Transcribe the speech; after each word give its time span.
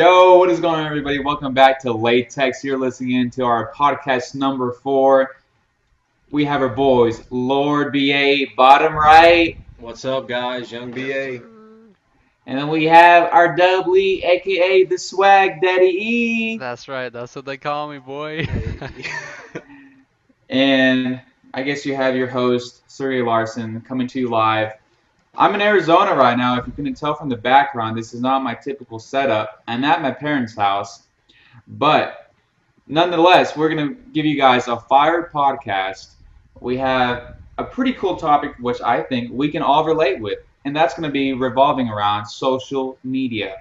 Yo, 0.00 0.38
what 0.38 0.48
is 0.48 0.60
going 0.60 0.80
on, 0.80 0.86
everybody? 0.86 1.18
Welcome 1.18 1.52
back 1.52 1.78
to 1.80 1.92
Latex. 1.92 2.64
You're 2.64 2.78
listening 2.78 3.16
in 3.16 3.30
to 3.32 3.44
our 3.44 3.70
podcast 3.72 4.34
number 4.34 4.72
four. 4.72 5.36
We 6.30 6.46
have 6.46 6.62
our 6.62 6.70
boys, 6.70 7.22
Lord 7.28 7.92
BA, 7.92 8.46
bottom 8.56 8.94
right, 8.94 9.58
What's 9.76 10.06
up, 10.06 10.26
guys? 10.26 10.72
Young 10.72 10.90
BA. 10.90 11.42
and 12.46 12.58
then 12.58 12.68
we 12.68 12.86
have 12.86 13.30
our 13.30 13.54
Dubly, 13.54 14.24
aka 14.24 14.84
the 14.84 14.96
Swag 14.96 15.60
Daddy 15.60 15.84
E. 15.84 16.56
That's 16.56 16.88
right. 16.88 17.12
That's 17.12 17.36
what 17.36 17.44
they 17.44 17.58
call 17.58 17.90
me, 17.90 17.98
boy. 17.98 18.48
And 20.48 21.20
I 21.52 21.62
guess 21.62 21.84
you 21.84 21.94
have 21.94 22.16
your 22.16 22.26
host, 22.26 22.90
Sergey 22.90 23.20
Larson, 23.20 23.82
coming 23.82 24.06
to 24.08 24.18
you 24.18 24.30
live. 24.30 24.72
I'm 25.40 25.54
in 25.54 25.62
Arizona 25.62 26.14
right 26.14 26.36
now. 26.36 26.58
If 26.58 26.66
you 26.66 26.72
couldn't 26.74 26.98
tell 26.98 27.14
from 27.14 27.30
the 27.30 27.36
background, 27.36 27.96
this 27.96 28.12
is 28.12 28.20
not 28.20 28.42
my 28.42 28.54
typical 28.54 28.98
setup. 28.98 29.62
I'm 29.66 29.84
at 29.84 30.02
my 30.02 30.10
parents' 30.10 30.54
house. 30.54 31.04
But 31.66 32.30
nonetheless, 32.86 33.56
we're 33.56 33.70
going 33.70 33.88
to 33.88 33.94
give 34.12 34.26
you 34.26 34.36
guys 34.36 34.68
a 34.68 34.78
fire 34.78 35.30
podcast. 35.32 36.16
We 36.60 36.76
have 36.76 37.22
a 37.56 37.64
pretty 37.64 37.94
cool 37.94 38.16
topic, 38.16 38.52
which 38.60 38.82
I 38.82 39.00
think 39.00 39.30
we 39.32 39.50
can 39.50 39.62
all 39.62 39.82
relate 39.82 40.20
with, 40.20 40.40
and 40.66 40.76
that's 40.76 40.92
going 40.92 41.08
to 41.08 41.12
be 41.12 41.32
revolving 41.32 41.88
around 41.88 42.26
social 42.26 42.98
media. 43.02 43.56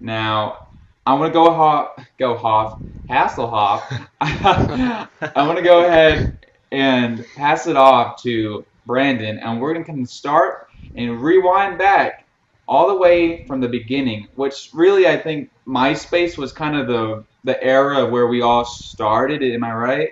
Now, 0.00 0.60
I 1.04 1.12
want 1.12 1.30
to 1.30 1.34
go 1.34 1.52
Hoff, 1.52 1.90
go 2.18 2.38
Hoff, 2.38 2.80
Hasselhoff. 3.10 3.82
I 4.22 5.06
want 5.36 5.58
to 5.58 5.62
go 5.62 5.84
ahead 5.84 6.38
and 6.72 7.26
pass 7.36 7.66
it 7.66 7.76
off 7.76 8.22
to 8.22 8.64
Brandon, 8.86 9.38
and 9.40 9.60
we're 9.60 9.74
going 9.74 10.06
to 10.06 10.10
start 10.10 10.68
and 10.94 11.22
rewind 11.22 11.78
back 11.78 12.26
all 12.66 12.88
the 12.88 12.96
way 12.96 13.44
from 13.46 13.60
the 13.60 13.68
beginning, 13.68 14.28
which 14.34 14.70
really 14.72 15.06
I 15.06 15.16
think 15.16 15.50
MySpace 15.66 16.38
was 16.38 16.52
kind 16.52 16.76
of 16.76 16.86
the 16.86 17.24
the 17.44 17.62
era 17.62 18.06
where 18.06 18.26
we 18.26 18.42
all 18.42 18.64
started. 18.64 19.42
Am 19.42 19.64
I 19.64 19.72
right? 19.72 20.08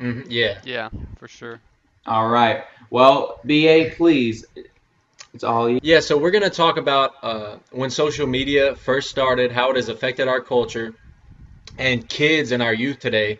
Mhm, 0.00 0.26
Yeah. 0.28 0.58
yeah, 0.64 0.90
for 1.16 1.28
sure. 1.28 1.60
All 2.06 2.28
right. 2.28 2.64
Well, 2.90 3.38
BA, 3.44 3.90
please. 3.90 4.44
It's 5.34 5.44
all 5.44 5.68
you. 5.68 5.78
Yeah, 5.82 6.00
so 6.00 6.16
we're 6.16 6.30
going 6.30 6.44
to 6.44 6.50
talk 6.50 6.76
about 6.76 7.12
uh, 7.22 7.56
when 7.72 7.90
social 7.90 8.26
media 8.26 8.74
first 8.76 9.10
started, 9.10 9.52
how 9.52 9.70
it 9.70 9.76
has 9.76 9.88
affected 9.88 10.28
our 10.28 10.40
culture 10.40 10.94
and 11.78 12.08
kids 12.08 12.52
and 12.52 12.62
our 12.62 12.74
youth 12.74 12.98
today. 12.98 13.38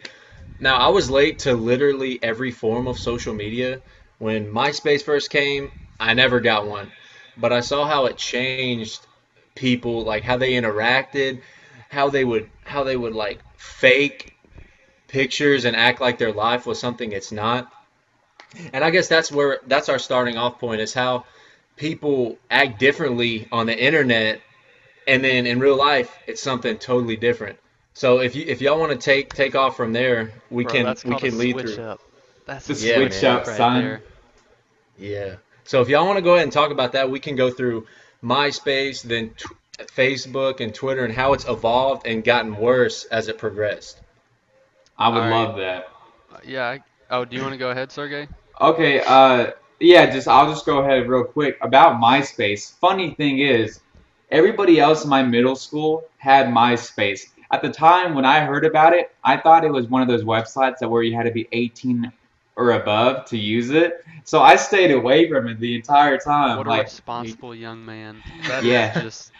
Now, 0.61 0.77
I 0.77 0.89
was 0.89 1.11
late 1.11 1.41
to 1.41 1.55
literally 1.55 2.19
every 2.23 2.51
form 2.51 2.87
of 2.87 2.99
social 2.99 3.35
media. 3.35 3.81
When 4.19 4.47
MySpace 4.47 5.03
first 5.03 5.31
came, 5.31 5.71
I 6.01 6.15
never 6.15 6.41
got 6.41 6.67
one. 6.67 6.91
But 7.37 7.53
I 7.53 7.61
saw 7.61 7.87
how 7.87 8.07
it 8.07 8.17
changed 8.17 9.07
people, 9.55 10.05
like 10.05 10.23
how 10.23 10.37
they 10.37 10.53
interacted, 10.53 11.41
how 11.91 12.11
they 12.11 12.25
would 12.25 12.51
how 12.65 12.85
they 12.85 12.97
would 12.97 13.15
like 13.15 13.41
fake 13.57 14.37
pictures 15.09 15.65
and 15.65 15.77
act 15.77 16.01
like 16.01 16.19
their 16.19 16.33
life 16.33 16.67
was 16.67 16.79
something 16.79 17.13
it's 17.13 17.33
not. 17.33 17.73
And 18.73 18.85
I 18.85 18.91
guess 18.91 19.09
that's 19.09 19.31
where 19.33 19.61
that's 19.67 19.89
our 19.89 19.99
starting 19.99 20.37
off 20.37 20.59
point 20.59 20.81
is 20.81 20.95
how 20.95 21.25
people 21.77 22.39
act 22.51 22.79
differently 22.79 23.49
on 23.53 23.67
the 23.67 23.79
internet 23.79 24.41
and 25.07 25.25
then 25.25 25.47
in 25.47 25.61
real 25.61 25.77
life 25.77 26.17
it's 26.27 26.43
something 26.43 26.79
totally 26.79 27.17
different. 27.17 27.59
So 27.95 28.21
if 28.21 28.35
you 28.37 28.45
if 28.47 28.61
y'all 28.61 28.79
want 28.79 28.93
to 28.93 28.99
take 28.99 29.33
take 29.35 29.55
off 29.55 29.77
from 29.77 29.93
there, 29.93 30.33
we 30.51 30.65
Bro, 30.65 30.73
can 30.73 30.97
we 31.05 31.17
can 31.17 31.39
lead 31.39 31.55
switch 31.55 31.61
through. 31.61 31.79
up. 31.79 32.01
That's 32.47 32.67
The 32.67 32.75
switch 32.75 33.25
up, 33.25 33.47
right 33.47 33.57
son. 33.57 33.83
there. 33.83 34.03
Yeah. 34.99 35.37
So 35.67 35.81
if 35.81 35.89
y'all 35.89 36.07
want 36.07 36.17
to 36.17 36.23
go 36.23 36.35
ahead 36.35 36.45
and 36.45 36.53
talk 36.53 36.71
about 36.71 36.93
that, 36.93 37.11
we 37.11 37.19
can 37.19 37.35
go 37.35 37.51
through 37.51 37.87
MySpace, 38.23 39.03
then 39.03 39.31
t- 39.31 39.45
Facebook 39.85 40.61
and 40.61 40.73
Twitter 40.73 41.05
and 41.05 41.13
how 41.13 41.33
it's 41.33 41.47
evolved 41.49 42.07
and 42.07 42.23
gotten 42.25 42.57
worse 42.57 43.05
as 43.07 43.29
it 43.29 43.37
progressed. 43.37 44.01
I 44.97 45.09
would 45.09 45.23
All 45.23 45.29
right. 45.29 45.45
love 45.45 45.57
that. 45.57 45.89
Uh, 46.33 46.39
Yeah. 46.45 46.67
I, 46.69 46.81
oh, 47.11 47.25
do 47.25 47.37
you 47.37 47.43
want 47.43 47.53
to 47.53 47.59
go 47.59 47.71
ahead, 47.71 47.91
Sergey? 47.91 48.29
Okay, 48.61 49.01
uh, 49.01 49.51
yeah, 49.81 50.07
just 50.11 50.29
I'll 50.29 50.49
just 50.49 50.65
go 50.65 50.79
ahead 50.79 51.09
real 51.09 51.25
quick 51.25 51.59
about 51.61 52.01
MySpace. 52.01 52.73
Funny 52.79 53.11
thing 53.15 53.41
is, 53.41 53.81
everybody 54.31 54.79
else 54.81 55.05
in 55.05 55.11
my 55.11 55.23
middle 55.23 55.57
school 55.57 56.05
had 56.19 56.47
MySpace. 56.47 57.27
At 57.51 57.63
the 57.63 57.71
time 57.71 58.15
when 58.15 58.25
I 58.25 58.41
heard 58.41 58.65
about 58.65 58.93
it, 58.95 59.15
I 59.25 59.37
thought 59.37 59.65
it 59.65 59.73
was 59.73 59.89
one 59.89 60.01
of 60.01 60.09
those 60.09 60.23
websites 60.25 60.79
that 60.79 60.89
where 60.89 61.03
you 61.03 61.15
had 61.15 61.25
to 61.25 61.31
be 61.33 61.49
18 61.53 62.13
or 62.57 62.73
above 62.73 63.27
to 63.27 63.37
use 63.37 63.71
it. 63.71 64.05
So 64.25 64.43
I 64.43 64.57
stayed 64.57 64.91
away 64.91 65.29
from 65.29 65.49
it 65.49 65.61
the 65.61 65.75
entire 65.77 66.19
time. 66.19 66.59
What 66.59 66.67
a 66.67 66.71
like 66.71 66.87
responsible 66.87 67.55
young 67.55 67.85
man. 67.85 68.25
That 68.47 68.65
is 68.65 68.77
Yeah. 68.77 68.93
just 68.93 69.33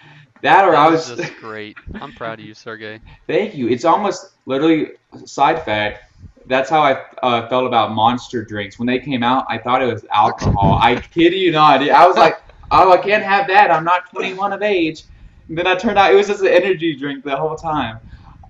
that, 0.43 0.65
or 0.67 0.75
that 0.75 0.77
I 0.77 0.89
was. 0.89 1.07
just 1.07 1.35
great. 1.37 1.79
I'm 2.01 2.13
proud 2.13 2.39
of 2.41 2.45
you, 2.47 2.55
Sergey. 2.55 3.01
Thank 3.27 3.55
you. 3.55 3.69
It's 3.69 3.85
almost 3.85 4.35
literally 4.47 4.93
side 5.25 5.63
fact. 5.65 6.01
That's 6.47 6.69
how 6.71 6.81
I 6.81 7.05
uh, 7.23 7.49
felt 7.49 7.67
about 7.67 7.93
Monster 7.93 8.45
drinks 8.45 8.79
when 8.79 8.87
they 8.87 8.99
came 8.99 9.23
out. 9.23 9.45
I 9.49 9.59
thought 9.59 9.83
it 9.83 9.93
was 9.93 10.05
alcohol. 10.13 10.79
I 10.81 10.97
kid 10.97 11.33
you 11.35 11.51
not. 11.53 11.83
I 11.89 12.07
was 12.07 12.17
like, 12.17 12.35
oh, 12.71 12.93
I 12.93 12.99
can't 12.99 13.23
have 13.23 13.49
that. 13.49 13.71
I'm 13.71 13.85
not 13.85 14.09
21 14.11 14.53
of 14.53 14.63
age. 14.63 15.05
And 15.49 15.57
then 15.59 15.67
I 15.67 15.75
turned 15.75 15.99
out 15.99 16.13
it 16.13 16.17
was 16.17 16.29
just 16.29 16.43
an 16.43 16.49
energy 16.49 16.97
drink 16.97 17.25
the 17.25 17.37
whole 17.37 17.57
time. 17.57 18.01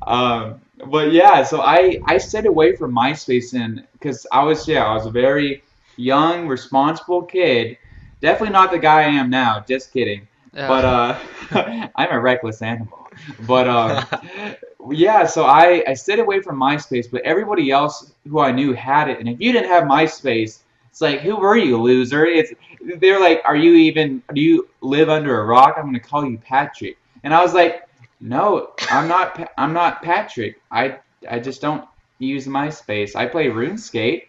Um, 0.06 0.60
but 0.87 1.12
yeah, 1.12 1.42
so 1.42 1.60
I 1.62 2.00
I 2.04 2.19
stayed 2.19 2.47
away 2.47 2.76
from 2.76 2.94
MySpace 2.94 3.54
and 3.54 3.87
because 3.92 4.26
I 4.32 4.42
was 4.42 4.69
yeah 4.69 4.84
I 4.84 4.94
was 4.94 5.06
a 5.06 5.10
very 5.10 5.62
young 5.97 6.47
responsible 6.47 7.22
kid. 7.22 7.78
Definitely 8.20 8.53
not 8.53 8.70
the 8.70 8.78
guy 8.78 9.03
I 9.03 9.09
am 9.09 9.31
now. 9.31 9.64
Just 9.66 9.92
kidding. 9.92 10.26
Yeah. 10.53 10.69
But 10.69 10.84
uh, 10.84 11.88
I'm 11.97 12.10
a 12.10 12.20
reckless 12.20 12.62
animal. 12.62 13.09
But 13.47 13.69
um, 13.69 14.04
yeah, 14.91 15.26
so 15.26 15.44
I, 15.44 15.82
I 15.87 15.94
stayed 15.94 16.19
away 16.19 16.41
from 16.41 16.59
MySpace, 16.59 17.10
but 17.10 17.22
everybody 17.22 17.70
else 17.70 18.12
who 18.28 18.41
I 18.41 18.53
knew 18.53 18.72
had 18.72 19.08
it. 19.08 19.19
And 19.20 19.28
if 19.28 19.41
you 19.41 19.53
didn't 19.53 19.69
have 19.69 19.84
MySpace, 19.84 20.60
it's 20.91 21.00
like, 21.00 21.20
who 21.20 21.37
were 21.37 21.56
you, 21.56 21.81
loser? 21.81 22.25
It's 22.25 22.53
they're 22.98 23.20
like, 23.20 23.43
are 23.44 23.56
you 23.56 23.75
even? 23.75 24.22
Do 24.34 24.41
you 24.41 24.69
live 24.81 25.08
under 25.08 25.41
a 25.41 25.44
rock? 25.44 25.75
I'm 25.76 25.84
gonna 25.87 26.00
call 26.00 26.25
you 26.25 26.38
Patrick. 26.38 26.97
And 27.22 27.34
I 27.34 27.43
was 27.43 27.53
like, 27.53 27.86
no, 28.21 28.72
I'm 28.91 29.09
not. 29.09 29.50
I'm 29.59 29.72
not 29.72 30.03
Patrick. 30.03 30.60
I 30.71 30.99
I 31.31 31.38
just 31.38 31.60
don't 31.60 31.87
use 32.19 32.47
MySpace. 32.47 33.15
I 33.15 33.27
play 33.27 33.47
RuneScape. 33.47 34.25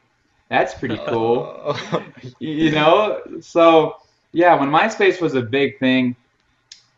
That's 0.49 0.73
pretty 0.73 0.97
cool 1.07 1.75
you 2.39 2.71
know 2.71 3.21
so 3.41 3.97
yeah 4.31 4.57
when 4.59 4.69
myspace 4.69 5.21
was 5.21 5.35
a 5.35 5.41
big 5.41 5.79
thing 5.79 6.15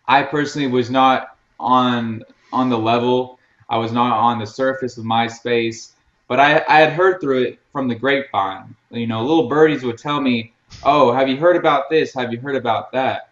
i 0.08 0.22
personally 0.22 0.68
was 0.68 0.90
not 0.90 1.38
on 1.60 2.24
on 2.54 2.70
the 2.70 2.78
level 2.78 3.40
i 3.70 3.78
was 3.78 3.92
not 3.92 4.18
on 4.18 4.40
the 4.40 4.46
surface 4.46 4.98
of 4.98 5.06
myspace 5.06 5.92
but 6.28 6.40
i 6.40 6.64
i 6.70 6.80
had 6.80 6.94
heard 6.94 7.20
through 7.20 7.44
it 7.44 7.60
from 7.72 7.88
the 7.88 7.96
grapevine 7.96 8.76
you 8.92 9.08
know 9.08 9.22
little 9.22 9.48
birdies 9.48 9.84
would 9.84 9.98
tell 9.98 10.22
me 10.22 10.54
oh 10.84 11.12
have 11.12 11.28
you 11.28 11.38
heard 11.38 11.56
about 11.56 11.90
this 11.90 12.14
have 12.14 12.32
you 12.32 12.40
heard 12.40 12.56
about 12.56 12.92
that 12.92 13.30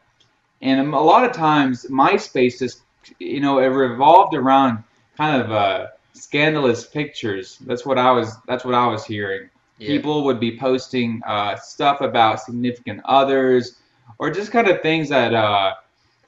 and 0.61 0.93
a 0.93 0.99
lot 0.99 1.23
of 1.23 1.31
times 1.31 1.85
myspace 1.89 2.59
just 2.59 2.81
you 3.19 3.39
know 3.39 3.59
it 3.59 3.67
revolved 3.67 4.35
around 4.35 4.83
kind 5.15 5.41
of 5.41 5.51
uh 5.51 5.87
scandalous 6.13 6.85
pictures. 6.85 7.57
That's 7.65 7.85
what 7.85 7.97
i 7.97 8.11
was 8.11 8.35
that's 8.47 8.65
what 8.65 8.73
i 8.73 8.87
was 8.87 9.05
hearing. 9.05 9.49
Yeah. 9.79 9.89
people 9.89 10.23
would 10.23 10.39
be 10.39 10.57
posting 10.57 11.21
uh, 11.23 11.55
stuff 11.55 12.01
about 12.01 12.41
significant 12.41 13.01
others 13.05 13.77
or 14.17 14.31
just 14.31 14.51
kind 14.51 14.67
of 14.67 14.81
things 14.81 15.07
that 15.09 15.35
uh, 15.35 15.75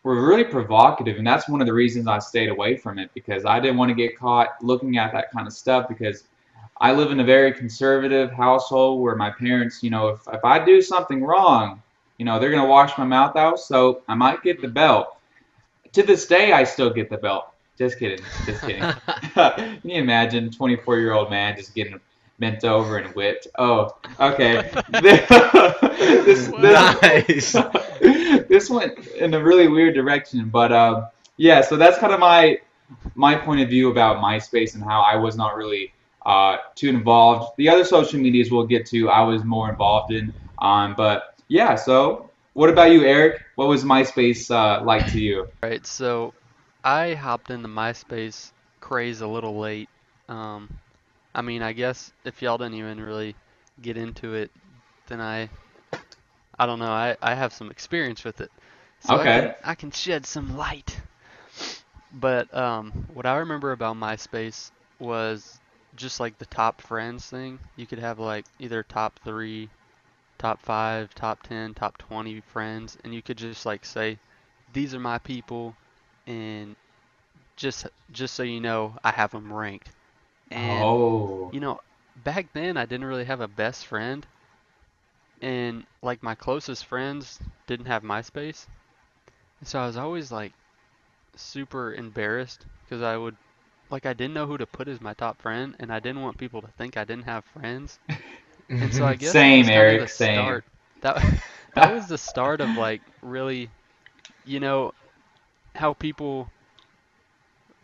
were 0.04 0.28
really 0.28 0.44
provocative. 0.44 1.18
And 1.18 1.26
that's 1.26 1.50
one 1.50 1.60
of 1.60 1.68
the 1.68 1.74
reasons 1.74 2.08
i 2.08 2.20
stayed 2.20 2.50
away 2.50 2.78
from 2.78 3.00
it 3.00 3.10
because 3.14 3.46
i 3.46 3.60
didn't 3.60 3.78
want 3.78 3.90
to 3.90 3.96
get 3.96 4.18
caught 4.18 4.50
looking 4.62 4.98
at 4.98 5.12
that 5.14 5.32
kind 5.32 5.48
of 5.48 5.54
stuff 5.54 5.88
because 5.88 6.24
i 6.80 6.92
live 6.94 7.12
in 7.12 7.20
a 7.20 7.24
very 7.24 7.52
conservative 7.52 8.32
household 8.32 9.02
where 9.02 9.16
my 9.16 9.30
parents 9.32 9.84
you 9.84 9.90
know 9.90 10.10
if, 10.10 10.22
if 10.32 10.44
i 10.46 10.64
do 10.64 10.82
something 10.82 11.24
wrong 11.24 11.82
you 12.18 12.26
know 12.26 12.40
they're 12.40 12.52
going 12.52 12.62
to 12.62 12.70
wash 12.70 12.98
my 12.98 13.04
mouth 13.04 13.36
out 13.36 13.60
so 13.60 14.02
i 14.08 14.16
might 14.16 14.42
get 14.44 14.62
the 14.62 14.68
belt 14.68 15.19
to 15.94 16.04
this 16.04 16.26
day 16.28 16.52
i 16.52 16.64
still 16.64 16.90
get 16.90 17.10
the 17.10 17.18
belt. 17.18 17.46
Just 17.78 17.98
kidding 17.98 18.20
just 18.46 18.62
kidding. 18.62 18.82
Can 19.34 19.80
you 19.84 20.02
imagine 20.02 20.52
24 20.52 20.98
year 21.00 21.14
old 21.14 21.30
man 21.30 21.56
just 21.56 21.74
getting 21.74 22.00
bent 22.40 22.64
over 22.64 22.98
and 22.98 23.14
whipped? 23.16 23.48
Oh 23.58 23.96
okay. 24.20 24.70
This, 26.26 26.48
this, 26.48 27.54
Nice. 27.54 27.54
this 28.48 28.70
went 28.70 29.08
in 29.08 29.34
a 29.34 29.42
really 29.44 29.68
weird 29.68 29.94
direction 29.96 30.50
but 30.50 30.72
um, 30.72 31.08
yeah 31.38 31.62
so 31.62 31.76
that's 31.78 31.98
kind 31.98 32.14
of 32.14 32.20
my 32.20 32.60
my 33.16 33.36
point 33.36 33.62
of 33.62 33.70
view 33.70 33.90
about 33.92 34.18
myspace 34.18 34.74
and 34.76 34.84
how 34.84 35.02
i 35.02 35.16
was 35.16 35.36
not 35.38 35.56
really 35.56 35.94
uh, 36.26 36.58
too 36.76 36.90
involved. 36.90 37.54
The 37.58 37.70
other 37.70 37.84
social 37.86 38.20
medias 38.20 38.52
we'll 38.52 38.66
get 38.68 38.86
to 38.88 39.10
i 39.10 39.22
was 39.22 39.44
more 39.44 39.70
involved 39.70 40.12
in 40.14 40.34
um, 40.60 40.94
but 40.96 41.36
yeah 41.48 41.76
so 41.76 42.30
what 42.54 42.70
about 42.70 42.92
you 42.92 43.04
eric 43.06 43.42
what 43.60 43.68
was 43.68 43.84
myspace 43.84 44.50
uh, 44.50 44.82
like 44.86 45.06
to 45.12 45.20
you 45.20 45.46
Right. 45.62 45.86
So 45.86 46.34
I 46.86 47.14
hopped 47.14 47.52
into 47.52 47.68
MySpace 47.68 48.52
craze 48.80 49.20
a 49.20 49.28
little 49.28 49.60
late. 49.60 49.90
Um, 50.30 50.70
I 51.36 51.42
mean, 51.42 51.62
I 51.62 51.74
guess 51.74 52.14
if 52.24 52.42
y'all 52.42 52.58
didn't 52.58 52.76
even 52.76 53.02
really 53.02 53.36
get 53.82 53.98
into 53.98 54.36
it, 54.36 54.52
then 55.08 55.20
I, 55.20 55.50
I 56.58 56.66
don't 56.66 56.80
know. 56.80 56.86
I, 56.92 57.18
I 57.22 57.36
have 57.36 57.52
some 57.52 57.72
experience 57.72 58.24
with 58.24 58.40
it. 58.40 58.50
So 59.02 59.16
I 59.16 59.24
can, 59.24 59.54
I 59.66 59.76
can 59.76 59.92
shed 59.92 60.26
some 60.26 60.56
light. 60.58 60.98
But 62.14 62.56
um, 62.56 62.92
what 63.14 63.26
I 63.26 63.38
remember 63.40 63.74
about 63.74 63.98
MySpace 63.98 64.72
was 65.00 65.60
just 65.96 66.22
like 66.22 66.38
the 66.38 66.46
top 66.46 66.82
friends 66.82 67.26
thing. 67.26 67.60
You 67.76 67.86
could 67.86 68.00
have 68.00 68.20
like 68.20 68.46
either 68.60 68.82
top 68.84 69.20
three, 69.26 69.70
top 70.40 70.62
five, 70.62 71.14
top 71.16 71.44
10, 71.44 71.76
top 71.76 71.98
20 72.00 72.42
friends, 72.42 72.98
and 73.04 73.14
you 73.16 73.22
could 73.24 73.38
just 73.38 73.66
like 73.68 73.86
say, 73.86 74.20
these 74.74 74.96
are 74.96 75.00
my 75.00 75.20
people, 75.20 75.78
and 76.28 76.76
just 77.58 77.88
just 78.12 78.36
so 78.36 78.44
you 78.44 78.62
know, 78.62 78.98
I 79.04 79.12
have 79.12 79.32
them 79.32 79.54
ranked. 79.54 79.92
And 80.52 80.98
Oh. 80.98 81.52
you 81.52 81.62
know, 81.62 81.80
back 82.18 82.54
then 82.54 82.78
I 82.78 82.86
didn't 82.86 83.08
really 83.08 83.26
have 83.26 83.42
a 83.42 83.48
best 83.48 83.88
friend, 83.88 84.28
and 85.42 85.86
like 86.02 86.24
my 86.24 86.36
closest 86.36 86.86
friends 86.86 87.40
didn't 87.68 87.88
have 87.88 88.04
MySpace, 88.04 88.68
so 89.64 89.80
I 89.80 89.86
was 89.88 89.98
always 89.98 90.32
like 90.32 90.54
super 91.36 91.94
embarrassed 91.94 92.66
because 92.84 93.02
I 93.02 93.18
would 93.18 93.38
like 93.90 94.06
I 94.06 94.14
didn't 94.14 94.34
know 94.36 94.48
who 94.48 94.58
to 94.58 94.68
put 94.68 94.88
as 94.90 95.02
my 95.02 95.14
top 95.14 95.42
friend, 95.42 95.76
and 95.80 95.92
I 95.94 96.00
didn't 96.00 96.22
want 96.24 96.38
people 96.38 96.62
to 96.62 96.68
think 96.70 96.98
I 96.98 97.06
didn't 97.06 97.26
have 97.26 97.46
friends. 97.46 98.00
And 98.78 98.94
so 98.94 99.04
mm-hmm. 99.04 99.08
I 99.08 99.16
guess 99.16 99.36
Same, 99.36 99.58
was 99.58 99.70
kind 99.70 99.92
Eric, 99.92 100.02
of 100.02 100.10
same. 100.10 100.36
start. 100.36 100.66
That 101.02 101.24
that 101.76 101.94
was 101.94 102.08
the 102.08 102.18
start 102.18 102.62
of 102.62 102.76
like 102.76 103.02
really, 103.22 103.72
you 104.46 104.60
know, 104.60 104.94
how 105.76 105.94
people 105.94 106.52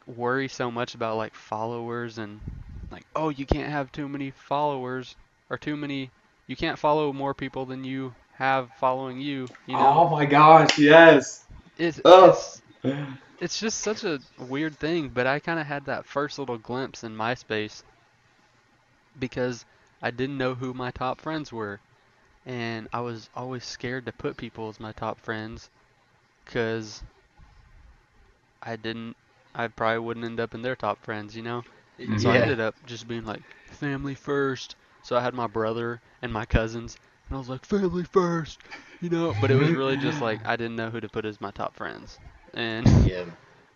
worry 0.07 0.47
so 0.47 0.71
much 0.71 0.95
about 0.95 1.17
like 1.17 1.33
followers 1.35 2.17
and 2.17 2.41
like, 2.91 3.05
oh, 3.15 3.29
you 3.29 3.45
can't 3.45 3.69
have 3.71 3.91
too 3.91 4.07
many 4.07 4.31
followers 4.31 5.15
or 5.49 5.57
too 5.57 5.75
many, 5.75 6.11
you 6.47 6.55
can't 6.55 6.79
follow 6.79 7.11
more 7.13 7.33
people 7.33 7.65
than 7.65 7.83
you 7.83 8.15
have 8.33 8.71
following 8.73 9.19
you. 9.19 9.49
You 9.67 9.79
know, 9.79 9.95
Oh 9.95 10.09
my 10.09 10.25
gosh, 10.25 10.77
yes. 10.77 11.47
it's 11.77 12.01
Ugh. 12.05 12.29
it's 12.29 12.61
it's 13.39 13.59
just 13.59 13.79
such 13.79 14.03
a 14.03 14.19
weird 14.37 14.77
thing, 14.79 15.09
but 15.09 15.27
I 15.27 15.39
kind 15.39 15.59
of 15.59 15.65
had 15.67 15.85
that 15.85 16.05
first 16.05 16.39
little 16.39 16.57
glimpse 16.57 17.03
in 17.03 17.15
MySpace 17.15 17.83
because 19.17 19.65
I 20.05 20.11
didn't 20.11 20.37
know 20.37 20.55
who 20.55 20.73
my 20.73 20.91
top 20.91 21.19
friends 21.21 21.51
were. 21.51 21.81
And 22.45 22.87
I 22.93 23.01
was 23.01 23.29
always 23.33 23.65
scared 23.65 24.05
to 24.07 24.13
put 24.13 24.37
people 24.37 24.69
as 24.69 24.79
my 24.79 24.93
top 24.93 25.19
friends 25.19 25.69
because 26.45 27.03
I 28.61 28.75
didn't, 28.77 29.17
I 29.53 29.67
probably 29.69 29.99
wouldn't 29.99 30.25
end 30.25 30.39
up 30.39 30.53
in 30.55 30.61
their 30.61 30.75
top 30.75 31.03
friends, 31.03 31.35
you 31.35 31.43
know? 31.43 31.65
So 32.17 32.29
I 32.29 32.37
ended 32.37 32.59
up 32.59 32.75
just 32.85 33.07
being 33.07 33.25
like, 33.25 33.43
family 33.67 34.15
first. 34.15 34.75
So 35.01 35.15
I 35.17 35.21
had 35.21 35.33
my 35.33 35.47
brother 35.47 36.01
and 36.21 36.33
my 36.33 36.45
cousins, 36.45 36.97
and 37.27 37.35
I 37.35 37.39
was 37.39 37.49
like, 37.49 37.65
family 37.65 38.03
first, 38.03 38.63
you 38.99 39.09
know? 39.09 39.33
But 39.33 39.51
it 39.51 39.55
was 39.55 39.73
really 39.73 39.97
just 39.97 40.21
like, 40.21 40.41
I 40.45 40.55
didn't 40.57 40.75
know 40.77 40.89
who 40.89 40.99
to 41.01 41.09
put 41.09 41.25
as 41.25 41.39
my 41.41 41.51
top 41.51 41.75
friends. 41.77 42.19
And 42.53 42.93
Yeah. 43.05 43.25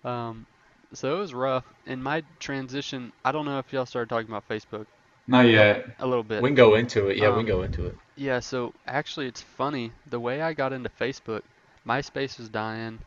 um, 0.04 0.48
so 0.94 1.16
it 1.16 1.20
was 1.20 1.34
rough. 1.34 1.72
In 1.86 2.02
my 2.04 2.24
transition, 2.40 3.14
I 3.26 3.32
don't 3.32 3.46
know 3.46 3.60
if 3.60 3.74
y'all 3.74 3.86
started 3.86 4.10
talking 4.10 4.30
about 4.30 4.48
Facebook 4.48 4.88
Not 5.30 5.48
yet. 5.48 5.86
a 6.00 6.08
little 6.08 6.24
bit. 6.24 6.42
We 6.42 6.50
can 6.50 6.56
go 6.56 6.76
into 6.76 7.10
it. 7.10 7.18
Yeah, 7.18 7.30
we 7.30 7.34
Um, 7.34 7.46
can 7.46 7.46
go 7.46 7.62
into 7.64 7.86
it. 7.86 7.96
Yeah, 8.16 8.40
so 8.40 8.74
actually, 8.88 9.28
it's 9.28 9.42
funny. 9.42 9.92
The 10.10 10.20
way 10.20 10.42
I 10.42 10.54
got 10.54 10.74
into 10.74 10.90
Facebook, 10.90 11.44
MySpace 11.86 12.38
was 12.38 12.50
dying. 12.50 13.00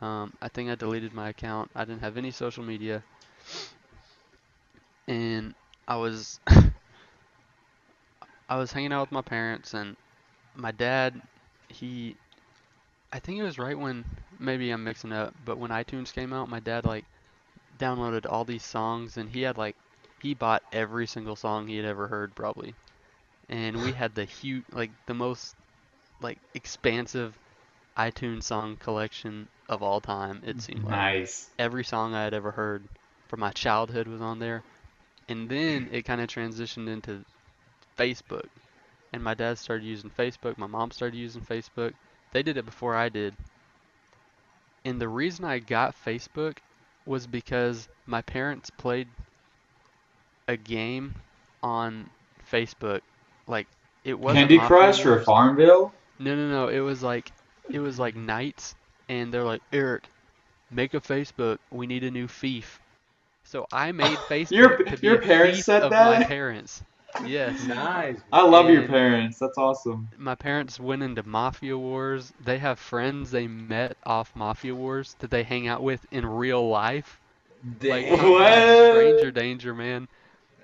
Um, 0.00 0.32
I 0.42 0.48
think 0.48 0.70
I 0.70 0.74
deleted 0.74 1.14
my 1.14 1.28
account. 1.28 1.70
I 1.74 1.84
didn't 1.84 2.02
have 2.02 2.16
any 2.16 2.32
social 2.32 2.64
media. 2.64 3.02
And 5.06 5.54
I 5.86 5.96
was 5.96 6.40
I 8.48 8.56
was 8.56 8.72
hanging 8.72 8.92
out 8.92 9.02
with 9.02 9.12
my 9.12 9.22
parents 9.22 9.74
and 9.74 9.96
my 10.54 10.72
dad, 10.72 11.20
he 11.68 12.16
I 13.12 13.18
think 13.20 13.38
it 13.38 13.42
was 13.44 13.58
right 13.58 13.78
when 13.78 14.04
maybe 14.38 14.70
I'm 14.70 14.84
mixing 14.84 15.12
up, 15.12 15.34
but 15.44 15.58
when 15.58 15.70
iTunes 15.70 16.12
came 16.12 16.32
out, 16.32 16.48
my 16.48 16.60
dad 16.60 16.84
like 16.84 17.04
downloaded 17.78 18.26
all 18.28 18.44
these 18.44 18.64
songs 18.64 19.16
and 19.16 19.30
he 19.30 19.42
had 19.42 19.58
like 19.58 19.76
he 20.22 20.34
bought 20.34 20.62
every 20.72 21.06
single 21.06 21.36
song 21.36 21.66
he 21.68 21.76
had 21.76 21.86
ever 21.86 22.08
heard 22.08 22.34
probably 22.34 22.74
and 23.48 23.82
we 23.82 23.92
had 23.92 24.14
the 24.14 24.24
huge, 24.24 24.64
like 24.72 24.92
the 25.06 25.14
most, 25.14 25.54
like 26.20 26.38
expansive 26.54 27.38
iTunes 27.96 28.44
song 28.44 28.76
collection 28.76 29.48
of 29.68 29.82
all 29.82 30.00
time. 30.00 30.42
It 30.44 30.60
seemed 30.60 30.84
like 30.84 31.00
Nice. 31.00 31.50
every 31.58 31.84
song 31.84 32.14
I 32.14 32.24
had 32.24 32.34
ever 32.34 32.52
heard 32.52 32.88
from 33.28 33.40
my 33.40 33.50
childhood 33.52 34.08
was 34.08 34.20
on 34.20 34.38
there, 34.38 34.64
and 35.28 35.48
then 35.48 35.88
it 35.92 36.02
kind 36.04 36.20
of 36.20 36.28
transitioned 36.28 36.88
into 36.88 37.24
Facebook, 37.98 38.48
and 39.12 39.22
my 39.22 39.34
dad 39.34 39.58
started 39.58 39.84
using 39.86 40.10
Facebook. 40.10 40.58
My 40.58 40.66
mom 40.66 40.90
started 40.90 41.16
using 41.18 41.42
Facebook. 41.42 41.94
They 42.32 42.42
did 42.42 42.56
it 42.58 42.66
before 42.66 42.94
I 42.96 43.08
did, 43.08 43.36
and 44.84 45.00
the 45.00 45.08
reason 45.08 45.44
I 45.44 45.58
got 45.58 45.94
Facebook 45.96 46.58
was 47.04 47.26
because 47.26 47.88
my 48.06 48.22
parents 48.22 48.70
played 48.70 49.08
a 50.48 50.56
game 50.56 51.14
on 51.62 52.08
Facebook. 52.50 53.00
Like 53.46 53.66
it 54.04 54.18
wasn't 54.18 54.40
Candy 54.40 54.56
Mafia 54.56 54.68
Crush 54.68 55.06
or 55.06 55.10
Wars. 55.14 55.24
Farmville? 55.24 55.92
No, 56.18 56.34
no, 56.36 56.48
no. 56.48 56.68
It 56.68 56.80
was 56.80 57.02
like 57.02 57.32
it 57.70 57.78
was 57.80 57.98
like 57.98 58.16
knights, 58.16 58.74
and 59.08 59.32
they're 59.32 59.44
like, 59.44 59.62
Eric, 59.72 60.04
make 60.70 60.94
a 60.94 61.00
Facebook. 61.00 61.58
We 61.70 61.86
need 61.86 62.04
a 62.04 62.10
new 62.10 62.28
fief. 62.28 62.80
So 63.44 63.66
I 63.72 63.92
made 63.92 64.16
Facebook 64.28 64.50
Your- 64.50 64.76
to 64.78 64.96
be 64.96 65.06
your 65.06 65.16
a 65.16 65.22
parents 65.22 65.58
thief 65.58 65.64
said 65.64 65.82
of 65.82 65.90
my 65.92 66.22
parents. 66.24 66.82
Yes. 67.26 67.62
Nice. 67.66 68.16
I 68.32 68.42
love 68.42 68.70
your 68.70 68.88
parents. 68.88 69.38
That's 69.38 69.58
awesome. 69.58 70.08
My 70.16 70.34
parents 70.34 70.80
went 70.80 71.02
into 71.02 71.22
Mafia 71.22 71.76
Wars. 71.76 72.32
They 72.42 72.56
have 72.58 72.78
friends 72.78 73.30
they 73.30 73.46
met 73.46 73.98
off 74.06 74.34
Mafia 74.34 74.74
Wars 74.74 75.14
that 75.18 75.30
they 75.30 75.42
hang 75.42 75.68
out 75.68 75.82
with 75.82 76.06
in 76.10 76.24
real 76.24 76.66
life. 76.68 77.20
Like 77.82 78.06
Damn. 78.06 78.30
What? 78.30 78.92
stranger 78.94 79.30
danger, 79.30 79.74
man. 79.74 80.08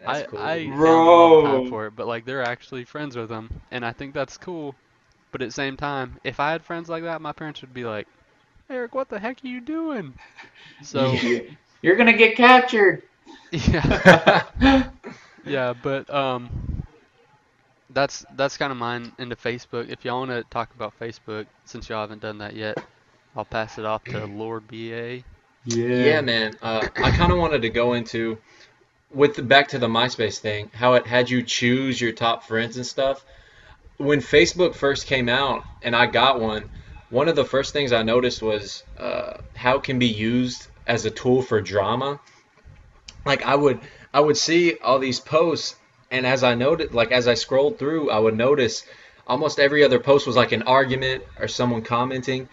That's 0.04 0.20
I, 0.20 0.24
cool. 0.24 0.38
I 0.38 0.66
found 0.66 1.08
a 1.08 1.12
long 1.12 1.44
time 1.44 1.70
for 1.70 1.86
it, 1.86 1.96
but 1.96 2.06
like 2.06 2.24
they're 2.24 2.42
actually 2.42 2.84
friends 2.84 3.16
with 3.16 3.28
them, 3.28 3.50
and 3.70 3.84
I 3.84 3.92
think 3.92 4.14
that's 4.14 4.36
cool. 4.36 4.74
But 5.32 5.42
at 5.42 5.48
the 5.48 5.52
same 5.52 5.76
time, 5.76 6.18
if 6.24 6.40
I 6.40 6.50
had 6.52 6.62
friends 6.62 6.88
like 6.88 7.02
that, 7.02 7.20
my 7.20 7.32
parents 7.32 7.60
would 7.60 7.74
be 7.74 7.84
like, 7.84 8.06
"Eric, 8.70 8.94
what 8.94 9.08
the 9.08 9.18
heck 9.18 9.44
are 9.44 9.48
you 9.48 9.60
doing?" 9.60 10.14
So 10.80 11.12
You're 11.82 11.96
gonna 11.96 12.16
get 12.16 12.36
captured. 12.36 13.02
yeah, 13.52 14.44
yeah. 15.44 15.74
But 15.82 16.12
um, 16.12 16.48
that's 17.90 18.24
that's 18.36 18.56
kind 18.56 18.70
of 18.70 18.78
mine 18.78 19.12
into 19.18 19.36
Facebook. 19.36 19.90
If 19.90 20.04
y'all 20.04 20.20
want 20.20 20.30
to 20.30 20.44
talk 20.50 20.72
about 20.74 20.98
Facebook, 21.00 21.46
since 21.64 21.88
y'all 21.88 22.00
haven't 22.00 22.20
done 22.20 22.38
that 22.38 22.54
yet, 22.54 22.78
I'll 23.36 23.44
pass 23.44 23.78
it 23.78 23.84
off 23.84 24.04
to 24.06 24.26
Lord 24.26 24.66
BA. 24.68 24.76
Yeah. 24.76 25.22
Yeah, 25.64 26.20
man. 26.20 26.56
Uh, 26.62 26.86
I 26.96 27.10
kind 27.10 27.32
of 27.32 27.38
wanted 27.38 27.62
to 27.62 27.68
go 27.68 27.94
into 27.94 28.38
with 29.12 29.36
the, 29.36 29.42
back 29.42 29.68
to 29.68 29.78
the 29.78 29.88
MySpace 29.88 30.38
thing, 30.38 30.70
how 30.74 30.94
it 30.94 31.06
had 31.06 31.30
you 31.30 31.42
choose 31.42 32.00
your 32.00 32.12
top 32.12 32.44
friends 32.44 32.76
and 32.76 32.86
stuff. 32.86 33.24
When 33.96 34.20
Facebook 34.20 34.74
first 34.74 35.06
came 35.06 35.28
out 35.28 35.64
and 35.82 35.96
I 35.96 36.06
got 36.06 36.40
one, 36.40 36.70
one 37.10 37.28
of 37.28 37.36
the 37.36 37.44
first 37.44 37.72
things 37.72 37.92
I 37.92 38.02
noticed 38.02 38.42
was 38.42 38.84
uh, 38.98 39.38
how 39.56 39.76
it 39.76 39.82
can 39.82 39.98
be 39.98 40.06
used 40.06 40.68
as 40.86 41.04
a 41.04 41.10
tool 41.10 41.42
for 41.42 41.60
drama. 41.60 42.20
Like 43.24 43.44
I 43.44 43.54
would 43.54 43.80
I 44.12 44.20
would 44.20 44.36
see 44.36 44.76
all 44.78 44.98
these 44.98 45.20
posts 45.20 45.76
and 46.10 46.26
as 46.26 46.42
I 46.42 46.54
noted 46.54 46.94
like 46.94 47.12
as 47.12 47.26
I 47.26 47.34
scrolled 47.34 47.78
through, 47.78 48.10
I 48.10 48.18
would 48.18 48.36
notice 48.36 48.84
almost 49.26 49.58
every 49.58 49.84
other 49.84 49.98
post 49.98 50.26
was 50.26 50.36
like 50.36 50.52
an 50.52 50.62
argument 50.62 51.24
or 51.38 51.48
someone 51.48 51.82
commenting. 51.82 52.48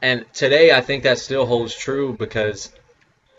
And 0.00 0.24
today 0.32 0.72
I 0.72 0.80
think 0.80 1.02
that 1.02 1.18
still 1.18 1.46
holds 1.46 1.74
true 1.74 2.14
because 2.18 2.70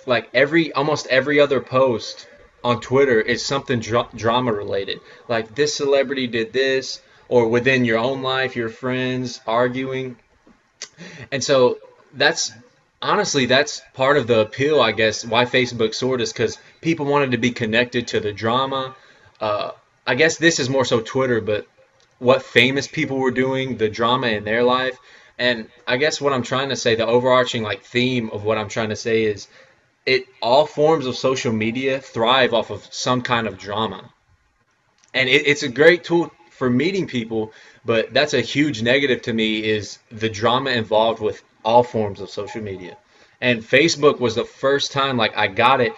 like 0.05 0.29
every 0.33 0.73
almost 0.73 1.07
every 1.07 1.39
other 1.39 1.61
post 1.61 2.27
on 2.65 2.81
Twitter 2.81 3.21
is 3.21 3.45
something 3.45 3.79
dra- 3.79 4.09
drama 4.15 4.51
related. 4.51 4.99
Like 5.27 5.53
this 5.53 5.75
celebrity 5.75 6.25
did 6.25 6.51
this 6.51 6.99
or 7.29 7.47
within 7.47 7.85
your 7.85 7.99
own 7.99 8.23
life, 8.23 8.55
your 8.55 8.69
friends 8.69 9.39
arguing. 9.45 10.17
And 11.31 11.43
so 11.43 11.77
that's 12.13 12.51
honestly 13.03 13.45
that's 13.45 13.83
part 13.93 14.17
of 14.17 14.25
the 14.25 14.39
appeal, 14.39 14.81
I 14.81 14.93
guess, 14.93 15.23
why 15.23 15.45
Facebook 15.45 15.93
soared 15.93 16.21
is 16.21 16.33
because 16.33 16.57
people 16.81 17.05
wanted 17.05 17.31
to 17.31 17.37
be 17.37 17.51
connected 17.51 18.07
to 18.07 18.19
the 18.19 18.33
drama. 18.33 18.95
Uh, 19.39 19.71
I 20.07 20.15
guess 20.15 20.37
this 20.37 20.59
is 20.59 20.67
more 20.67 20.85
so 20.85 21.01
Twitter, 21.01 21.41
but 21.41 21.67
what 22.17 22.41
famous 22.41 22.87
people 22.87 23.17
were 23.17 23.31
doing, 23.45 23.77
the 23.77 23.89
drama 23.89 24.27
in 24.27 24.43
their 24.43 24.63
life. 24.63 24.97
And 25.37 25.69
I 25.85 25.97
guess 25.97 26.19
what 26.19 26.33
I'm 26.33 26.43
trying 26.43 26.69
to 26.69 26.75
say, 26.75 26.95
the 26.95 27.05
overarching 27.05 27.61
like 27.61 27.83
theme 27.83 28.31
of 28.31 28.43
what 28.43 28.57
I'm 28.57 28.69
trying 28.69 28.89
to 28.89 28.95
say 28.95 29.25
is 29.25 29.47
it 30.05 30.25
all 30.41 30.65
forms 30.65 31.05
of 31.05 31.15
social 31.15 31.51
media 31.51 31.99
thrive 31.99 32.53
off 32.53 32.69
of 32.69 32.85
some 32.93 33.21
kind 33.21 33.47
of 33.47 33.57
drama. 33.57 34.11
And 35.13 35.29
it, 35.29 35.47
it's 35.47 35.63
a 35.63 35.69
great 35.69 36.03
tool 36.03 36.31
for 36.51 36.69
meeting 36.69 37.07
people, 37.07 37.51
but 37.83 38.13
that's 38.13 38.33
a 38.33 38.41
huge 38.41 38.81
negative 38.81 39.21
to 39.23 39.33
me 39.33 39.63
is 39.63 39.99
the 40.11 40.29
drama 40.29 40.71
involved 40.71 41.21
with 41.21 41.43
all 41.63 41.83
forms 41.83 42.21
of 42.21 42.29
social 42.29 42.61
media. 42.61 42.97
And 43.41 43.61
Facebook 43.61 44.19
was 44.19 44.35
the 44.35 44.45
first 44.45 44.91
time 44.91 45.17
like 45.17 45.35
I 45.35 45.47
got 45.47 45.81
it. 45.81 45.93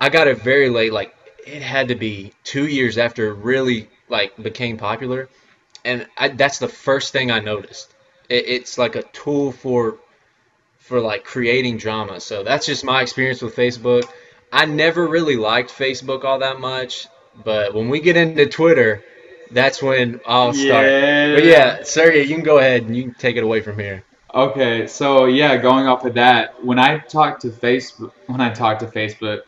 I 0.00 0.08
got 0.08 0.28
it 0.28 0.42
very 0.42 0.70
late, 0.70 0.92
like 0.92 1.14
it 1.46 1.62
had 1.62 1.88
to 1.88 1.94
be 1.94 2.32
two 2.44 2.66
years 2.66 2.98
after 2.98 3.28
it 3.28 3.34
really 3.34 3.88
like 4.08 4.36
became 4.42 4.76
popular. 4.76 5.28
And 5.84 6.06
I, 6.16 6.28
that's 6.28 6.58
the 6.58 6.68
first 6.68 7.12
thing 7.12 7.30
I 7.30 7.40
noticed. 7.40 7.94
It, 8.28 8.46
it's 8.46 8.78
like 8.78 8.96
a 8.96 9.02
tool 9.02 9.52
for 9.52 9.98
for 10.90 11.00
like 11.00 11.22
creating 11.22 11.76
drama. 11.76 12.18
So 12.18 12.42
that's 12.42 12.66
just 12.66 12.84
my 12.84 13.00
experience 13.00 13.40
with 13.40 13.54
Facebook. 13.54 14.10
I 14.52 14.66
never 14.66 15.06
really 15.06 15.36
liked 15.36 15.70
Facebook 15.70 16.24
all 16.24 16.40
that 16.40 16.58
much, 16.58 17.06
but 17.44 17.72
when 17.72 17.88
we 17.88 18.00
get 18.00 18.16
into 18.16 18.44
Twitter, 18.46 19.04
that's 19.52 19.80
when 19.80 20.20
I'll 20.26 20.52
start. 20.52 20.86
Yeah. 20.86 21.34
But 21.36 21.44
yeah, 21.44 21.84
Sergey, 21.84 22.24
you 22.24 22.34
can 22.34 22.42
go 22.42 22.58
ahead 22.58 22.82
and 22.82 22.96
you 22.96 23.04
can 23.04 23.14
take 23.14 23.36
it 23.36 23.44
away 23.44 23.60
from 23.60 23.78
here. 23.78 24.02
Okay, 24.34 24.88
so 24.88 25.26
yeah, 25.26 25.56
going 25.56 25.86
off 25.86 26.04
of 26.04 26.14
that, 26.14 26.64
when 26.64 26.80
I 26.80 26.98
talk 26.98 27.38
to 27.40 27.50
Facebook, 27.50 28.10
when 28.26 28.40
I 28.40 28.52
talk 28.52 28.80
to 28.80 28.86
Facebook, 28.86 29.42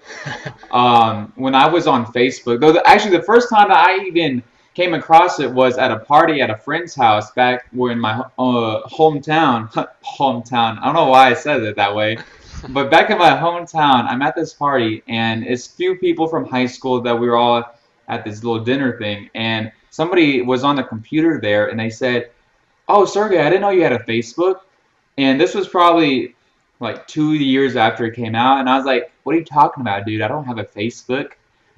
um, 0.73 1.33
when 1.35 1.57
I 1.57 1.67
was 1.67 1.89
on 1.89 2.07
Facebook, 2.07 2.61
though, 2.61 2.73
the, 2.73 2.89
actually 2.89 3.17
the 3.17 3.25
first 3.25 3.51
time 3.51 3.69
that 3.69 3.79
I 3.79 4.05
even 4.05 4.45
came 4.75 4.95
across 4.95 5.39
it 5.39 5.51
was 5.51 5.77
at 5.77 5.91
a 5.91 5.99
party 5.99 6.41
at 6.41 6.51
a 6.51 6.57
friend's 6.57 6.95
house 6.95 7.31
back 7.33 7.67
in 7.73 7.99
my 7.99 8.21
uh, 8.39 8.83
hometown. 8.89 9.71
hometown. 10.19 10.79
I 10.81 10.85
don't 10.85 10.95
know 10.95 11.09
why 11.09 11.31
I 11.31 11.35
said 11.35 11.63
it 11.63 11.77
that 11.77 11.95
way, 11.95 12.19
but 12.71 12.91
back 12.91 13.11
in 13.11 13.19
my 13.19 13.31
hometown, 13.31 14.07
I'm 14.07 14.23
at 14.23 14.35
this 14.35 14.55
party, 14.55 15.03
and 15.09 15.45
it's 15.47 15.67
few 15.67 15.97
people 15.97 16.27
from 16.27 16.47
high 16.47 16.67
school 16.67 17.01
that 17.03 17.19
we 17.19 17.29
were 17.29 17.37
all 17.37 17.65
at 18.09 18.25
this 18.25 18.43
little 18.43 18.65
dinner 18.65 18.99
thing, 18.99 19.29
and 19.35 19.71
somebody 19.91 20.43
was 20.43 20.65
on 20.65 20.77
the 20.77 20.83
computer 20.83 21.41
there, 21.41 21.69
and 21.69 21.79
they 21.79 21.91
said, 21.91 22.31
"Oh, 22.89 23.05
Sergey, 23.05 23.41
I 23.41 23.51
didn't 23.51 23.63
know 23.63 23.71
you 23.71 23.83
had 23.83 23.93
a 23.93 23.99
Facebook." 24.01 24.61
And 25.19 25.39
this 25.39 25.55
was 25.55 25.69
probably 25.69 26.35
like 26.81 27.07
two 27.07 27.35
years 27.35 27.77
after 27.77 28.07
it 28.07 28.17
came 28.17 28.35
out, 28.35 28.59
and 28.61 28.69
I 28.69 28.77
was 28.77 28.87
like, 28.87 29.13
"What 29.25 29.35
are 29.35 29.39
you 29.39 29.45
talking 29.45 29.83
about, 29.83 30.07
dude? 30.07 30.23
I 30.23 30.29
don't 30.29 30.47
have 30.47 30.59
a 30.59 30.65
Facebook." 30.65 31.33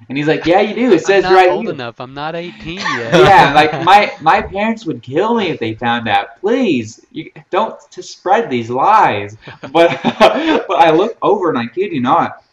And 0.07 0.17
he's 0.17 0.27
like, 0.27 0.45
"Yeah, 0.45 0.61
you 0.61 0.75
do. 0.75 0.91
It 0.93 1.03
says 1.05 1.23
I'm 1.25 1.31
not 1.33 1.37
right 1.37 1.49
old 1.51 1.65
here." 1.65 1.73
enough. 1.73 1.99
I'm 1.99 2.13
not 2.13 2.35
18 2.35 2.75
yet. 2.77 3.13
yeah, 3.13 3.53
like 3.53 3.83
my 3.83 4.13
my 4.21 4.41
parents 4.41 4.85
would 4.85 5.01
kill 5.01 5.35
me 5.35 5.49
if 5.49 5.59
they 5.59 5.73
found 5.73 6.07
out. 6.07 6.39
Please, 6.41 7.05
you 7.11 7.31
don't 7.49 7.79
to 7.91 8.03
spread 8.03 8.49
these 8.49 8.69
lies. 8.69 9.37
But 9.71 9.99
but 10.03 10.71
I 10.77 10.91
look 10.91 11.17
over 11.21 11.49
and 11.49 11.57
I 11.57 11.67
kid 11.67 11.91
you 11.91 12.01
not, 12.01 12.43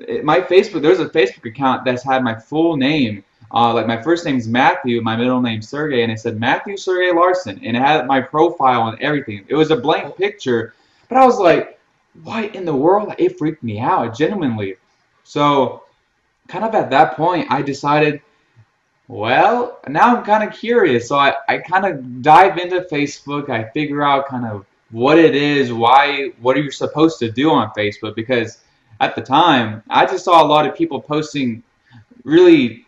it- 0.00 0.24
my 0.24 0.40
Facebook 0.40 0.82
there's 0.82 1.00
a 1.00 1.08
Facebook 1.08 1.46
account 1.48 1.84
that's 1.84 2.04
had 2.04 2.22
my 2.22 2.34
full 2.38 2.76
name. 2.76 3.24
Uh, 3.54 3.74
like 3.74 3.86
my 3.86 4.00
first 4.00 4.24
name's 4.24 4.48
Matthew, 4.48 5.02
my 5.02 5.14
middle 5.14 5.40
name's 5.42 5.68
Sergey, 5.68 6.02
and 6.04 6.10
it 6.12 6.18
said 6.18 6.40
Matthew 6.40 6.76
Sergey 6.76 7.12
Larson, 7.12 7.60
and 7.62 7.76
it 7.76 7.80
had 7.80 8.06
my 8.06 8.18
profile 8.18 8.88
and 8.88 8.98
everything. 9.02 9.44
It 9.48 9.54
was 9.54 9.70
a 9.70 9.76
blank 9.76 10.16
picture, 10.16 10.72
but 11.08 11.18
I 11.18 11.26
was 11.26 11.38
like, 11.38 11.78
what 12.22 12.54
in 12.54 12.64
the 12.64 12.74
world? 12.74 13.12
It 13.18 13.36
freaked 13.36 13.62
me 13.62 13.78
out, 13.78 14.16
genuinely. 14.16 14.76
So, 15.24 15.81
kind 16.52 16.64
of 16.64 16.74
at 16.74 16.90
that 16.90 17.16
point, 17.16 17.50
I 17.50 17.62
decided 17.62 18.20
well, 19.08 19.80
now 19.88 20.16
I'm 20.16 20.24
kind 20.24 20.48
of 20.48 20.54
curious. 20.54 21.08
So 21.08 21.16
I, 21.16 21.34
I 21.48 21.58
kind 21.58 21.84
of 21.84 22.22
dive 22.22 22.56
into 22.56 22.80
Facebook. 22.82 23.50
I 23.50 23.64
figure 23.70 24.02
out 24.02 24.26
kind 24.26 24.46
of 24.46 24.64
what 24.90 25.18
it 25.18 25.34
is, 25.34 25.72
why, 25.72 26.30
what 26.40 26.56
are 26.56 26.60
you 26.60 26.70
supposed 26.70 27.18
to 27.18 27.30
do 27.30 27.50
on 27.50 27.70
Facebook? 27.76 28.14
Because 28.14 28.58
at 29.00 29.14
the 29.14 29.20
time, 29.20 29.82
I 29.90 30.06
just 30.06 30.24
saw 30.24 30.42
a 30.42 30.46
lot 30.46 30.66
of 30.66 30.74
people 30.74 31.00
posting 31.00 31.62
really 32.24 32.86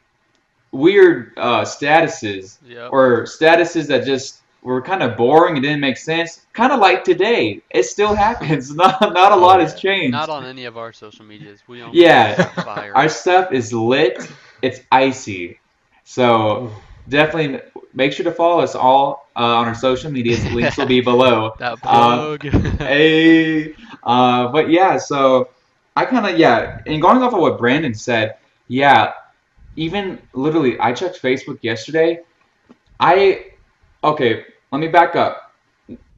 weird 0.73 1.33
uh, 1.37 1.63
statuses 1.63 2.59
Yep. 2.67 2.91
or 2.93 3.25
statuses 3.25 3.87
that 3.89 4.05
just 4.05 4.41
were 4.65 4.81
kind 4.81 5.03
of 5.03 5.17
boring 5.17 5.57
It 5.57 5.61
didn't 5.61 5.81
make 5.81 5.99
sense. 5.99 6.47
Kind 6.55 6.73
of 6.73 6.81
like 6.81 7.05
today. 7.05 7.63
It 7.71 7.85
still 7.85 8.15
happens. 8.15 8.75
Not, 8.75 9.01
not 9.01 9.31
a 9.33 9.37
lot 9.37 9.61
has 9.61 9.79
changed. 9.79 10.13
Not 10.13 10.31
on 10.31 10.45
any 10.45 10.65
of 10.65 10.77
our 10.77 10.93
social 10.93 11.25
medias. 11.25 11.61
We 11.69 11.79
don't. 11.79 11.95
Yeah. 11.95 12.43
Fire. 12.65 12.97
Our 12.97 13.09
stuff 13.09 13.53
is 13.53 13.73
lit. 13.73 14.19
It's 14.63 14.81
icy. 14.91 15.61
So 16.05 16.73
definitely 17.09 17.61
make 17.93 18.13
sure 18.13 18.25
to 18.25 18.33
follow 18.33 18.61
us 18.61 18.75
all 18.75 19.29
uh, 19.37 19.41
on 19.41 19.69
our 19.69 19.75
social 19.75 20.11
medias. 20.11 20.45
Links 20.53 20.79
will 20.79 20.87
be 20.87 21.01
below. 21.13 21.55
that 21.59 21.79
uh, 21.83 22.39
plug. 22.39 22.43
Hey, 22.79 23.75
uh, 24.03 24.49
but 24.49 24.71
yeah. 24.71 24.97
So 24.97 25.51
I 25.95 26.07
kind 26.07 26.27
of 26.27 26.39
yeah. 26.39 26.81
And 26.87 27.03
going 27.03 27.23
off 27.23 27.35
of 27.35 27.41
what 27.41 27.59
Brandon 27.59 27.95
said, 27.95 28.37
yeah. 28.69 29.13
Even 29.77 30.21
literally, 30.33 30.79
I 30.79 30.93
checked 30.93 31.21
Facebook 31.21 31.59
yesterday. 31.61 32.21
I 32.99 33.53
okay. 34.03 34.45
Let 34.75 34.81
me 34.81 34.89
back 34.89 35.15
up. 35.15 35.53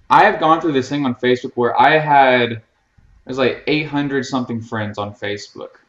I 0.09 0.25
have 0.25 0.41
gone 0.41 0.63
through 0.63 0.73
this 0.73 0.89
thing 0.89 1.05
on 1.05 1.15
Facebook 1.17 1.53
where 1.57 1.79
I 1.79 1.99
had 1.99 2.63
there's 3.27 3.37
like 3.37 3.63
800 3.67 4.25
something 4.25 4.63
friends 4.63 4.97
on 4.97 5.15
Facebook. 5.15 5.81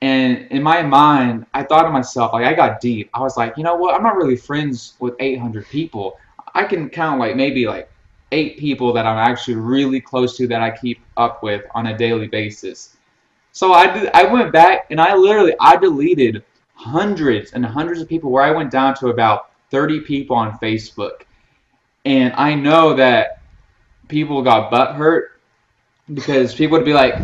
And 0.00 0.50
in 0.50 0.60
my 0.60 0.82
mind, 0.82 1.46
I 1.54 1.62
thought 1.62 1.84
to 1.84 1.90
myself, 1.90 2.32
like, 2.32 2.46
I 2.46 2.52
got 2.52 2.80
deep. 2.80 3.10
I 3.14 3.20
was 3.20 3.36
like, 3.36 3.56
you 3.56 3.62
know 3.62 3.76
what? 3.76 3.94
I'm 3.94 4.02
not 4.02 4.16
really 4.16 4.34
friends 4.34 4.94
with 4.98 5.14
800 5.20 5.68
people. 5.68 6.18
I 6.52 6.64
can 6.64 6.88
count 6.88 7.20
like 7.20 7.36
maybe 7.36 7.68
like 7.68 7.88
eight 8.32 8.58
people 8.58 8.92
that 8.94 9.06
I'm 9.06 9.18
actually 9.18 9.54
really 9.54 10.00
close 10.00 10.36
to 10.38 10.48
that 10.48 10.62
I 10.62 10.76
keep 10.76 10.98
up 11.16 11.44
with 11.44 11.62
on 11.76 11.86
a 11.86 11.96
daily 11.96 12.26
basis. 12.26 12.96
So 13.52 13.72
I 13.72 13.86
did, 13.86 14.10
I 14.14 14.24
went 14.24 14.52
back 14.52 14.86
and 14.90 15.00
I 15.00 15.14
literally 15.14 15.54
I 15.60 15.76
deleted 15.76 16.42
hundreds 16.74 17.52
and 17.52 17.64
hundreds 17.64 18.00
of 18.00 18.08
people 18.08 18.32
where 18.32 18.42
I 18.42 18.50
went 18.50 18.72
down 18.72 18.96
to 18.96 19.10
about 19.10 19.52
30 19.70 20.00
people 20.00 20.34
on 20.34 20.58
Facebook. 20.58 21.22
And 22.04 22.32
I 22.34 22.54
know 22.54 22.94
that 22.94 23.42
people 24.08 24.42
got 24.42 24.70
butt 24.70 24.96
hurt 24.96 25.40
because 26.12 26.54
people 26.54 26.76
would 26.78 26.84
be 26.84 26.92
like, 26.92 27.14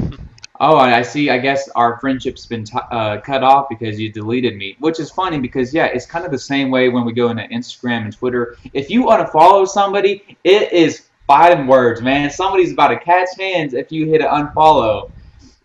"Oh, 0.61 0.77
I 0.77 1.03
see. 1.03 1.31
I 1.31 1.39
guess 1.39 1.69
our 1.71 1.99
friendship's 1.99 2.47
been 2.47 2.65
t- 2.65 2.79
uh, 2.91 3.21
cut 3.21 3.43
off 3.43 3.69
because 3.69 3.99
you 3.99 4.13
deleted 4.13 4.57
me." 4.57 4.77
Which 4.79 5.01
is 5.01 5.11
funny 5.11 5.41
because 5.41 5.75
yeah, 5.75 5.87
it's 5.87 6.07
kind 6.07 6.25
of 6.25 6.31
the 6.31 6.39
same 6.39 6.71
way 6.71 6.89
when 6.89 7.05
we 7.05 7.13
go 7.13 7.31
into 7.31 7.43
Instagram 7.45 8.05
and 8.05 8.17
Twitter. 8.17 8.57
If 8.73 8.89
you 8.89 9.07
unfollow 9.07 9.67
somebody, 9.67 10.39
it 10.45 10.73
is 10.73 11.09
fighting 11.27 11.67
words, 11.67 12.01
man. 12.01 12.31
Somebody's 12.31 12.73
about 12.73 12.89
to 12.89 12.99
catch 12.99 13.29
hands 13.39 13.75
if 13.75 13.93
you 13.93 14.07
hit 14.07 14.23
an 14.23 14.29
unfollow. 14.29 15.11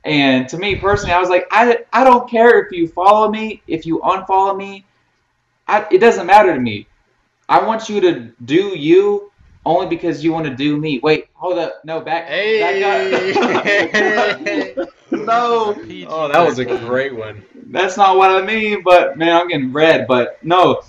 And 0.04 0.50
to 0.50 0.58
me 0.58 0.76
personally, 0.76 1.14
I 1.14 1.20
was 1.20 1.30
like, 1.30 1.48
I, 1.52 1.80
I 1.94 2.04
don't 2.04 2.30
care 2.30 2.62
if 2.64 2.72
you 2.72 2.88
follow 2.88 3.30
me, 3.30 3.62
if 3.68 3.86
you 3.86 4.00
unfollow 4.00 4.56
me. 4.56 4.86
I, 5.68 5.88
it 5.90 6.00
doesn't 6.00 6.26
matter 6.26 6.54
to 6.54 6.60
me. 6.60 6.88
I 7.50 7.64
want 7.64 7.90
you 7.90 8.00
to 8.02 8.32
do 8.46 8.78
you 8.78 9.32
only 9.66 9.88
because 9.88 10.24
you 10.24 10.34
want 10.34 10.46
to 10.46 10.56
do 10.56 10.78
me. 10.78 11.00
Wait, 11.02 11.28
hold 11.34 11.58
up. 11.58 11.84
No, 11.86 12.02
back. 12.02 12.28
Hey. 12.28 12.60
back 12.82 14.78
up. 14.78 14.90
no, 15.12 15.76
Oh, 16.08 16.28
that 16.28 16.46
was 16.46 16.60
a 16.60 16.66
great 16.66 17.16
one. 17.16 17.44
that's 17.68 17.98
not 17.98 18.18
what 18.18 18.32
I 18.32 18.46
mean. 18.46 18.84
But 18.84 19.18
man, 19.18 19.36
I'm 19.36 19.48
getting 19.48 19.72
red. 19.72 20.08
But 20.08 20.44
no, 20.44 20.82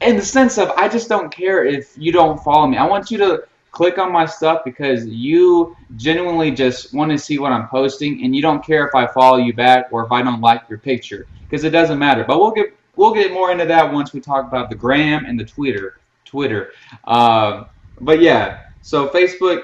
in 0.00 0.16
the 0.16 0.22
sense 0.22 0.58
of 0.58 0.70
I 0.70 0.88
just 0.88 1.08
don't 1.08 1.34
care 1.34 1.64
if 1.64 1.94
you 1.96 2.12
don't 2.12 2.42
follow 2.42 2.66
me. 2.66 2.76
I 2.76 2.86
want 2.86 3.10
you 3.10 3.18
to 3.18 3.44
click 3.70 3.98
on 3.98 4.12
my 4.12 4.24
stuff 4.24 4.62
because 4.64 5.06
you 5.06 5.76
genuinely 5.96 6.50
just 6.50 6.94
want 6.94 7.10
to 7.10 7.18
see 7.18 7.38
what 7.38 7.52
I'm 7.52 7.68
posting, 7.68 8.24
and 8.24 8.34
you 8.34 8.42
don't 8.42 8.64
care 8.64 8.86
if 8.86 8.94
I 8.94 9.06
follow 9.06 9.38
you 9.38 9.52
back 9.52 9.86
or 9.90 10.04
if 10.04 10.12
I 10.12 10.22
don't 10.22 10.40
like 10.40 10.62
your 10.68 10.78
picture 10.78 11.26
because 11.44 11.64
it 11.64 11.70
doesn't 11.70 11.98
matter. 11.98 12.24
But 12.24 12.38
we'll 12.38 12.52
get 12.52 12.74
we'll 12.96 13.14
get 13.14 13.32
more 13.32 13.50
into 13.50 13.64
that 13.66 13.92
once 13.92 14.12
we 14.12 14.20
talk 14.20 14.46
about 14.46 14.70
the 14.70 14.76
gram 14.76 15.24
and 15.26 15.38
the 15.38 15.44
Twitter. 15.44 15.98
Twitter. 16.24 16.72
Um, 17.04 17.66
but 18.00 18.20
yeah, 18.20 18.66
so 18.82 19.08
Facebook 19.08 19.62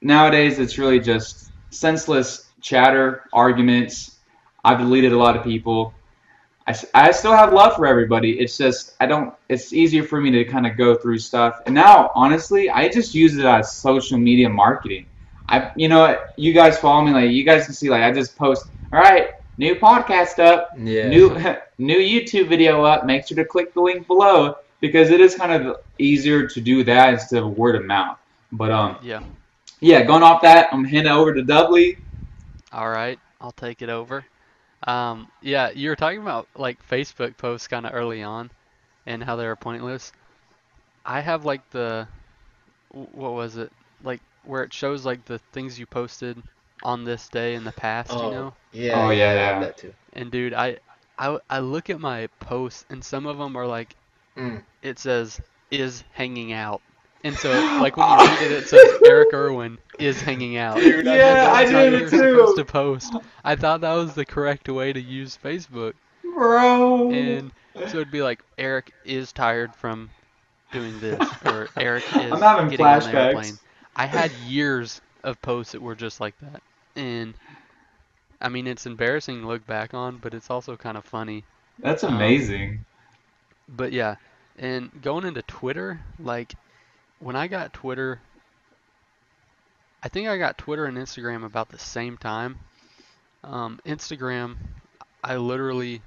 nowadays 0.00 0.58
it's 0.58 0.78
really 0.78 1.00
just 1.00 1.50
senseless 1.70 2.50
chatter, 2.60 3.24
arguments. 3.32 4.18
I've 4.64 4.78
deleted 4.78 5.12
a 5.12 5.18
lot 5.18 5.36
of 5.36 5.42
people. 5.44 5.92
I, 6.66 6.74
I 6.94 7.10
still 7.10 7.32
have 7.32 7.52
love 7.52 7.76
for 7.76 7.86
everybody. 7.86 8.38
It's 8.38 8.56
just 8.56 8.94
I 9.00 9.06
don't. 9.06 9.34
It's 9.48 9.72
easier 9.72 10.02
for 10.04 10.20
me 10.20 10.30
to 10.30 10.44
kind 10.44 10.66
of 10.66 10.76
go 10.76 10.94
through 10.94 11.18
stuff. 11.18 11.60
And 11.66 11.74
now, 11.74 12.10
honestly, 12.14 12.70
I 12.70 12.88
just 12.88 13.14
use 13.14 13.36
it 13.36 13.44
as 13.44 13.72
social 13.72 14.16
media 14.16 14.48
marketing. 14.48 15.06
I, 15.48 15.72
you 15.76 15.88
know, 15.88 16.18
you 16.36 16.54
guys 16.54 16.78
follow 16.78 17.04
me. 17.04 17.12
Like 17.12 17.30
you 17.30 17.44
guys 17.44 17.66
can 17.66 17.74
see, 17.74 17.90
like 17.90 18.02
I 18.02 18.12
just 18.12 18.36
post. 18.36 18.66
All 18.92 19.00
right, 19.00 19.32
new 19.58 19.74
podcast 19.74 20.38
up 20.44 20.70
Yeah. 20.76 21.08
new 21.08 21.30
new 21.78 21.98
YouTube 21.98 22.48
video 22.48 22.82
up. 22.84 23.04
Make 23.06 23.26
sure 23.26 23.36
to 23.36 23.44
click 23.44 23.74
the 23.74 23.80
link 23.80 24.06
below 24.06 24.56
because 24.80 25.10
it 25.10 25.20
is 25.20 25.34
kind 25.34 25.52
of 25.52 25.78
easier 25.98 26.46
to 26.46 26.60
do 26.60 26.84
that 26.84 27.12
instead 27.14 27.42
of 27.42 27.56
word 27.56 27.76
of 27.76 27.84
mouth. 27.84 28.18
But 28.52 28.70
um, 28.70 28.98
Yeah. 29.02 29.22
yeah, 29.80 30.02
going 30.02 30.22
off 30.22 30.42
that, 30.42 30.68
I'm 30.72 30.84
handing 30.84 31.12
over 31.12 31.32
to 31.34 31.42
Dudley. 31.42 31.98
All 32.72 32.90
right. 32.90 33.18
I'll 33.40 33.52
take 33.52 33.82
it 33.82 33.88
over. 33.88 34.24
Um, 34.86 35.28
yeah, 35.40 35.70
you 35.70 35.88
were 35.88 35.96
talking 35.96 36.20
about 36.20 36.46
like 36.56 36.86
Facebook 36.86 37.36
posts 37.36 37.68
kind 37.68 37.86
of 37.86 37.94
early 37.94 38.22
on 38.22 38.50
and 39.06 39.22
how 39.22 39.36
they 39.36 39.46
were 39.46 39.56
pointless. 39.56 40.12
I 41.06 41.20
have 41.20 41.44
like 41.44 41.68
the, 41.70 42.06
what 42.90 43.32
was 43.32 43.56
it? 43.56 43.72
Like 44.02 44.20
where 44.44 44.62
it 44.62 44.72
shows 44.72 45.04
like 45.06 45.24
the 45.24 45.38
things 45.52 45.78
you 45.78 45.86
posted 45.86 46.42
on 46.84 47.04
this 47.04 47.28
day 47.28 47.54
in 47.54 47.64
the 47.64 47.72
past, 47.72 48.10
Oh, 48.10 48.22
you 48.22 48.30
know? 48.30 48.54
yeah. 48.72 49.06
Oh, 49.06 49.10
yeah, 49.10 49.30
I 49.30 49.34
yeah. 49.34 49.46
have 49.52 49.60
that 49.60 49.76
too. 49.76 49.92
And 50.12 50.30
dude, 50.30 50.54
I, 50.54 50.78
I, 51.18 51.38
I 51.50 51.58
look 51.60 51.90
at 51.90 52.00
my 52.00 52.28
posts 52.40 52.84
and 52.90 53.04
some 53.04 53.26
of 53.26 53.38
them 53.38 53.56
are 53.56 53.66
like, 53.66 53.96
Mm. 54.36 54.62
it 54.82 54.98
says 54.98 55.40
is 55.70 56.04
hanging 56.12 56.52
out. 56.52 56.82
And 57.24 57.38
so 57.38 57.50
like 57.78 57.96
when 57.96 58.08
you 58.08 58.20
read 58.20 58.40
it, 58.40 58.50
it 58.52 58.66
says 58.68 58.94
Eric 59.04 59.32
Irwin 59.32 59.78
is 59.98 60.20
hanging 60.20 60.56
out. 60.56 60.84
Dude, 60.84 61.06
Yeah, 61.06 61.50
I 61.52 61.64
That's 61.64 61.70
how 61.70 61.82
did 61.82 61.92
you're 61.92 62.06
it 62.08 62.14
supposed 62.14 62.54
too, 62.54 62.56
to 62.56 62.64
post. 62.64 63.16
I 63.44 63.56
thought 63.56 63.80
that 63.82 63.94
was 63.94 64.14
the 64.14 64.24
correct 64.26 64.68
way 64.68 64.92
to 64.92 65.00
use 65.00 65.36
Facebook. 65.36 65.94
bro. 66.22 67.10
And 67.10 67.52
so 67.84 67.98
it'd 67.98 68.10
be 68.10 68.22
like 68.22 68.42
Eric 68.58 68.92
is 69.04 69.32
tired 69.32 69.74
from 69.76 70.10
doing 70.70 71.00
this, 71.00 71.34
or 71.44 71.70
Eric 71.76 72.12
is 72.12 72.32
I'm 72.32 72.40
having 72.40 72.68
getting 72.68 72.90
on 72.90 73.02
the 73.02 73.10
flashbacks. 73.10 73.12
airplane. 73.12 73.58
I 73.96 74.06
had 74.06 74.32
years 74.36 75.00
of 75.22 75.40
posts 75.42 75.72
that 75.72 75.82
were 75.82 75.94
just 75.96 76.20
like 76.20 76.36
that. 76.38 76.62
And 76.96 77.34
I 78.40 78.48
mean, 78.48 78.66
it's 78.66 78.86
embarrassing 78.86 79.40
to 79.40 79.46
look 79.46 79.66
back 79.66 79.94
on, 79.94 80.18
but 80.18 80.34
it's 80.34 80.50
also 80.50 80.76
kind 80.76 80.96
of 80.96 81.04
funny. 81.04 81.44
That's 81.78 82.04
Um, 82.04 82.14
amazing. 82.16 82.84
But 83.68 83.92
yeah, 83.92 84.16
and 84.58 84.90
going 85.02 85.24
into 85.24 85.42
Twitter, 85.42 86.00
like 86.18 86.54
when 87.18 87.34
I 87.36 87.46
got 87.48 87.72
Twitter, 87.72 88.20
I 90.02 90.08
think 90.08 90.28
I 90.28 90.36
got 90.36 90.58
Twitter 90.58 90.84
and 90.84 90.98
Instagram 90.98 91.44
about 91.44 91.70
the 91.70 91.78
same 91.78 92.16
time. 92.18 92.58
Um, 93.42 93.80
Instagram, 93.86 94.56
I 95.22 95.36
literally, 95.36 96.02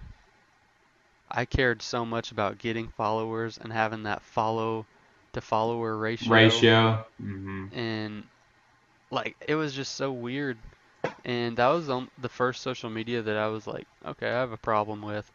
I 1.29 1.45
cared 1.45 1.81
so 1.81 2.05
much 2.05 2.31
about 2.31 2.59
getting 2.59 2.87
followers 2.89 3.57
and 3.57 3.73
having 3.73 4.03
that 4.03 4.21
follow 4.21 4.85
to 5.33 5.41
follower 5.41 5.97
ratio. 5.97 6.31
Ratio. 6.33 7.05
Mm-hmm. 7.21 7.65
and 7.77 8.23
like 9.11 9.35
it 9.47 9.55
was 9.55 9.73
just 9.73 9.95
so 9.95 10.11
weird 10.11 10.57
and 11.25 11.57
that 11.57 11.67
was 11.67 11.89
um, 11.89 12.09
the 12.17 12.29
first 12.29 12.61
social 12.61 12.89
media 12.89 13.21
that 13.21 13.37
I 13.37 13.47
was 13.47 13.67
like 13.67 13.87
okay 14.05 14.27
I 14.27 14.39
have 14.39 14.51
a 14.51 14.57
problem 14.57 15.01
with 15.01 15.31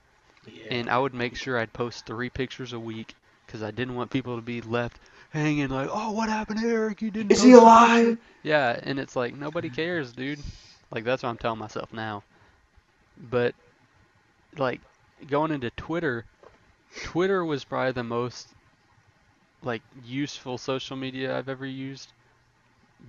Yeah. 0.46 0.70
and 0.70 0.88
I 0.88 0.98
would 0.98 1.14
make 1.14 1.34
sure 1.36 1.58
I'd 1.58 1.72
post 1.72 2.06
three 2.06 2.30
pictures 2.30 2.72
a 2.72 2.80
week 2.80 3.14
because 3.46 3.62
I 3.62 3.70
didn't 3.70 3.94
want 3.96 4.10
people 4.10 4.36
to 4.36 4.42
be 4.42 4.60
left 4.60 5.00
hanging 5.30 5.68
like 5.68 5.88
oh 5.92 6.12
what 6.12 6.28
happened 6.28 6.60
to 6.60 6.66
Eric 6.68 7.02
you 7.02 7.10
didn't 7.10 7.34
Is 7.34 7.42
he 7.42 7.52
alive? 7.52 8.16
picture." 8.16 8.18
yeah 8.42 8.78
and 8.82 8.98
it's 8.98 9.16
like 9.16 9.34
nobody 9.34 9.70
cares 9.70 10.12
dude 10.12 10.42
like 10.90 11.04
that's 11.04 11.22
what 11.22 11.30
I'm 11.30 11.38
telling 11.38 11.58
myself 11.58 11.92
now 11.92 12.24
but 13.16 13.54
like 14.56 14.82
going 15.26 15.50
into 15.52 15.70
Twitter 15.70 16.26
Twitter 17.02 17.44
was 17.44 17.64
probably 17.64 17.92
the 17.92 18.04
most 18.04 18.54
like 19.62 19.82
useful 19.92 20.58
social 20.58 20.96
media 20.96 21.36
I've 21.36 21.48
ever 21.48 21.66
used 21.66 22.12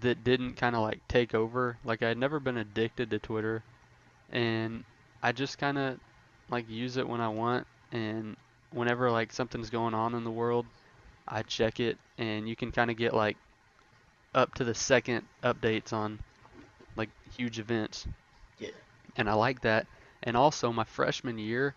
that 0.01 0.23
didn't 0.23 0.55
kind 0.55 0.75
of 0.75 0.81
like 0.81 1.00
take 1.07 1.33
over. 1.33 1.77
Like 1.83 2.01
I 2.03 2.09
had 2.09 2.17
never 2.17 2.39
been 2.39 2.57
addicted 2.57 3.09
to 3.12 3.19
Twitter 3.19 3.63
and 4.31 4.83
I 5.21 5.31
just 5.31 5.57
kind 5.57 5.77
of 5.77 6.00
like 6.50 6.69
use 6.69 6.97
it 6.97 7.07
when 7.07 7.21
I 7.21 7.29
want 7.29 7.67
and 7.91 8.35
whenever 8.71 9.09
like 9.12 9.31
something's 9.31 9.69
going 9.69 9.93
on 9.93 10.15
in 10.15 10.23
the 10.23 10.31
world, 10.31 10.65
I 11.27 11.43
check 11.43 11.79
it 11.79 11.97
and 12.17 12.47
you 12.47 12.55
can 12.55 12.71
kind 12.71 12.91
of 12.91 12.97
get 12.97 13.13
like 13.13 13.38
up 14.35 14.53
to 14.55 14.63
the 14.63 14.73
second 14.73 15.23
updates 15.43 15.93
on 15.93 16.19
like 16.95 17.09
huge 17.35 17.59
events. 17.59 18.07
Yeah. 18.59 18.69
And 19.15 19.29
I 19.29 19.33
like 19.33 19.62
that. 19.62 19.88
And 20.23 20.35
also 20.35 20.71
my 20.71 20.83
freshman 20.83 21.38
year, 21.38 21.75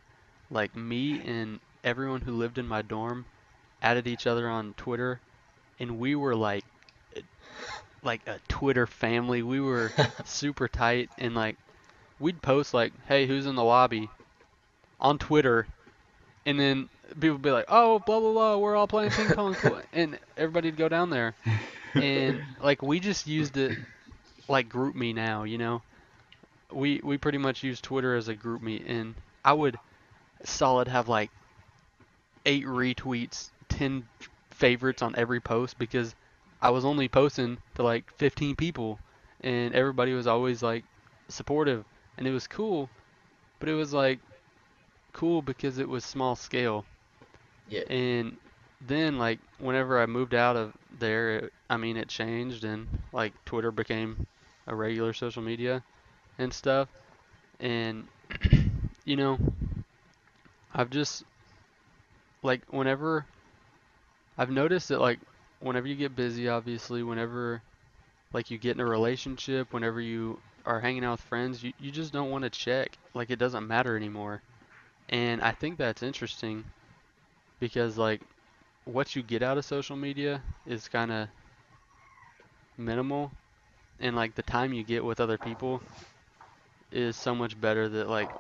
like 0.50 0.74
me 0.74 1.20
and 1.20 1.60
everyone 1.84 2.22
who 2.22 2.32
lived 2.32 2.58
in 2.58 2.66
my 2.66 2.82
dorm 2.82 3.26
added 3.82 4.06
each 4.06 4.26
other 4.26 4.48
on 4.48 4.74
Twitter 4.74 5.20
and 5.78 5.98
we 5.98 6.14
were 6.14 6.34
like 6.34 6.64
like 8.06 8.26
a 8.26 8.38
Twitter 8.48 8.86
family. 8.86 9.42
We 9.42 9.60
were 9.60 9.92
super 10.24 10.68
tight 10.68 11.10
and 11.18 11.34
like 11.34 11.56
we'd 12.18 12.40
post 12.40 12.72
like, 12.72 12.92
"Hey, 13.06 13.26
who's 13.26 13.46
in 13.46 13.56
the 13.56 13.64
lobby?" 13.64 14.08
on 14.98 15.18
Twitter, 15.18 15.66
and 16.46 16.58
then 16.58 16.88
people 17.14 17.32
would 17.32 17.42
be 17.42 17.50
like, 17.50 17.66
"Oh, 17.68 17.98
blah 17.98 18.20
blah 18.20 18.32
blah, 18.32 18.56
we're 18.56 18.76
all 18.76 18.86
playing 18.86 19.10
ping 19.10 19.28
pong," 19.28 19.56
and 19.92 20.18
everybody'd 20.36 20.76
go 20.76 20.88
down 20.88 21.10
there, 21.10 21.34
and 21.94 22.42
like 22.62 22.82
we 22.82 23.00
just 23.00 23.26
used 23.26 23.56
it 23.56 23.76
like 24.48 24.68
GroupMe 24.68 25.14
now, 25.14 25.44
you 25.44 25.58
know. 25.58 25.82
We 26.72 27.00
we 27.02 27.18
pretty 27.18 27.38
much 27.38 27.62
use 27.62 27.80
Twitter 27.80 28.16
as 28.16 28.28
a 28.28 28.34
GroupMe, 28.34 28.82
and 28.88 29.14
I 29.44 29.52
would 29.52 29.78
solid 30.44 30.88
have 30.88 31.08
like 31.08 31.30
eight 32.44 32.64
retweets, 32.64 33.50
ten 33.68 34.04
favorites 34.50 35.02
on 35.02 35.14
every 35.16 35.40
post 35.40 35.78
because 35.78 36.14
I 36.60 36.70
was 36.70 36.84
only 36.84 37.08
posting 37.08 37.58
to 37.74 37.82
like 37.82 38.10
15 38.18 38.56
people, 38.56 38.98
and 39.40 39.74
everybody 39.74 40.12
was 40.12 40.26
always 40.26 40.62
like 40.62 40.84
supportive, 41.28 41.84
and 42.18 42.26
it 42.26 42.32
was 42.32 42.46
cool, 42.46 42.90
but 43.60 43.68
it 43.68 43.74
was 43.74 43.92
like 43.92 44.20
cool 45.12 45.42
because 45.42 45.78
it 45.78 45.88
was 45.88 46.04
small 46.04 46.36
scale. 46.36 46.84
Yeah. 47.68 47.82
And 47.90 48.36
then 48.80 49.18
like 49.18 49.40
whenever 49.58 50.00
I 50.00 50.06
moved 50.06 50.34
out 50.34 50.56
of 50.56 50.74
there, 50.98 51.36
it, 51.38 51.52
I 51.70 51.76
mean 51.76 51.96
it 51.96 52.08
changed, 52.08 52.64
and 52.64 52.88
like 53.12 53.32
Twitter 53.44 53.72
became 53.72 54.26
a 54.66 54.74
regular 54.74 55.12
social 55.12 55.42
media 55.42 55.82
and 56.38 56.52
stuff, 56.52 56.88
and 57.60 58.06
you 59.04 59.16
know, 59.16 59.38
I've 60.74 60.90
just 60.90 61.24
like 62.42 62.62
whenever 62.72 63.26
I've 64.38 64.50
noticed 64.50 64.88
that 64.88 65.00
like 65.00 65.20
whenever 65.66 65.88
you 65.88 65.96
get 65.96 66.16
busy, 66.16 66.48
obviously, 66.48 67.02
whenever 67.02 67.62
like 68.32 68.50
you 68.50 68.58
get 68.58 68.76
in 68.76 68.80
a 68.80 68.86
relationship, 68.86 69.72
whenever 69.72 70.00
you 70.00 70.42
are 70.66 70.80
hanging 70.80 71.04
out 71.04 71.12
with 71.12 71.20
friends, 71.22 71.62
you, 71.62 71.72
you 71.78 71.92
just 71.92 72.12
don't 72.12 72.30
want 72.30 72.44
to 72.44 72.50
check. 72.50 72.98
Like 73.14 73.30
it 73.30 73.38
doesn't 73.38 73.66
matter 73.66 73.96
anymore. 73.96 74.42
And 75.08 75.42
I 75.42 75.52
think 75.52 75.78
that's 75.78 76.02
interesting 76.02 76.64
because 77.60 77.98
like 77.98 78.22
what 78.84 79.16
you 79.16 79.22
get 79.22 79.42
out 79.42 79.58
of 79.58 79.64
social 79.64 79.96
media 79.96 80.42
is 80.66 80.88
kind 80.88 81.12
of 81.12 81.28
minimal 82.78 83.32
and 84.00 84.16
like 84.16 84.34
the 84.34 84.42
time 84.44 84.72
you 84.72 84.84
get 84.84 85.04
with 85.04 85.20
other 85.20 85.38
people 85.38 85.82
is 86.90 87.16
so 87.16 87.34
much 87.34 87.60
better 87.60 87.88
that 87.88 88.08
like 88.08 88.34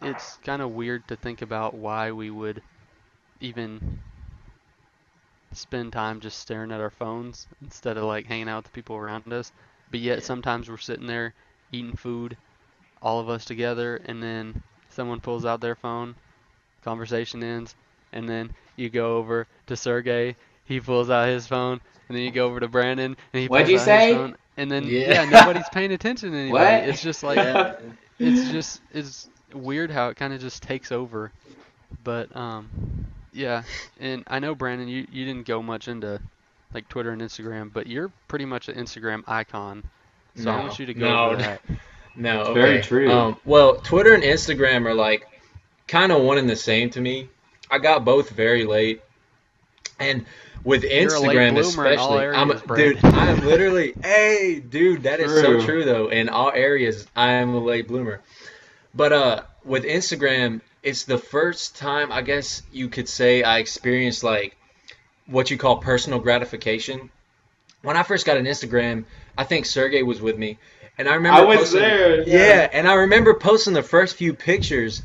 it's 0.00 0.38
kind 0.38 0.62
of 0.62 0.70
weird 0.72 1.06
to 1.08 1.16
think 1.16 1.42
about 1.42 1.74
why 1.74 2.12
we 2.12 2.30
would 2.30 2.62
even 3.40 4.02
spend 5.56 5.92
time 5.92 6.20
just 6.20 6.38
staring 6.38 6.72
at 6.72 6.80
our 6.80 6.90
phones 6.90 7.48
instead 7.62 7.96
of 7.96 8.04
like 8.04 8.26
hanging 8.26 8.48
out 8.48 8.58
with 8.58 8.64
the 8.66 8.70
people 8.72 8.96
around 8.96 9.32
us. 9.32 9.52
But 9.90 10.00
yet 10.00 10.22
sometimes 10.22 10.68
we're 10.68 10.76
sitting 10.78 11.06
there 11.06 11.34
eating 11.70 11.96
food, 11.96 12.36
all 13.00 13.20
of 13.20 13.28
us 13.28 13.44
together, 13.44 13.96
and 14.04 14.22
then 14.22 14.62
someone 14.88 15.20
pulls 15.20 15.44
out 15.44 15.60
their 15.60 15.74
phone, 15.76 16.16
conversation 16.82 17.42
ends, 17.42 17.76
and 18.12 18.28
then 18.28 18.52
you 18.76 18.90
go 18.90 19.16
over 19.16 19.48
to 19.66 19.76
Sergey, 19.76 20.36
he 20.64 20.80
pulls 20.80 21.10
out 21.10 21.28
his 21.28 21.46
phone, 21.46 21.80
and 22.08 22.16
then 22.16 22.24
you 22.24 22.30
go 22.30 22.46
over 22.46 22.60
to 22.60 22.68
Brandon, 22.68 23.16
and 23.32 23.42
he 23.42 23.48
What'd 23.48 23.68
pulls 23.68 23.72
you 23.72 23.76
out 23.76 23.88
his 23.90 24.06
say? 24.06 24.06
phone, 24.06 24.36
and 24.56 24.70
then 24.70 24.94
Yeah. 25.06 25.06
yeah, 25.06 25.24
nobody's 25.24 25.68
paying 25.68 25.92
attention. 25.92 26.34
What? 26.46 26.84
It's 26.84 27.00
just 27.00 27.22
like 27.22 27.42
Yeah. 27.42 27.74
it's 28.18 28.48
just 28.48 28.82
it's 28.90 29.30
weird 29.52 29.90
how 29.90 30.08
it 30.08 30.16
kind 30.16 30.32
of 30.32 30.40
just 30.40 30.62
takes 30.62 30.92
over. 30.92 31.32
But 32.02 32.34
um, 32.36 32.70
yeah, 33.32 33.62
and 34.00 34.24
I 34.26 34.38
know 34.38 34.54
Brandon, 34.54 34.88
you 34.88 35.06
you 35.10 35.24
didn't 35.24 35.46
go 35.46 35.62
much 35.62 35.88
into 35.88 36.20
like 36.74 36.88
Twitter 36.88 37.10
and 37.10 37.20
Instagram, 37.22 37.72
but 37.72 37.86
you're 37.86 38.10
pretty 38.28 38.44
much 38.44 38.68
an 38.68 38.76
Instagram 38.76 39.22
icon. 39.26 39.82
So 40.36 40.50
I 40.50 40.56
No, 40.56 40.62
want 40.62 40.78
you 40.78 40.86
to 40.86 40.94
go 40.94 41.06
no, 41.08 41.24
over 41.26 41.36
that. 41.36 41.60
No, 42.14 42.40
It's 42.40 42.48
okay. 42.50 42.60
very 42.60 42.82
true. 42.82 43.10
Um, 43.10 43.36
well, 43.46 43.76
Twitter 43.76 44.12
and 44.12 44.22
Instagram 44.22 44.84
are 44.86 44.94
like 44.94 45.26
kind 45.88 46.12
of 46.12 46.22
one 46.22 46.36
and 46.38 46.48
the 46.48 46.56
same 46.56 46.90
to 46.90 47.00
me. 47.00 47.28
I 47.70 47.78
got 47.78 48.04
both 48.04 48.28
very 48.30 48.66
late, 48.66 49.00
and 49.98 50.26
with 50.62 50.84
You're 50.84 51.14
a 51.14 51.20
late 51.20 51.36
Instagram 51.36 51.50
bloomer 51.54 51.86
in 51.90 51.98
all 51.98 52.18
especially, 52.18 52.18
I'm 52.18 52.48
areas, 52.50 52.62
dude. 52.76 53.04
I'm 53.04 53.46
literally, 53.46 53.94
hey, 54.02 54.60
dude, 54.60 55.04
that 55.04 55.20
is 55.20 55.30
so 55.34 55.54
True. 55.54 55.62
true 55.64 55.84
though. 55.84 56.08
In 56.08 56.28
all 56.28 56.52
areas, 56.54 57.06
I 57.16 57.32
am 57.32 57.54
a 57.54 57.58
late 57.58 57.88
bloomer. 57.88 58.20
But 58.94 59.12
uh, 59.12 59.42
with 59.64 59.84
Instagram, 59.84 60.60
it's 60.82 61.04
the 61.04 61.18
first 61.18 61.76
time 61.76 62.10
I 62.10 62.22
guess 62.22 62.62
you 62.72 62.88
could 62.88 63.08
say 63.08 63.42
I 63.42 63.58
experienced 63.58 64.24
like 64.24 64.56
what 65.26 65.50
you 65.50 65.56
call 65.56 65.78
personal 65.78 66.18
gratification. 66.18 67.10
When 67.82 67.96
I 67.96 68.02
first 68.02 68.26
got 68.26 68.36
an 68.36 68.46
Instagram, 68.46 69.04
I 69.36 69.44
think 69.44 69.66
Sergey 69.66 70.02
was 70.02 70.20
with 70.20 70.38
me, 70.38 70.58
and 70.98 71.08
I 71.08 71.14
remember 71.14 71.40
I 71.40 71.44
was 71.44 71.58
posting- 71.58 71.80
there. 71.80 72.22
yeah, 72.22 72.68
and 72.72 72.86
I 72.88 72.94
remember 72.94 73.34
posting 73.34 73.72
the 73.72 73.82
first 73.82 74.16
few 74.16 74.34
pictures, 74.34 75.02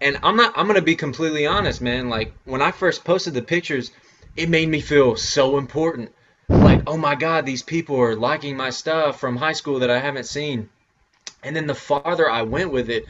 and 0.00 0.18
I'm 0.22 0.36
not. 0.36 0.52
I'm 0.56 0.66
gonna 0.66 0.80
be 0.82 0.96
completely 0.96 1.46
honest, 1.46 1.80
man. 1.80 2.08
Like 2.08 2.32
when 2.44 2.62
I 2.62 2.70
first 2.70 3.04
posted 3.04 3.34
the 3.34 3.42
pictures, 3.42 3.90
it 4.36 4.48
made 4.48 4.68
me 4.68 4.80
feel 4.80 5.16
so 5.16 5.58
important. 5.58 6.12
Like, 6.48 6.82
oh 6.86 6.96
my 6.96 7.14
God, 7.14 7.46
these 7.46 7.62
people 7.62 8.00
are 8.00 8.14
liking 8.14 8.56
my 8.56 8.70
stuff 8.70 9.18
from 9.18 9.36
high 9.36 9.54
school 9.54 9.78
that 9.80 9.90
I 9.90 9.98
haven't 9.98 10.26
seen. 10.26 10.68
And 11.42 11.54
then 11.56 11.66
the 11.66 11.74
farther 11.74 12.30
I 12.30 12.42
went 12.42 12.70
with 12.70 12.90
it, 12.90 13.06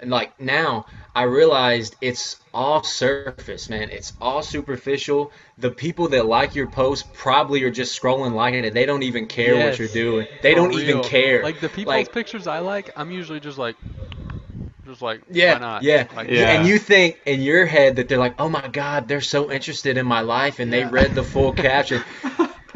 and 0.00 0.10
like 0.10 0.38
now, 0.40 0.86
I 1.18 1.22
realized 1.24 1.96
it's 2.00 2.36
all 2.54 2.84
surface, 2.84 3.68
man. 3.68 3.90
It's 3.90 4.12
all 4.20 4.40
superficial. 4.40 5.32
The 5.58 5.70
people 5.70 6.06
that 6.10 6.26
like 6.26 6.54
your 6.54 6.68
post 6.68 7.12
probably 7.12 7.64
are 7.64 7.70
just 7.72 8.00
scrolling, 8.00 8.34
liking 8.34 8.64
it. 8.64 8.72
They 8.72 8.86
don't 8.86 9.02
even 9.02 9.26
care 9.26 9.56
what 9.56 9.80
you're 9.80 9.88
doing. 9.88 10.28
They 10.42 10.52
For 10.52 10.60
don't 10.60 10.74
even 10.74 11.02
care. 11.02 11.42
Like 11.42 11.58
the 11.60 11.68
people's 11.68 11.86
Like- 11.96 12.12
pictures 12.12 12.46
I 12.46 12.60
like, 12.60 12.90
I'm 12.96 13.10
usually 13.10 13.40
just 13.40 13.58
like, 13.58 13.74
just 14.86 15.02
like, 15.02 15.22
Yeah, 15.28 15.54
why 15.54 15.58
not? 15.58 15.82
yeah, 15.82 16.06
Like, 16.14 16.28
Yeah. 16.30 16.52
And 16.52 16.68
you 16.68 16.78
think 16.78 17.18
in 17.26 17.42
your 17.42 17.66
head 17.66 17.96
that 17.96 18.08
they're 18.08 18.16
like, 18.18 18.36
oh 18.38 18.48
my 18.48 18.68
God, 18.68 19.08
they're 19.08 19.20
so 19.20 19.50
interested 19.50 19.98
in 19.98 20.06
my 20.06 20.20
life 20.20 20.60
and 20.60 20.72
they 20.72 20.84
read 20.84 21.16
the 21.16 21.24
full 21.24 21.52
caption. 21.66 22.02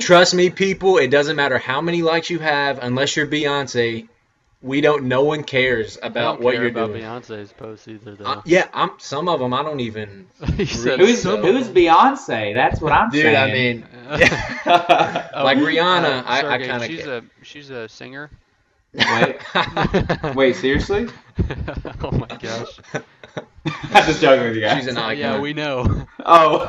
Trust 0.01 0.35
me, 0.35 0.51
people, 0.51 0.99
it 0.99 1.13
doesn't 1.13 1.37
matter 1.37 1.59
how 1.59 1.81
many 1.81 2.03
likes 2.03 2.29
you 2.29 2.41
have, 2.41 2.81
unless 2.83 3.15
you're 3.17 3.27
Beyonce, 3.29 4.09
we 4.63 4.81
don't. 4.81 5.05
No 5.05 5.25
one 5.25 5.43
cares 5.45 5.99
I 6.03 6.07
about 6.07 6.35
don't 6.37 6.43
what 6.45 6.53
care 6.55 6.63
you're 6.63 6.71
about 6.71 6.89
doing. 6.89 7.03
Beyonce's 7.03 7.53
posts 7.53 7.89
either, 7.89 8.15
though. 8.15 8.25
Uh, 8.25 8.43
yeah, 8.45 8.69
I'm. 8.73 8.91
Some 8.99 9.29
of 9.29 9.41
them 9.41 9.53
I 9.53 9.63
don't 9.63 9.81
even. 9.81 10.27
he 10.57 10.67
said 10.67 11.01
Who's 11.01 11.23
some 11.23 11.41
of 11.41 11.45
who's 11.45 11.67
them. 11.67 11.75
Beyonce? 11.75 12.55
That's 12.55 12.81
what 12.81 12.93
I'm 12.93 13.11
saying. 13.11 13.25
Dude, 13.25 13.35
saying. 13.35 13.37
I 13.37 13.53
mean, 13.53 13.87
yeah. 14.21 15.31
Like 15.43 15.59
Rihanna, 15.59 16.21
uh, 16.21 16.25
I- 16.27 16.39
I 16.39 16.41
Sergey, 16.43 16.67
kinda 16.67 16.87
she's 16.87 17.03
care. 17.05 17.17
a 17.19 17.23
she's 17.43 17.71
a 17.71 17.89
singer. 17.89 18.31
Wait. 18.95 19.37
Wait, 20.35 20.57
seriously? 20.57 21.09
oh 22.03 22.11
my 22.13 22.27
gosh. 22.27 22.79
I'm 23.65 24.05
just 24.07 24.21
joking 24.21 24.45
with 24.49 24.55
you 24.57 24.61
guys. 24.61 24.79
She's 24.79 24.87
an 24.89 24.99
icon. 24.99 25.17
yeah, 25.19 25.41
we 25.41 25.55
know. 25.55 26.07
Oh, 26.25 26.67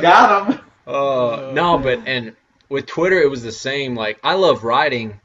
got 0.00 0.50
him. 0.52 0.60
Uh, 0.86 1.50
no, 1.52 1.78
but 1.78 2.00
and 2.06 2.34
with 2.68 2.86
Twitter 2.86 3.20
it 3.20 3.28
was 3.30 3.42
the 3.42 3.52
same. 3.52 3.94
Like 3.94 4.18
I 4.24 4.34
love 4.34 4.64
writing, 4.64 5.20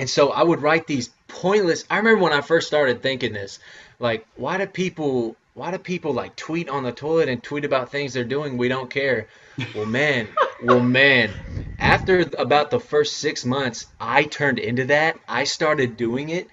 and 0.00 0.08
so 0.08 0.30
I 0.30 0.42
would 0.42 0.62
write 0.62 0.86
these 0.86 1.10
pointless. 1.28 1.84
I 1.90 1.98
remember 1.98 2.22
when 2.22 2.32
I 2.32 2.40
first 2.40 2.66
started 2.66 3.02
thinking 3.02 3.34
this, 3.34 3.58
like, 3.98 4.26
why 4.34 4.56
do 4.56 4.64
people, 4.64 5.36
why 5.52 5.72
do 5.72 5.76
people 5.76 6.14
like 6.14 6.36
tweet 6.36 6.70
on 6.70 6.84
the 6.84 6.90
toilet 6.90 7.28
and 7.28 7.42
tweet 7.42 7.66
about 7.66 7.92
things 7.92 8.14
they're 8.14 8.24
doing? 8.24 8.56
We 8.56 8.68
don't 8.68 8.88
care. 8.88 9.26
Well, 9.74 9.84
man, 9.84 10.28
well, 10.62 10.80
man. 10.80 11.34
After 11.78 12.20
about 12.38 12.70
the 12.70 12.80
first 12.80 13.18
six 13.18 13.44
months, 13.44 13.88
I 14.00 14.22
turned 14.24 14.58
into 14.58 14.86
that. 14.86 15.18
I 15.28 15.44
started 15.44 15.98
doing 15.98 16.30
it. 16.30 16.48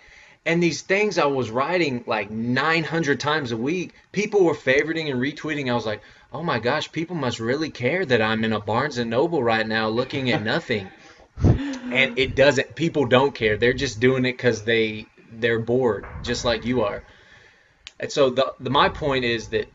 And 0.46 0.62
these 0.62 0.82
things 0.82 1.18
I 1.18 1.28
was 1.28 1.50
writing 1.50 2.04
like 2.06 2.30
900 2.30 3.18
times 3.18 3.54
a 3.54 3.58
week, 3.58 3.94
people 4.12 4.44
were 4.44 4.56
favoriting 4.56 5.10
and 5.10 5.22
retweeting. 5.22 5.72
I 5.72 5.76
was 5.76 5.86
like, 5.86 6.02
oh 6.34 6.44
my 6.44 6.60
gosh, 6.60 6.92
people 6.92 7.16
must 7.16 7.40
really 7.40 7.70
care 7.70 8.06
that 8.06 8.22
I'm 8.22 8.44
in 8.44 8.52
a 8.52 8.60
Barnes 8.60 8.98
and 8.98 9.10
Noble 9.10 9.42
right 9.42 9.66
now 9.66 9.88
looking 9.88 10.32
at 10.32 10.44
nothing. 10.54 10.90
And 11.91 12.12
it 12.15 12.36
doesn't. 12.36 12.76
People 12.76 13.06
don't 13.06 13.34
care. 13.34 13.58
They're 13.58 13.73
just 13.73 14.00
doing 14.00 14.26
it 14.26 14.34
because 14.34 14.63
they 14.63 15.06
they're 15.32 15.60
bored, 15.60 16.06
just 16.23 16.45
like 16.45 16.65
you 16.65 16.84
are. 16.84 17.04
And 18.00 18.12
so 18.12 18.30
the, 18.30 18.54
the 18.60 18.69
my 18.69 18.89
point 18.89 19.26
is 19.26 19.50
that 19.50 19.67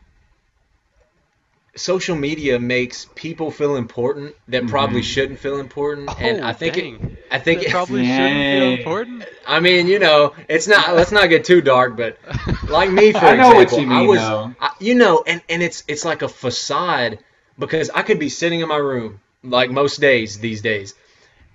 social 1.75 2.15
media 2.15 2.59
makes 2.59 3.07
people 3.15 3.51
feel 3.51 3.75
important 3.75 4.35
that 4.47 4.67
probably 4.67 5.01
Mhm. 5.01 5.05
shouldn't 5.05 5.39
feel 5.39 5.57
important. 5.59 6.09
and 6.19 6.39
Oh, 6.41 6.47
I 6.47 6.53
think 6.53 6.77
it. 6.77 6.85
I 7.31 7.39
think 7.39 7.61
That 7.61 7.67
it, 7.67 7.71
probably 7.71 8.03
shouldn't 8.03 8.47
feel 8.47 8.69
important. 8.69 9.23
I 9.47 9.59
mean, 9.59 9.87
you 9.87 9.99
know, 9.99 10.33
it's 10.47 10.67
not. 10.67 10.95
Let's 10.95 11.11
not 11.11 11.29
get 11.29 11.45
too 11.45 11.61
dark, 11.61 11.95
but 11.97 12.17
like 12.69 12.91
me, 12.91 13.11
for 13.19 13.25
I 13.25 13.35
know 13.35 13.51
what 13.53 13.69
example, 13.69 13.79
you 13.79 13.87
mean, 13.87 13.97
I 13.97 14.01
was. 14.01 14.31
I, 14.59 14.69
you 14.79 14.95
know, 14.95 15.23
and 15.25 15.41
and 15.49 15.63
it's 15.63 15.83
it's 15.87 16.05
like 16.05 16.21
a 16.21 16.27
facade 16.29 17.19
because 17.57 17.89
I 17.89 18.01
could 18.03 18.19
be 18.19 18.29
sitting 18.29 18.59
in 18.61 18.67
my 18.67 18.77
room 18.77 19.19
like 19.43 19.69
most 19.71 19.99
days 19.99 20.39
these 20.39 20.61
days, 20.61 20.93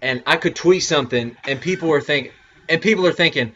and 0.01 0.23
I 0.27 0.37
could 0.37 0.55
tweet 0.55 0.83
something, 0.83 1.37
and 1.45 1.61
people 1.61 1.93
are 1.93 2.01
thinking, 2.01 2.33
and 2.69 2.81
people 2.81 3.07
are 3.07 3.13
thinking, 3.13 3.53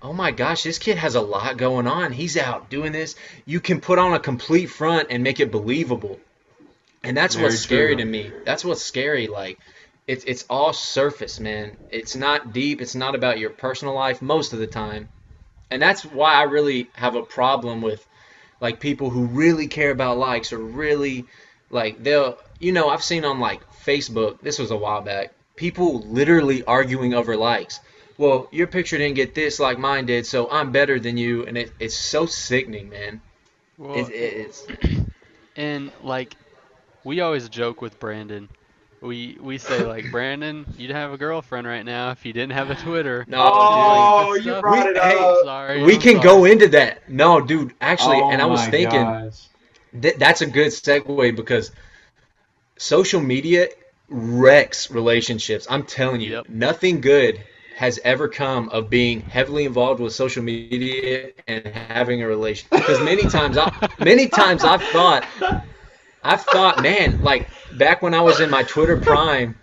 oh 0.00 0.12
my 0.12 0.30
gosh, 0.30 0.62
this 0.62 0.78
kid 0.78 0.98
has 0.98 1.14
a 1.14 1.20
lot 1.20 1.56
going 1.56 1.86
on. 1.86 2.12
He's 2.12 2.36
out 2.36 2.70
doing 2.70 2.92
this. 2.92 3.14
You 3.46 3.60
can 3.60 3.80
put 3.80 3.98
on 3.98 4.14
a 4.14 4.18
complete 4.18 4.66
front 4.66 5.08
and 5.10 5.22
make 5.22 5.40
it 5.40 5.52
believable, 5.52 6.18
and 7.02 7.16
that's 7.16 7.34
Very 7.34 7.46
what's 7.46 7.60
scary 7.60 7.96
to 7.96 8.04
me. 8.04 8.30
That's 8.44 8.64
what's 8.64 8.82
scary. 8.82 9.28
Like 9.28 9.58
it's 10.06 10.24
it's 10.24 10.44
all 10.50 10.72
surface, 10.72 11.38
man. 11.40 11.76
It's 11.90 12.16
not 12.16 12.52
deep. 12.52 12.80
It's 12.80 12.94
not 12.94 13.14
about 13.14 13.38
your 13.38 13.50
personal 13.50 13.94
life 13.94 14.20
most 14.22 14.52
of 14.52 14.58
the 14.58 14.66
time. 14.66 15.08
And 15.70 15.80
that's 15.80 16.04
why 16.04 16.34
I 16.34 16.42
really 16.42 16.90
have 16.92 17.14
a 17.14 17.22
problem 17.22 17.80
with 17.80 18.06
like 18.60 18.78
people 18.78 19.08
who 19.10 19.24
really 19.24 19.68
care 19.68 19.90
about 19.90 20.18
likes 20.18 20.52
or 20.52 20.58
really 20.58 21.24
like 21.70 22.02
they'll 22.02 22.36
you 22.62 22.72
know, 22.72 22.88
I've 22.88 23.02
seen 23.02 23.24
on 23.24 23.40
like 23.40 23.60
Facebook, 23.84 24.40
this 24.40 24.58
was 24.58 24.70
a 24.70 24.76
while 24.76 25.02
back, 25.02 25.32
people 25.56 26.00
literally 26.02 26.64
arguing 26.64 27.14
over 27.14 27.36
likes. 27.36 27.80
Well, 28.18 28.48
your 28.52 28.66
picture 28.66 28.98
didn't 28.98 29.16
get 29.16 29.34
this 29.34 29.58
like 29.60 29.78
mine 29.78 30.06
did, 30.06 30.26
so 30.26 30.50
I'm 30.50 30.72
better 30.72 31.00
than 31.00 31.16
you 31.16 31.46
and 31.46 31.56
it, 31.58 31.72
it's 31.80 31.96
so 31.96 32.26
sickening, 32.26 32.88
man. 32.90 33.20
Well, 33.78 33.96
It, 33.96 34.08
it, 34.10 34.34
it's 34.48 34.66
and 35.56 35.92
like, 36.02 36.36
we 37.04 37.20
always 37.20 37.48
joke 37.48 37.80
with 37.82 37.98
Brandon. 37.98 38.48
We 39.00 39.36
we 39.40 39.58
say 39.58 39.84
like, 39.84 40.10
Brandon, 40.10 40.66
you'd 40.76 40.90
have 40.92 41.12
a 41.12 41.18
girlfriend 41.18 41.66
right 41.66 41.84
now 41.84 42.10
if 42.12 42.24
you 42.24 42.32
didn't 42.32 42.52
have 42.52 42.70
a 42.70 42.74
Twitter. 42.76 43.26
no, 43.26 43.38
Oh, 43.40 44.34
dude. 44.34 44.44
you 44.44 44.54
We- 44.54 44.60
brought 44.60 44.86
it 44.88 44.96
hey, 44.96 45.18
up. 45.18 45.38
Sorry. 45.38 45.82
we 45.82 45.96
I'm 45.96 45.98
can 45.98 46.20
sorry. 46.20 46.20
go 46.20 46.44
into 46.44 46.68
that. 46.68 47.08
No, 47.08 47.40
dude, 47.40 47.74
actually, 47.80 48.22
Oh 48.22 48.30
and 48.30 48.40
I 48.42 48.44
oh 48.44 48.48
was 48.48 48.66
thinking 48.66 49.18
gosh. 49.30 49.48
Th- 50.00 50.16
that's 50.16 50.40
a 50.42 50.46
good 50.46 50.68
segue 50.68 51.36
because 51.36 51.72
social 52.78 53.20
media 53.20 53.68
wrecks 54.12 54.90
relationships. 54.90 55.66
I'm 55.70 55.84
telling 55.84 56.20
you, 56.20 56.32
Yep. 56.32 56.48
nothing 56.48 57.00
good 57.00 57.40
has 57.76 57.98
ever 58.04 58.28
come 58.28 58.68
of 58.68 58.90
being 58.90 59.20
heavily 59.22 59.64
involved 59.64 60.00
with 60.00 60.12
social 60.12 60.42
media 60.42 61.30
and 61.48 61.66
having 61.66 62.22
a 62.22 62.26
relationship. 62.28 62.70
Because 62.70 63.00
many 63.00 63.22
times, 63.28 63.56
I, 63.58 63.72
many 63.98 64.28
times 64.28 64.62
I've 64.62 64.82
thought, 64.82 65.26
I've 66.22 66.42
thought, 66.42 66.82
man, 66.82 67.22
like 67.22 67.48
back 67.78 68.02
when 68.02 68.14
I 68.14 68.20
was 68.20 68.40
in 68.40 68.50
my 68.50 68.62
Twitter 68.62 68.98
prime, 68.98 69.56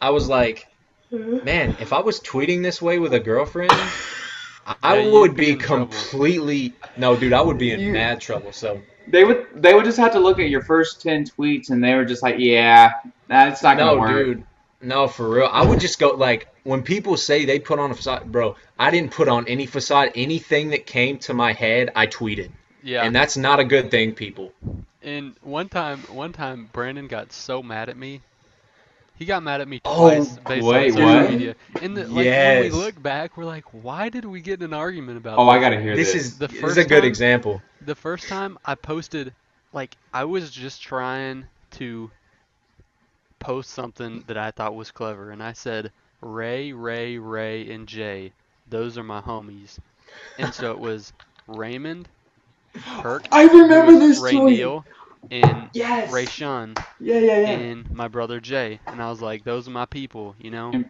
I 0.00 0.10
was 0.10 0.28
like, 0.28 0.66
hmm? 1.10 1.44
man, 1.44 1.76
if 1.80 1.92
I 1.92 2.00
was 2.00 2.20
tweeting 2.20 2.62
this 2.62 2.80
way 2.80 2.98
with 2.98 3.12
a 3.12 3.20
girlfriend, 3.20 3.72
I- 3.72 4.76
I 4.82 4.96
Yeah, 4.98 5.10
you'd 5.12 5.36
be 5.36 5.46
be 5.46 5.50
in 5.52 5.58
trouble. 5.58 5.86
completely 5.86 6.72
no, 6.96 7.16
dude. 7.16 7.32
I 7.32 7.40
would 7.42 7.58
be 7.58 7.72
in 7.72 7.80
You- 7.80 7.92
mad 7.92 8.20
trouble. 8.20 8.52
So. 8.52 8.80
They 9.08 9.24
would 9.24 9.46
they 9.54 9.74
would 9.74 9.84
just 9.84 9.98
have 9.98 10.12
to 10.12 10.18
look 10.20 10.38
at 10.38 10.48
your 10.48 10.62
first 10.62 11.00
ten 11.02 11.24
tweets 11.24 11.70
and 11.70 11.82
they 11.82 11.94
were 11.94 12.04
just 12.04 12.22
like, 12.22 12.36
yeah, 12.38 12.92
that's 13.28 13.62
not 13.62 13.76
gonna 13.78 13.94
No, 13.94 14.00
work. 14.00 14.10
dude. 14.10 14.44
No, 14.82 15.08
for 15.08 15.28
real. 15.28 15.48
I 15.50 15.64
would 15.64 15.80
just 15.80 15.98
go 15.98 16.10
like 16.10 16.48
when 16.64 16.82
people 16.82 17.16
say 17.16 17.44
they 17.44 17.58
put 17.58 17.78
on 17.78 17.90
a 17.90 17.94
facade, 17.94 18.30
bro. 18.30 18.56
I 18.78 18.90
didn't 18.90 19.12
put 19.12 19.28
on 19.28 19.46
any 19.48 19.66
facade. 19.66 20.10
Anything 20.14 20.70
that 20.70 20.86
came 20.86 21.18
to 21.20 21.34
my 21.34 21.52
head, 21.52 21.90
I 21.96 22.06
tweeted, 22.06 22.50
Yeah. 22.82 23.02
and 23.04 23.14
that's 23.14 23.36
not 23.36 23.58
a 23.60 23.64
good 23.64 23.90
thing, 23.90 24.12
people. 24.12 24.52
And 25.02 25.34
one 25.42 25.68
time, 25.68 26.00
one 26.10 26.32
time, 26.32 26.68
Brandon 26.72 27.06
got 27.06 27.32
so 27.32 27.62
mad 27.62 27.88
at 27.88 27.96
me. 27.96 28.20
He 29.16 29.24
got 29.24 29.42
mad 29.42 29.60
at 29.62 29.68
me 29.68 29.80
Oh, 29.84 30.10
twice 30.10 30.36
based 30.38 30.66
wait, 30.66 30.86
on 30.92 30.92
social 30.98 31.06
what? 31.22 31.30
media. 31.30 31.54
And 31.80 31.96
the, 31.96 32.06
like 32.06 32.26
when 32.26 32.62
we 32.62 32.70
look 32.70 33.02
back, 33.02 33.36
we're 33.36 33.44
like, 33.46 33.64
why 33.72 34.08
did 34.10 34.24
we 34.24 34.40
get 34.40 34.60
in 34.60 34.64
an 34.66 34.74
argument 34.74 35.16
about 35.18 35.38
Oh, 35.38 35.46
this? 35.46 35.54
I 35.54 35.60
gotta 35.60 35.80
hear 35.80 35.96
This 35.96 36.12
this. 36.12 36.22
is 36.22 36.38
The 36.38 36.48
this 36.48 36.62
is 36.62 36.76
a 36.76 36.84
good 36.84 37.00
time- 37.00 37.08
example. 37.08 37.62
The 37.80 37.94
first 37.94 38.28
time 38.28 38.58
I 38.64 38.74
posted, 38.74 39.32
like, 39.72 39.96
I 40.12 40.24
was 40.24 40.50
just 40.50 40.82
trying 40.82 41.46
to 41.72 42.10
post 43.38 43.70
something 43.70 44.24
that 44.26 44.36
I 44.36 44.50
thought 44.50 44.74
was 44.74 44.90
clever, 44.90 45.30
and 45.30 45.42
I 45.42 45.52
said, 45.52 45.92
Ray, 46.20 46.72
Ray, 46.72 47.18
Ray, 47.18 47.70
and 47.70 47.86
Jay, 47.86 48.32
those 48.68 48.98
are 48.98 49.02
my 49.04 49.20
homies. 49.20 49.78
And 50.38 50.52
so 50.52 50.72
it 50.72 50.78
was 50.78 51.12
Raymond, 51.46 52.08
Kirk, 53.00 53.26
I 53.32 53.44
remember 53.44 53.92
this 53.98 54.18
Ray 54.18 54.32
tweet. 54.32 54.58
Neal, 54.58 54.84
and 55.30 55.70
Yes. 55.72 56.12
Ray 56.12 56.26
Sean, 56.26 56.74
Yeah, 57.00 57.18
yeah, 57.18 57.38
yeah. 57.40 57.48
and 57.50 57.90
my 57.90 58.08
brother 58.08 58.40
Jay. 58.40 58.80
And 58.90 59.02
I 59.02 59.10
was 59.10 59.20
like, 59.20 59.44
those 59.44 59.66
are 59.68 59.72
my 59.72 59.86
people, 59.86 60.34
you 60.38 60.50
know? 60.50 60.70
And- 60.72 60.88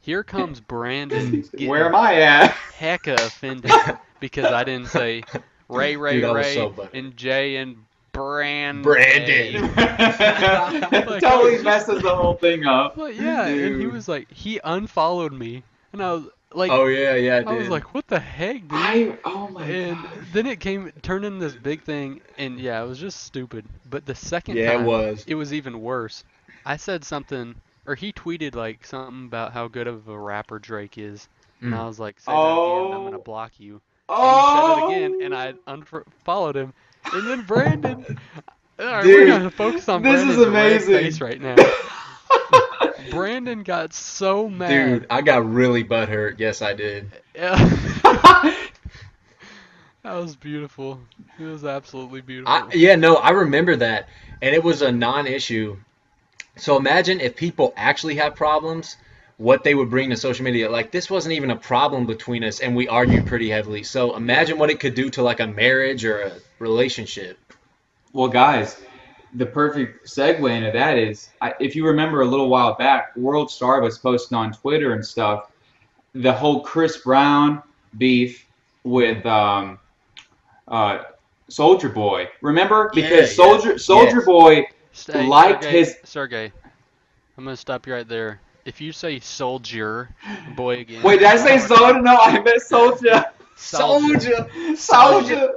Here 0.00 0.24
comes 0.24 0.60
Brandon 0.60 1.44
Where 1.66 1.86
am 1.86 1.94
I 1.94 2.14
at? 2.22 2.54
hecka 2.78 3.26
offended 3.26 3.72
because 4.20 4.46
I 4.52 4.64
didn't 4.64 4.88
say 4.88 5.22
Ray, 5.68 5.96
Ray, 5.96 6.20
Dude, 6.20 6.34
Ray, 6.34 6.54
so 6.54 6.88
and 6.92 7.16
Jay 7.16 7.56
and 7.56 7.76
Brandon. 8.12 8.82
Brandon. 8.82 9.74
Like, 9.76 11.20
totally 11.20 11.62
messes 11.62 12.02
the 12.02 12.14
whole 12.14 12.34
thing 12.34 12.64
up. 12.64 12.96
But 12.96 13.14
yeah, 13.14 13.46
and 13.46 13.80
he 13.80 13.86
was 13.86 14.08
like, 14.08 14.30
he 14.32 14.60
unfollowed 14.64 15.32
me, 15.32 15.62
and 15.92 16.02
I 16.02 16.12
was 16.14 16.24
like, 16.54 16.72
oh 16.72 16.86
yeah, 16.86 17.14
yeah, 17.14 17.42
I 17.46 17.52
was 17.52 17.68
like, 17.68 17.94
what 17.94 18.06
the 18.08 18.18
heck, 18.20 18.68
dude? 18.68 18.92
I 18.92 19.18
oh 19.24 19.48
my 19.48 19.72
and 19.72 20.04
god. 20.04 20.26
then 20.32 20.46
it 20.46 20.60
came 20.60 20.90
turned 21.02 21.24
into 21.24 21.38
this 21.40 21.56
big 21.56 21.82
thing, 21.84 22.20
and 22.36 22.58
yeah, 22.60 22.82
it 22.82 22.86
was 22.86 22.98
just 22.98 23.22
stupid. 23.22 23.66
But 23.84 24.06
the 24.06 24.14
second 24.14 24.60
yeah, 24.60 24.62
time, 24.62 25.02
it 25.02 25.06
was. 25.08 25.26
it 25.26 25.34
was 25.34 25.52
even 25.54 25.80
worse. 25.80 26.24
I 26.64 26.76
said 26.76 27.04
something, 27.04 27.60
or 27.86 27.94
he 27.94 28.12
tweeted 28.12 28.54
like 28.54 28.84
something 28.86 29.18
about 29.18 29.52
how 29.52 29.68
good 29.68 29.86
of 29.88 30.02
a 30.08 30.18
rapper 30.18 30.52
Drake 30.52 30.98
is, 30.98 31.28
and 31.64 31.74
I 31.74 31.80
Mm. 31.80 31.86
was 31.86 31.98
like, 31.98 32.20
say 32.20 32.38
that 32.38 32.56
again, 32.56 32.86
I'm 32.92 33.02
gonna 33.04 33.18
Oh. 33.18 33.20
block 33.20 33.58
you. 33.58 33.80
Oh. 34.08 34.14
And 34.20 34.32
he 34.32 34.42
said 34.42 34.66
it 34.66 34.76
again, 34.78 35.14
and 35.20 35.34
I 35.34 35.54
unfollowed 35.66 36.56
him. 36.56 36.74
And 37.12 37.26
then 37.26 37.42
Brandon, 37.42 38.06
all 38.78 38.86
right, 38.86 39.10
Dude, 39.10 39.12
we're 39.12 39.24
gonna 39.24 39.50
focus 39.50 39.88
on 39.88 40.02
this 40.02 40.24
is 40.24 40.36
Brandon's 40.36 40.46
red 40.46 40.82
amazing. 40.82 40.86
face 40.86 41.20
right 41.20 41.40
now. 41.40 41.56
Brandon 43.10 43.62
got 43.62 43.92
so 43.92 44.48
mad. 44.48 44.68
Dude, 44.68 45.06
I 45.10 45.22
got 45.22 45.48
really 45.50 45.84
butthurt. 45.84 46.38
Yes, 46.38 46.62
I 46.62 46.74
did. 46.74 47.10
Yeah. 47.34 47.56
that 50.02 50.14
was 50.14 50.36
beautiful. 50.36 51.00
It 51.38 51.44
was 51.44 51.64
absolutely 51.64 52.20
beautiful. 52.20 52.52
I, 52.52 52.68
yeah, 52.72 52.96
no, 52.96 53.16
I 53.16 53.30
remember 53.30 53.76
that, 53.76 54.08
and 54.42 54.54
it 54.54 54.62
was 54.62 54.82
a 54.82 54.92
non-issue. 54.92 55.76
So 56.56 56.76
imagine 56.76 57.20
if 57.20 57.36
people 57.36 57.72
actually 57.76 58.16
have 58.16 58.34
problems, 58.34 58.96
what 59.38 59.62
they 59.62 59.74
would 59.74 59.88
bring 59.88 60.10
to 60.10 60.16
social 60.16 60.44
media. 60.44 60.68
Like 60.68 60.90
this 60.90 61.08
wasn't 61.08 61.34
even 61.34 61.50
a 61.50 61.56
problem 61.56 62.06
between 62.06 62.44
us, 62.44 62.60
and 62.60 62.76
we 62.76 62.88
argued 62.88 63.26
pretty 63.26 63.48
heavily. 63.48 63.84
So 63.84 64.16
imagine 64.16 64.58
what 64.58 64.70
it 64.70 64.80
could 64.80 64.94
do 64.94 65.08
to 65.10 65.22
like 65.22 65.40
a 65.40 65.46
marriage 65.46 66.04
or 66.04 66.20
a 66.20 66.32
relationship. 66.58 67.38
Well, 68.12 68.28
guys, 68.28 68.80
the 69.34 69.46
perfect 69.46 70.06
segue 70.06 70.50
into 70.50 70.70
that 70.72 70.96
is 70.98 71.30
I, 71.40 71.54
if 71.60 71.76
you 71.76 71.86
remember 71.86 72.22
a 72.22 72.24
little 72.24 72.48
while 72.48 72.74
back, 72.74 73.14
World 73.16 73.50
Star 73.50 73.80
was 73.82 73.98
posting 73.98 74.36
on 74.36 74.52
Twitter 74.52 74.92
and 74.94 75.04
stuff. 75.04 75.50
the 76.14 76.32
whole 76.32 76.60
Chris 76.62 76.96
Brown 76.98 77.62
beef 77.98 78.46
with 78.84 79.24
um, 79.26 79.78
uh, 80.66 81.00
Soldier 81.48 81.88
Boy. 81.88 82.28
Remember 82.40 82.90
Yeah, 82.94 83.02
because 83.02 83.30
yeah. 83.30 83.36
Soldier 83.36 83.78
Soldier 83.78 84.16
Yes. 84.16 84.24
Boy 84.24 84.66
Stay, 84.92 85.26
liked 85.26 85.62
Sergey, 85.64 85.78
his- 85.78 85.96
Sergey, 86.04 86.52
I'm 87.36 87.44
gonna 87.44 87.56
stop 87.56 87.86
you 87.86 87.92
right 87.94 88.08
there. 88.08 88.40
If 88.64 88.80
you 88.82 88.92
say 88.92 89.18
soldier, 89.20 90.10
boy 90.56 90.80
again. 90.80 91.02
Wait, 91.02 91.18
did 91.20 91.28
I 91.28 91.36
say 91.36 91.58
Soldier? 91.74 92.02
No, 92.02 92.16
I 92.16 92.38
meant 92.42 92.60
Soldier. 92.60 93.24
Soldier. 93.56 94.46
Soldier. 94.76 95.52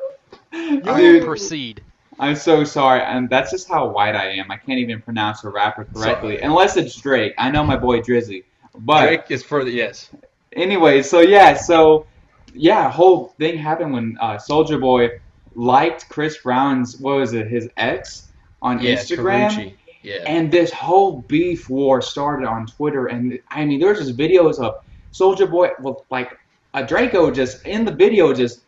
Alright, 0.54 0.84
Dude, 0.84 1.24
proceed. 1.26 1.82
I'm 2.22 2.36
so 2.36 2.64
sorry, 2.64 3.02
and 3.02 3.30
that's 3.30 3.50
just 3.52 3.68
how 3.68 3.90
white 3.90 4.16
I 4.16 4.28
am. 4.30 4.52
I 4.52 4.56
can't 4.58 4.78
even 4.80 5.02
pronounce 5.02 5.44
a 5.44 5.50
rapper 5.50 5.86
correctly, 5.86 6.40
unless 6.40 6.78
it's 6.78 6.96
Drake. 6.96 7.34
I 7.38 7.50
know 7.50 7.64
my 7.64 7.76
boy 7.76 8.00
Drizzy, 8.02 8.44
but 8.80 9.06
Drake 9.08 9.32
is 9.32 9.44
further. 9.44 9.72
Yes. 9.72 10.10
anyway, 10.56 11.02
so 11.02 11.20
yeah, 11.22 11.56
so 11.56 12.06
yeah, 12.54 12.90
whole 12.92 13.30
thing 13.40 13.58
happened 13.58 13.94
when 13.94 14.18
uh, 14.22 14.38
Soldier 14.38 14.78
Boy 14.78 15.20
liked 15.56 16.08
Chris 16.10 16.38
Brown's 16.38 16.98
what 16.98 17.16
was 17.18 17.34
it, 17.34 17.48
his 17.48 17.68
ex 17.78 18.28
on 18.62 18.80
Yeah. 18.80 18.96
Instagram, 18.96 19.50
Karrueche. 19.50 19.74
Yeah. 20.04 20.24
and 20.26 20.52
this 20.52 20.72
whole 20.72 21.22
beef 21.24 21.70
war 21.70 22.02
started 22.02 22.48
on 22.48 22.66
Twitter. 22.68 23.08
And 23.08 23.40
I 23.50 23.66
mean, 23.66 23.80
there's 23.80 24.00
just 24.00 24.16
videos 24.18 24.60
of 24.60 24.84
Soldier 25.12 25.48
Boy 25.48 25.70
with 25.80 25.98
like 26.12 26.38
a 26.74 26.86
Draco 26.86 27.32
just 27.32 27.66
in 27.66 27.84
the 27.86 27.92
video 27.92 28.32
just 28.34 28.62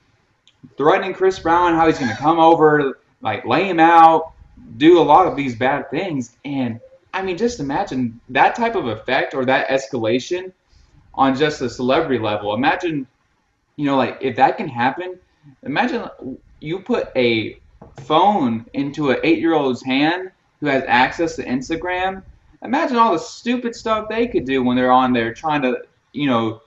threatening 0.78 1.14
Chris 1.14 1.40
Brown 1.40 1.76
how 1.76 1.88
he's 1.88 2.00
gonna 2.00 2.16
come 2.18 2.40
over, 2.40 3.00
like 3.24 3.46
lay 3.46 3.68
him 3.68 3.80
out, 3.80 4.34
do 4.78 5.00
a 5.00 5.02
lot 5.02 5.26
of 5.26 5.36
these 5.36 5.56
bad 5.56 5.90
things. 5.90 6.36
And 6.46 6.80
I 7.14 7.24
mean, 7.24 7.38
just 7.38 7.60
imagine 7.60 8.20
that 8.30 8.56
type 8.56 8.76
of 8.76 8.88
effect 8.88 9.34
or 9.34 9.46
that 9.46 9.70
escalation 9.70 10.52
on 11.16 11.36
just 11.36 11.62
a 11.62 11.70
celebrity 11.70 12.22
level. 12.22 12.54
Imagine, 12.54 13.08
you 13.78 13.86
know, 13.86 13.98
like 13.98 14.18
if 14.22 14.36
that 14.36 14.58
can 14.58 14.68
happen, 14.68 15.18
imagine 15.64 16.08
you 16.60 16.80
put 16.80 17.10
a 17.16 17.60
phone 18.02 18.66
into 18.74 19.12
an 19.12 19.18
eight 19.24 19.40
year 19.40 19.54
old's 19.54 19.84
hand 19.84 20.32
who 20.60 20.68
has 20.68 20.84
access 20.88 21.36
to 21.36 21.46
Instagram. 21.46 22.24
Imagine 22.64 22.98
all 22.98 23.14
the 23.14 23.20
stupid 23.20 23.76
stuff 23.76 24.08
they 24.10 24.28
could 24.28 24.46
do 24.46 24.64
when 24.64 24.76
they're 24.76 24.92
on 24.92 25.14
there 25.14 25.34
trying 25.34 25.62
to, 25.62 25.80
you 26.14 26.28
know, 26.28 26.62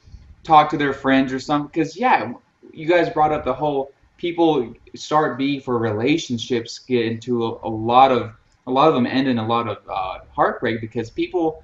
talk 0.44 0.70
to 0.70 0.76
their 0.76 0.92
friends 0.92 1.32
or 1.32 1.40
something. 1.40 1.70
Because, 1.72 1.96
yeah, 1.96 2.34
you 2.72 2.86
guys 2.86 3.08
brought 3.08 3.32
up 3.32 3.44
the 3.44 3.54
whole 3.54 3.90
people 4.16 4.74
start 4.94 5.38
beef 5.38 5.64
for 5.64 5.78
relationships 5.78 6.78
get 6.78 7.06
into 7.06 7.44
a, 7.44 7.66
a 7.66 7.68
lot 7.68 8.12
of, 8.12 8.32
a 8.66 8.70
lot 8.70 8.88
of 8.88 8.94
them 8.94 9.06
end 9.06 9.28
in 9.28 9.38
a 9.38 9.46
lot 9.46 9.68
of 9.68 9.78
uh, 9.88 10.18
heartbreak 10.34 10.80
because 10.80 11.10
people 11.10 11.62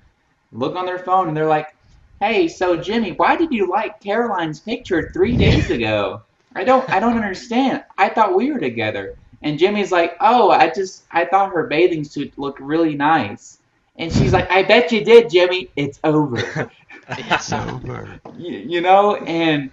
look 0.52 0.76
on 0.76 0.86
their 0.86 0.98
phone 0.98 1.28
and 1.28 1.36
they're 1.36 1.46
like, 1.46 1.74
hey, 2.20 2.46
so 2.46 2.76
Jimmy, 2.76 3.12
why 3.12 3.36
did 3.36 3.52
you 3.52 3.68
like 3.68 4.00
Caroline's 4.00 4.60
picture 4.60 5.10
three 5.12 5.36
days 5.36 5.70
ago? 5.78 6.22
I 6.54 6.64
don't, 6.64 6.88
I 6.90 7.00
don't 7.00 7.16
understand. 7.16 7.84
I 7.96 8.08
thought 8.08 8.36
we 8.36 8.52
were 8.52 8.60
together. 8.60 9.16
And 9.42 9.58
Jimmy's 9.58 9.90
like, 9.90 10.16
oh, 10.20 10.50
I 10.50 10.70
just, 10.70 11.04
I 11.10 11.24
thought 11.24 11.52
her 11.52 11.66
bathing 11.66 12.04
suit 12.04 12.38
looked 12.38 12.60
really 12.60 12.94
nice. 12.94 13.58
And 13.96 14.12
she's 14.12 14.32
like, 14.32 14.50
I 14.50 14.62
bet 14.62 14.92
you 14.92 15.04
did, 15.04 15.30
Jimmy. 15.30 15.70
It's 15.76 15.98
over. 16.04 16.70
It's 17.08 17.52
over. 17.52 18.20
you, 18.38 18.58
you 18.58 18.80
know, 18.80 19.16
and 19.16 19.72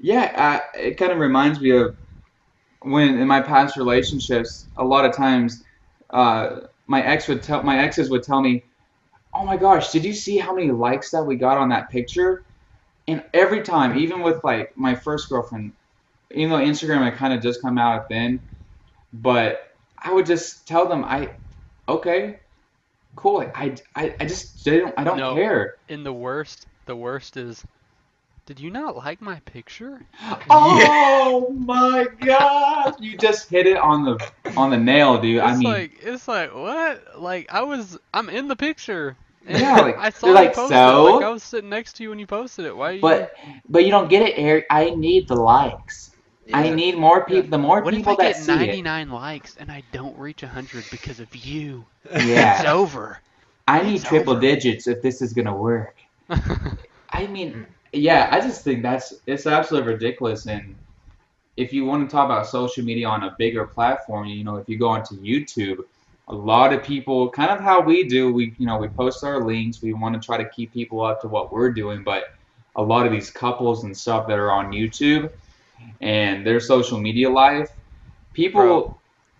yeah, 0.00 0.62
I, 0.74 0.78
it 0.78 0.96
kind 0.98 1.12
of 1.12 1.18
reminds 1.18 1.60
me 1.60 1.70
of 1.70 1.96
when 2.82 3.18
in 3.18 3.26
my 3.28 3.40
past 3.40 3.76
relationships, 3.76 4.68
a 4.76 4.84
lot 4.84 5.04
of 5.04 5.14
times, 5.16 5.64
uh, 6.10 6.60
my 6.86 7.02
ex 7.02 7.28
would 7.28 7.42
tell, 7.42 7.62
my 7.62 7.78
exes 7.78 8.10
would 8.10 8.22
tell 8.22 8.40
me, 8.40 8.64
oh 9.34 9.44
my 9.44 9.56
gosh, 9.56 9.92
did 9.92 10.04
you 10.04 10.12
see 10.14 10.38
how 10.38 10.54
many 10.54 10.70
likes 10.70 11.10
that 11.10 11.24
we 11.24 11.36
got 11.36 11.58
on 11.58 11.70
that 11.70 11.90
picture? 11.90 12.44
And 13.08 13.24
every 13.34 13.62
time, 13.62 13.98
even 13.98 14.22
with 14.22 14.42
like 14.44 14.76
my 14.76 14.94
first 14.94 15.28
girlfriend, 15.28 15.72
even 16.32 16.50
though 16.50 16.64
Instagram 16.64 17.04
had 17.04 17.16
kind 17.16 17.32
of 17.34 17.42
just 17.42 17.62
come 17.62 17.78
out 17.78 18.08
then, 18.10 18.40
but 19.12 19.60
I 20.02 20.12
would 20.12 20.26
just 20.26 20.66
tell 20.68 20.88
them, 20.88 21.04
I, 21.04 21.30
okay, 21.88 22.40
cool. 23.16 23.44
I, 23.54 23.76
I, 23.94 24.14
I 24.20 24.26
just 24.26 24.64
didn't, 24.64 24.94
I 24.96 25.04
don't 25.04 25.18
No. 25.18 25.34
care. 25.34 25.74
In 25.88 26.04
the 26.04 26.12
worst, 26.12 26.66
the 26.86 26.96
worst 26.96 27.36
is, 27.36 27.64
did 28.48 28.60
you 28.60 28.70
not 28.70 28.96
like 28.96 29.20
my 29.20 29.40
picture? 29.40 30.08
Oh 30.50 31.50
my 31.50 32.06
god! 32.24 32.94
You 33.00 33.16
just 33.16 33.48
hit 33.50 33.66
it 33.66 33.76
on 33.76 34.04
the 34.04 34.30
on 34.56 34.70
the 34.70 34.78
nail, 34.78 35.20
dude. 35.20 35.40
It's 35.40 35.52
I 35.52 35.56
mean, 35.56 35.74
like, 35.74 35.98
it's 36.02 36.28
like 36.28 36.54
what? 36.54 37.18
Like 37.20 37.46
I 37.52 37.62
was, 37.62 37.98
I'm 38.12 38.28
in 38.28 38.48
the 38.48 38.56
picture. 38.56 39.16
And 39.46 39.72
Yeah, 39.72 39.76
like, 39.76 39.96
I 40.04 40.10
saw 40.10 40.32
they're 40.32 40.34
you 40.34 40.48
like, 40.48 40.50
post 40.50 40.86
"So?" 40.86 40.88
it. 40.88 41.00
Like 41.00 41.20
I 41.22 41.28
was 41.30 41.42
sitting 41.42 41.70
next 41.70 41.94
to 41.94 42.02
you 42.02 42.10
when 42.10 42.18
you 42.18 42.26
posted 42.26 42.66
it. 42.66 42.76
Why? 42.76 42.88
Are 42.90 42.92
you, 42.92 43.10
but 43.10 43.30
but 43.68 43.84
you 43.84 43.90
don't 43.90 44.08
get 44.08 44.22
it, 44.22 44.34
Eric. 44.36 44.66
I 44.70 44.90
need 44.90 45.28
the 45.28 45.36
likes. 45.36 46.10
I 46.52 46.70
need 46.70 46.96
more 46.96 47.24
people. 47.24 47.50
The 47.50 47.58
more 47.58 47.84
What 47.84 47.94
if 47.94 48.06
people 48.06 48.08
I 48.08 48.16
that 48.16 48.36
get 48.36 48.36
see 48.36 48.82
99 48.82 49.10
likes 49.10 49.56
and 49.56 49.70
I 49.72 49.80
don't 49.80 50.18
reach 50.18 50.42
100 50.42 50.90
because 50.90 51.20
of 51.20 51.34
you? 51.34 51.88
yeah. 52.14 52.54
It's 52.54 52.64
over. 52.64 53.22
I 53.68 53.82
need 53.82 54.02
it's 54.02 54.04
triple 54.04 54.36
over. 54.36 54.40
digits 54.40 54.86
if 54.88 55.02
this 55.02 55.22
is 55.22 55.32
gonna 55.32 55.56
work. 55.56 55.96
I 57.10 57.26
mean, 57.26 57.66
yeah, 57.92 58.28
I 58.30 58.40
just 58.40 58.62
think 58.64 58.82
that's 58.82 59.14
it's 59.26 59.46
absolutely 59.46 59.92
ridiculous. 59.92 60.46
And 60.46 60.76
if 61.56 61.72
you 61.72 61.84
want 61.84 62.08
to 62.08 62.12
talk 62.14 62.26
about 62.26 62.46
social 62.46 62.84
media 62.84 63.08
on 63.08 63.24
a 63.24 63.34
bigger 63.38 63.66
platform, 63.66 64.26
you 64.26 64.44
know, 64.44 64.56
if 64.56 64.68
you 64.68 64.78
go 64.78 64.88
onto 64.88 65.20
YouTube, 65.20 65.84
a 66.28 66.34
lot 66.34 66.72
of 66.72 66.82
people, 66.82 67.30
kind 67.30 67.50
of 67.50 67.60
how 67.60 67.80
we 67.80 68.04
do, 68.04 68.32
we 68.32 68.54
you 68.58 68.66
know 68.66 68.78
we 68.78 68.88
post 68.88 69.24
our 69.24 69.42
links. 69.44 69.82
We 69.82 69.92
want 69.92 70.20
to 70.20 70.24
try 70.24 70.36
to 70.36 70.48
keep 70.50 70.72
people 70.72 71.02
up 71.02 71.20
to 71.22 71.28
what 71.28 71.52
we're 71.52 71.72
doing, 71.72 72.02
but 72.02 72.34
a 72.76 72.82
lot 72.82 73.06
of 73.06 73.12
these 73.12 73.30
couples 73.30 73.84
and 73.84 73.96
stuff 73.96 74.28
that 74.28 74.38
are 74.38 74.52
on 74.52 74.70
YouTube 74.70 75.30
and 76.00 76.46
their 76.46 76.60
social 76.60 76.98
media 76.98 77.28
life, 77.28 77.70
people, 78.32 78.60
Bro. 78.60 78.98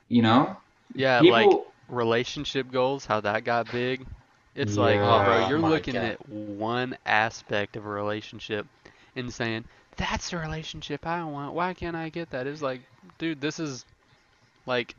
you 0.08 0.22
know, 0.22 0.56
yeah, 0.94 1.20
people. 1.20 1.32
like 1.32 1.66
relationship 1.88 2.70
goals, 2.70 3.04
how 3.06 3.20
that 3.20 3.44
got 3.44 3.70
big. 3.70 4.06
It's 4.54 4.76
like, 4.76 5.00
Yeah. 5.00 5.24
bro, 5.24 5.38
you're 5.38 5.58
Oh 5.58 5.62
my 5.62 5.70
looking 5.70 5.94
God. 5.94 6.04
at 6.04 6.28
one 6.28 6.96
aspect 7.06 7.76
of 7.76 7.86
a 7.86 7.88
relationship 7.88 8.66
and 9.16 9.32
saying, 9.32 9.66
that's 9.96 10.30
the 10.30 10.38
relationship 10.38 11.06
I 11.06 11.24
want. 11.24 11.54
Why 11.54 11.74
can't 11.74 11.96
I 11.96 12.08
get 12.10 12.30
that? 12.30 12.46
It's 12.46 12.62
like, 12.62 12.82
dude, 13.18 13.40
this 13.40 13.58
is 13.60 13.84
like, 14.66 14.96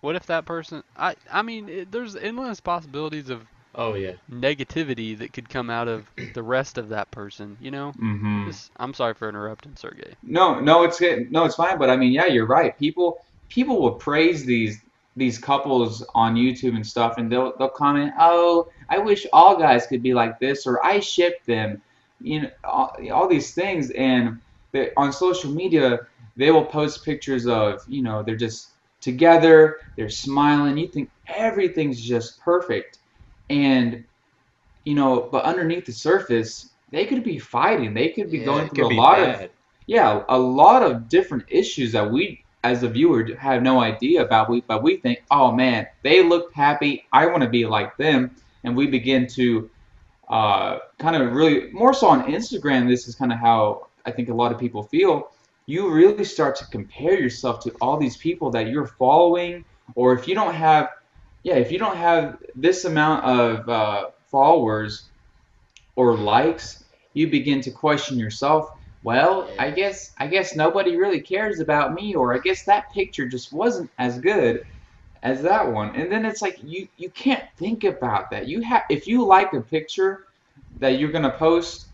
what 0.00 0.16
if 0.16 0.26
that 0.26 0.46
person? 0.46 0.82
I, 0.96 1.16
I 1.30 1.42
mean, 1.42 1.68
it, 1.68 1.92
there's 1.92 2.16
endless 2.16 2.60
possibilities 2.60 3.30
of 3.30 3.46
Oh 3.74 3.94
yeah. 3.94 4.16
negativity 4.30 5.18
that 5.18 5.32
could 5.32 5.48
come 5.48 5.70
out 5.70 5.88
of 5.88 6.10
the 6.32 6.42
rest 6.42 6.78
of 6.78 6.88
that 6.90 7.10
person. 7.10 7.56
You 7.60 7.70
know. 7.70 7.94
hmm 7.98 8.48
Just- 8.48 8.70
I'm 8.76 8.94
sorry 8.94 9.14
for 9.14 9.28
interrupting, 9.28 9.76
Sergey. 9.76 10.14
No, 10.22 10.60
no, 10.60 10.82
it's 10.84 10.98
good. 10.98 11.30
No, 11.30 11.44
it's 11.44 11.54
fine. 11.54 11.78
But 11.78 11.90
I 11.90 11.96
mean, 11.96 12.12
yeah, 12.12 12.26
you're 12.26 12.46
right. 12.46 12.76
People, 12.78 13.18
people 13.48 13.80
will 13.80 13.94
praise 13.94 14.44
these 14.44 14.82
these 15.16 15.38
couples 15.38 16.04
on 16.14 16.34
YouTube 16.36 16.76
and 16.76 16.86
stuff, 16.86 17.14
and 17.18 17.30
they'll 17.32 17.56
they'll 17.58 17.68
comment, 17.70 18.12
"Oh, 18.18 18.68
I 18.88 18.98
wish 18.98 19.26
all 19.32 19.58
guys 19.58 19.86
could 19.86 20.02
be 20.02 20.14
like 20.14 20.38
this," 20.40 20.66
or 20.66 20.84
"I 20.84 21.00
ship 21.00 21.44
them," 21.46 21.82
you 22.20 22.42
know, 22.42 22.50
all, 22.64 22.96
all 23.12 23.28
these 23.28 23.54
things. 23.54 23.90
And 23.92 24.40
they, 24.72 24.90
on 24.96 25.12
social 25.12 25.50
media, 25.52 26.00
they 26.36 26.50
will 26.50 26.66
post 26.66 27.04
pictures 27.04 27.46
of, 27.46 27.80
you 27.88 28.02
know, 28.02 28.22
they're 28.22 28.36
just 28.36 28.74
together, 29.00 29.76
they're 29.96 30.08
smiling. 30.10 30.78
You 30.78 30.88
think 30.88 31.10
everything's 31.28 32.00
just 32.00 32.40
perfect, 32.40 32.98
and 33.50 34.04
you 34.84 34.94
know, 34.94 35.28
but 35.32 35.44
underneath 35.44 35.86
the 35.86 35.92
surface, 35.92 36.70
they 36.92 37.06
could 37.06 37.24
be 37.24 37.38
fighting. 37.38 37.94
They 37.94 38.10
could 38.10 38.30
be 38.30 38.38
Yeah, 38.38 38.44
going 38.44 38.70
through 38.70 38.88
a 38.88 38.94
lot 38.94 39.20
of 39.20 39.42
yeah, 39.86 40.24
a 40.28 40.38
lot 40.38 40.82
of 40.82 41.08
different 41.08 41.44
issues 41.48 41.92
that 41.92 42.10
we, 42.10 42.45
as 42.70 42.82
a 42.82 42.88
viewer, 42.88 43.34
have 43.36 43.62
no 43.62 43.80
idea 43.80 44.24
about. 44.24 44.48
We, 44.48 44.60
but 44.62 44.82
we 44.82 44.96
think, 44.96 45.22
oh 45.30 45.52
man, 45.52 45.86
they 46.02 46.22
look 46.22 46.52
happy. 46.54 47.06
I 47.12 47.26
want 47.26 47.42
to 47.42 47.48
be 47.48 47.66
like 47.66 47.96
them, 47.96 48.34
and 48.64 48.76
we 48.76 48.86
begin 48.86 49.26
to 49.28 49.70
uh, 50.28 50.78
kind 50.98 51.16
of 51.16 51.32
really 51.32 51.70
more 51.72 51.94
so 51.94 52.08
on 52.08 52.24
Instagram. 52.24 52.88
This 52.88 53.08
is 53.08 53.14
kind 53.14 53.32
of 53.32 53.38
how 53.38 53.88
I 54.04 54.10
think 54.10 54.28
a 54.28 54.34
lot 54.34 54.52
of 54.52 54.58
people 54.58 54.82
feel. 54.82 55.30
You 55.66 55.90
really 55.90 56.24
start 56.24 56.56
to 56.56 56.66
compare 56.66 57.18
yourself 57.18 57.60
to 57.64 57.74
all 57.80 57.96
these 57.96 58.16
people 58.16 58.50
that 58.52 58.68
you're 58.68 58.86
following, 58.86 59.64
or 59.94 60.12
if 60.12 60.28
you 60.28 60.34
don't 60.34 60.54
have, 60.54 60.90
yeah, 61.42 61.54
if 61.54 61.72
you 61.72 61.78
don't 61.78 61.96
have 61.96 62.38
this 62.54 62.84
amount 62.84 63.24
of 63.24 63.68
uh, 63.68 64.10
followers 64.30 65.08
or 65.96 66.16
likes, 66.16 66.84
you 67.14 67.28
begin 67.28 67.60
to 67.62 67.70
question 67.70 68.18
yourself 68.18 68.75
well, 69.06 69.48
I 69.56 69.70
guess 69.70 70.10
I 70.18 70.26
guess 70.26 70.56
nobody 70.56 70.96
really 70.96 71.20
cares 71.20 71.60
about 71.60 71.94
me, 71.94 72.16
or 72.16 72.34
I 72.34 72.38
guess 72.38 72.64
that 72.64 72.92
picture 72.92 73.28
just 73.28 73.52
wasn't 73.52 73.88
as 73.98 74.18
good 74.18 74.66
as 75.22 75.42
that 75.42 75.64
one. 75.72 75.94
And 75.94 76.10
then 76.10 76.24
it's 76.26 76.42
like 76.42 76.58
you 76.64 76.88
you 76.96 77.10
can't 77.10 77.44
think 77.56 77.84
about 77.84 78.32
that. 78.32 78.48
You 78.48 78.62
have 78.62 78.82
if 78.90 79.06
you 79.06 79.24
like 79.24 79.52
a 79.52 79.60
picture 79.60 80.26
that 80.80 80.98
you're 80.98 81.12
gonna 81.12 81.30
post, 81.30 81.86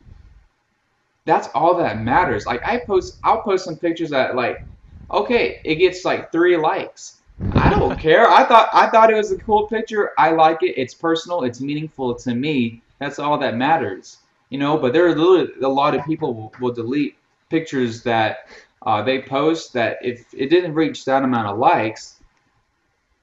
that's 1.27 1.48
all 1.55 1.77
that 1.77 2.01
matters. 2.01 2.46
Like 2.46 2.62
I 2.66 2.79
post, 2.79 3.18
I'll 3.22 3.42
post 3.42 3.66
some 3.66 3.77
pictures 3.77 4.09
that 4.09 4.35
like, 4.35 4.66
okay, 5.11 5.59
it 5.66 5.75
gets 5.75 6.07
like 6.07 6.33
three 6.33 6.57
likes. 6.57 7.18
I 7.53 7.68
don't 7.68 8.01
care. 8.09 8.27
I 8.31 8.44
thought 8.44 8.70
I 8.72 8.87
thought 8.87 9.11
it 9.11 9.16
was 9.16 9.33
a 9.33 9.37
cool 9.37 9.66
picture. 9.66 10.12
I 10.16 10.31
like 10.31 10.62
it. 10.62 10.81
It's 10.81 10.94
personal. 10.94 11.42
It's 11.42 11.61
meaningful 11.61 12.14
to 12.14 12.35
me. 12.35 12.81
That's 13.01 13.18
all 13.18 13.37
that 13.37 13.55
matters. 13.59 14.21
You 14.52 14.58
know. 14.58 14.76
But 14.76 14.92
there 14.92 15.06
are 15.06 15.14
literally 15.14 15.50
a 15.62 15.68
lot 15.68 15.94
of 15.94 16.04
people 16.04 16.34
will, 16.34 16.52
will 16.60 16.72
delete 16.72 17.16
pictures 17.48 18.02
that 18.04 18.48
uh, 18.86 19.02
they 19.02 19.20
post 19.20 19.72
that 19.72 19.98
if 20.02 20.32
it 20.34 20.48
didn't 20.50 20.74
reach 20.74 21.04
that 21.06 21.22
amount 21.24 21.48
of 21.48 21.58
likes, 21.58 22.16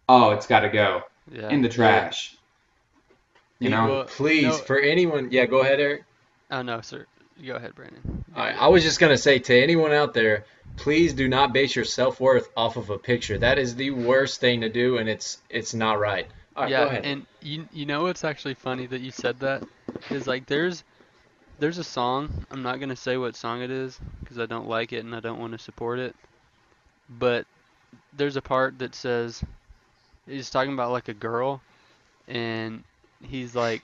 oh, 0.07 0.31
it's 0.31 0.47
got 0.47 0.61
to 0.61 0.69
go 0.69 1.03
Yeah. 1.31 1.49
in 1.49 1.61
the 1.61 1.69
trash. 1.69 2.35
You 3.59 3.69
know, 3.69 3.87
Well, 3.89 4.03
Please, 4.05 4.43
no- 4.43 4.63
for 4.69 4.79
anyone, 4.79 5.29
yeah, 5.31 5.45
go 5.45 5.59
ahead, 5.59 5.79
Eric. 5.79 6.03
Oh 6.51 6.61
no, 6.61 6.81
sir. 6.81 7.05
Go 7.45 7.55
ahead, 7.55 7.75
Brandon. 7.75 8.23
All 8.35 8.43
right, 8.43 8.55
I 8.59 8.67
was 8.67 8.83
just 8.83 8.99
gonna 8.99 9.17
say 9.17 9.37
to 9.39 9.53
anyone 9.61 9.91
out 9.91 10.13
there, 10.13 10.45
please 10.77 11.13
do 11.13 11.27
not 11.27 11.53
base 11.53 11.75
your 11.75 11.85
self 11.85 12.19
worth 12.19 12.49
off 12.57 12.75
of 12.77 12.89
a 12.89 12.97
picture. 12.97 13.37
That 13.37 13.57
is 13.59 13.75
the 13.75 13.91
worst 13.91 14.39
thing 14.41 14.61
to 14.61 14.69
do, 14.69 14.97
and 14.97 15.07
it's 15.07 15.37
it's 15.49 15.73
not 15.73 15.99
right. 15.99 16.27
All 16.55 16.63
right, 16.63 16.71
yeah, 16.71 16.83
go 16.85 16.89
ahead. 16.89 17.05
and 17.05 17.25
you 17.41 17.65
you 17.71 17.85
know 17.85 18.03
what's 18.03 18.23
actually 18.23 18.55
funny 18.55 18.87
that 18.87 19.01
you 19.01 19.11
said 19.11 19.39
that 19.41 19.63
is 20.09 20.25
like 20.27 20.45
there's 20.47 20.83
there's 21.59 21.77
a 21.77 21.83
song. 21.83 22.45
I'm 22.51 22.63
not 22.63 22.79
gonna 22.79 22.95
say 22.95 23.17
what 23.17 23.35
song 23.35 23.61
it 23.61 23.71
is 23.71 23.99
because 24.21 24.39
I 24.39 24.45
don't 24.47 24.67
like 24.67 24.93
it 24.93 25.05
and 25.05 25.15
I 25.15 25.21
don't 25.21 25.39
want 25.39 25.53
to 25.53 25.59
support 25.59 25.99
it. 25.99 26.15
But 27.09 27.47
there's 28.13 28.37
a 28.37 28.41
part 28.41 28.79
that 28.79 28.95
says 28.95 29.43
he's 30.25 30.49
talking 30.49 30.73
about 30.73 30.91
like 30.91 31.09
a 31.09 31.13
girl, 31.13 31.63
and 32.27 32.83
he's 33.21 33.55
like 33.55 33.83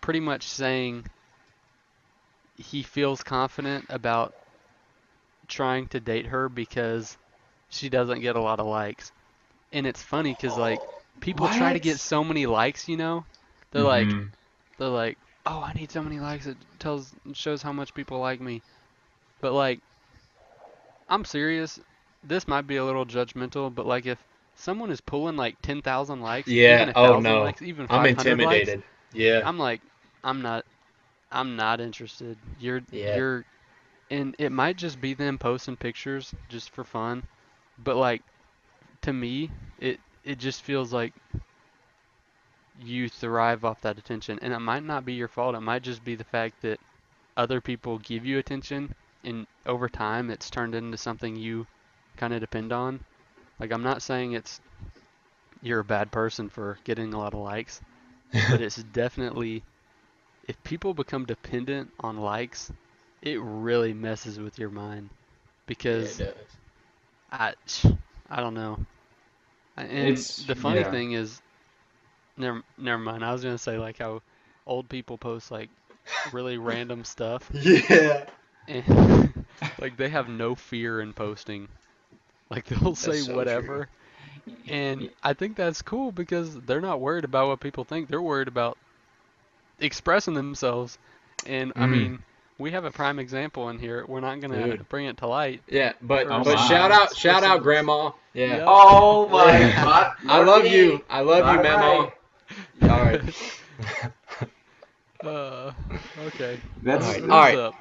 pretty 0.00 0.20
much 0.20 0.44
saying 0.44 1.06
he 2.56 2.82
feels 2.82 3.22
confident 3.22 3.86
about 3.90 4.34
trying 5.48 5.86
to 5.88 6.00
date 6.00 6.26
her 6.26 6.48
because 6.48 7.18
she 7.68 7.88
doesn't 7.90 8.20
get 8.20 8.36
a 8.36 8.40
lot 8.40 8.60
of 8.60 8.66
likes. 8.66 9.12
And 9.72 9.86
it's 9.86 10.02
funny 10.02 10.32
because 10.32 10.56
like 10.58 10.82
people 11.20 11.48
try 11.48 11.72
to 11.72 11.80
get 11.80 12.00
so 12.00 12.24
many 12.24 12.46
likes, 12.46 12.88
you 12.88 12.96
know? 12.96 13.26
They're 13.72 13.82
like 13.82 14.16
Mhm. 14.16 14.32
they're 14.78 14.88
like, 14.88 15.18
"Oh, 15.48 15.62
I 15.62 15.72
need 15.72 15.90
so 15.90 16.02
many 16.02 16.20
likes. 16.20 16.46
It 16.46 16.58
tells 16.78 17.14
shows 17.34 17.62
how 17.62 17.72
much 17.72 17.94
people 17.94 18.20
like 18.20 18.40
me." 18.40 18.62
But 19.40 19.52
like 19.54 19.82
I'm 21.08 21.24
serious. 21.24 21.80
This 22.22 22.48
might 22.48 22.66
be 22.66 22.76
a 22.76 22.84
little 22.84 23.04
judgmental, 23.06 23.74
but 23.74 23.86
like 23.86 24.06
if 24.06 24.24
someone 24.54 24.90
is 24.90 25.00
pulling 25.00 25.36
like 25.36 25.56
10,000 25.62 26.20
likes, 26.20 26.52
Yeah, 26.52 26.62
even 26.64 26.92
oh, 26.94 27.20
no. 27.20 27.44
likes, 27.44 27.62
even 27.62 27.88
I'm 27.88 28.04
500 28.04 28.40
likes, 28.40 28.76
intimidated. 28.76 28.82
Yeah. 29.12 29.42
I'm 29.42 29.58
like, 29.58 29.82
I'm 30.24 30.42
not, 30.42 30.64
I'm 31.30 31.56
not 31.56 31.80
interested. 31.80 32.38
You're, 32.58 32.82
Yeah. 32.90 33.10
you're, 33.10 33.46
and 34.10 34.34
it 34.38 34.52
might 34.52 34.76
just 34.76 35.00
be 35.00 35.14
them 35.14 35.38
posting 35.38 35.76
pictures 35.76 36.34
just 36.48 36.70
for 36.70 36.84
fun, 36.84 37.24
but 37.78 37.96
like, 37.96 38.22
to 39.02 39.12
me, 39.12 39.50
it, 39.78 40.00
it 40.24 40.38
just 40.38 40.62
feels 40.62 40.92
like 40.92 41.14
you 42.78 43.08
thrive 43.08 43.64
off 43.64 43.80
that 43.82 43.98
attention, 43.98 44.38
and 44.42 44.52
it 44.52 44.60
might 44.60 44.84
not 44.84 45.04
be 45.04 45.14
your 45.14 45.28
fault. 45.28 45.54
It 45.54 45.60
might 45.60 45.82
just 45.82 46.04
be 46.04 46.14
the 46.16 46.24
fact 46.24 46.60
that 46.62 46.80
other 47.36 47.60
people 47.60 47.98
give 47.98 48.24
you 48.26 48.38
attention, 48.38 48.94
and 49.24 49.46
over 49.66 49.88
time, 49.88 50.30
it's 50.30 50.50
turned 50.50 50.74
into 50.74 50.96
something 50.98 51.36
you 51.36 51.66
kind 52.16 52.34
of 52.34 52.40
depend 52.40 52.72
on. 52.72 53.04
Like, 53.58 53.72
I'm 53.72 53.82
not 53.84 54.02
saying 54.02 54.32
it's 54.32 54.60
you're 55.60 55.80
a 55.80 55.84
bad 55.84 56.10
person 56.10 56.48
for 56.48 56.78
getting 56.84 57.14
a 57.14 57.18
lot 57.18 57.34
of 57.34 57.40
likes 57.40 57.80
but 58.46 58.60
it's 58.60 58.82
definitely 58.84 59.64
if 60.44 60.62
people 60.64 60.94
become 60.94 61.26
dependent 61.26 61.92
on 62.00 62.16
likes, 62.18 62.72
it 63.22 63.40
really 63.42 63.94
messes 63.94 64.38
with 64.40 64.58
your 64.58 64.70
mind 64.70 65.10
because 65.66 66.20
Yeah, 66.20 66.26
it 66.26 66.36
does. 66.36 66.56
I 67.30 67.54
I 68.28 68.40
don't 68.40 68.54
know. 68.54 68.86
And 69.76 70.26
It's- 70.26 70.46
the 70.46 70.54
funny 70.54 70.82
yeah. 70.82 70.90
thing 70.90 71.12
is, 71.12 71.40
never 72.38 72.62
never 72.78 72.98
mind. 73.02 73.24
I 73.24 73.32
was 73.32 73.42
gonna 73.44 73.58
say 73.58 73.78
like 73.78 73.98
how 73.98 74.22
old 74.66 74.88
people 74.90 75.18
post 75.18 75.50
like 75.50 75.70
really 76.24 76.58
random 76.58 77.04
stuff 77.04 77.52
Yeah. 77.52 78.26
and 78.68 79.34
like 79.78 79.96
they 79.96 80.08
have 80.10 80.28
no 80.28 80.54
fear 80.54 81.00
in 81.00 81.14
posting. 81.14 81.68
Like 82.50 82.66
they'll 82.66 82.94
say 82.96 83.22
so 83.26 83.44
true. 83.44 83.70
whatever. 83.70 83.88
And 84.68 85.10
I 85.22 85.34
think 85.34 85.56
that's 85.56 85.82
cool 85.82 86.12
because 86.12 86.60
they're 86.62 86.80
not 86.80 87.00
worried 87.00 87.24
about 87.24 87.48
what 87.48 87.60
people 87.60 87.84
think. 87.84 88.08
They're 88.08 88.22
worried 88.22 88.48
about 88.48 88.78
expressing 89.80 90.34
themselves. 90.34 90.98
And 91.44 91.72
I 91.76 91.86
Mm. 91.86 91.86
mean, 91.86 92.22
we 92.58 92.70
have 92.72 92.84
a 92.84 92.90
prime 92.90 93.18
example 93.18 93.68
in 93.70 93.78
here. 93.78 94.04
We're 94.06 94.20
not 94.20 94.40
gonna 94.40 94.68
Dude. 94.68 94.86
bring 94.88 95.06
it 95.06 95.18
to 95.18 95.26
light. 95.26 95.62
Yeah, 95.68 95.92
but 96.02 96.28
Oh 96.28 96.44
but 96.44 96.58
my. 96.58 96.58
shout 96.58 96.90
out 96.92 97.16
shout 97.16 97.44
out 97.44 97.62
grandma. 97.62 98.12
Yeah. 98.32 98.58
Yeah. 98.58 98.66
Oh 98.66 99.28
my 99.28 99.64
god. 99.82 100.16
I 100.26 100.40
love 100.40 100.66
you. 100.66 101.04
I 101.08 101.20
love 101.20 101.48
you, 101.48 101.58
Bye 101.58 101.60
Memo. 101.60 102.12
All 102.82 102.88
right. 102.88 103.22
Uh, 105.24 105.72
okay. 106.16 106.60
That's 106.84 107.04
all 107.04 107.12
right. 107.12 107.22
All 107.22 107.40
right. 107.40 107.58
up? 107.58 107.74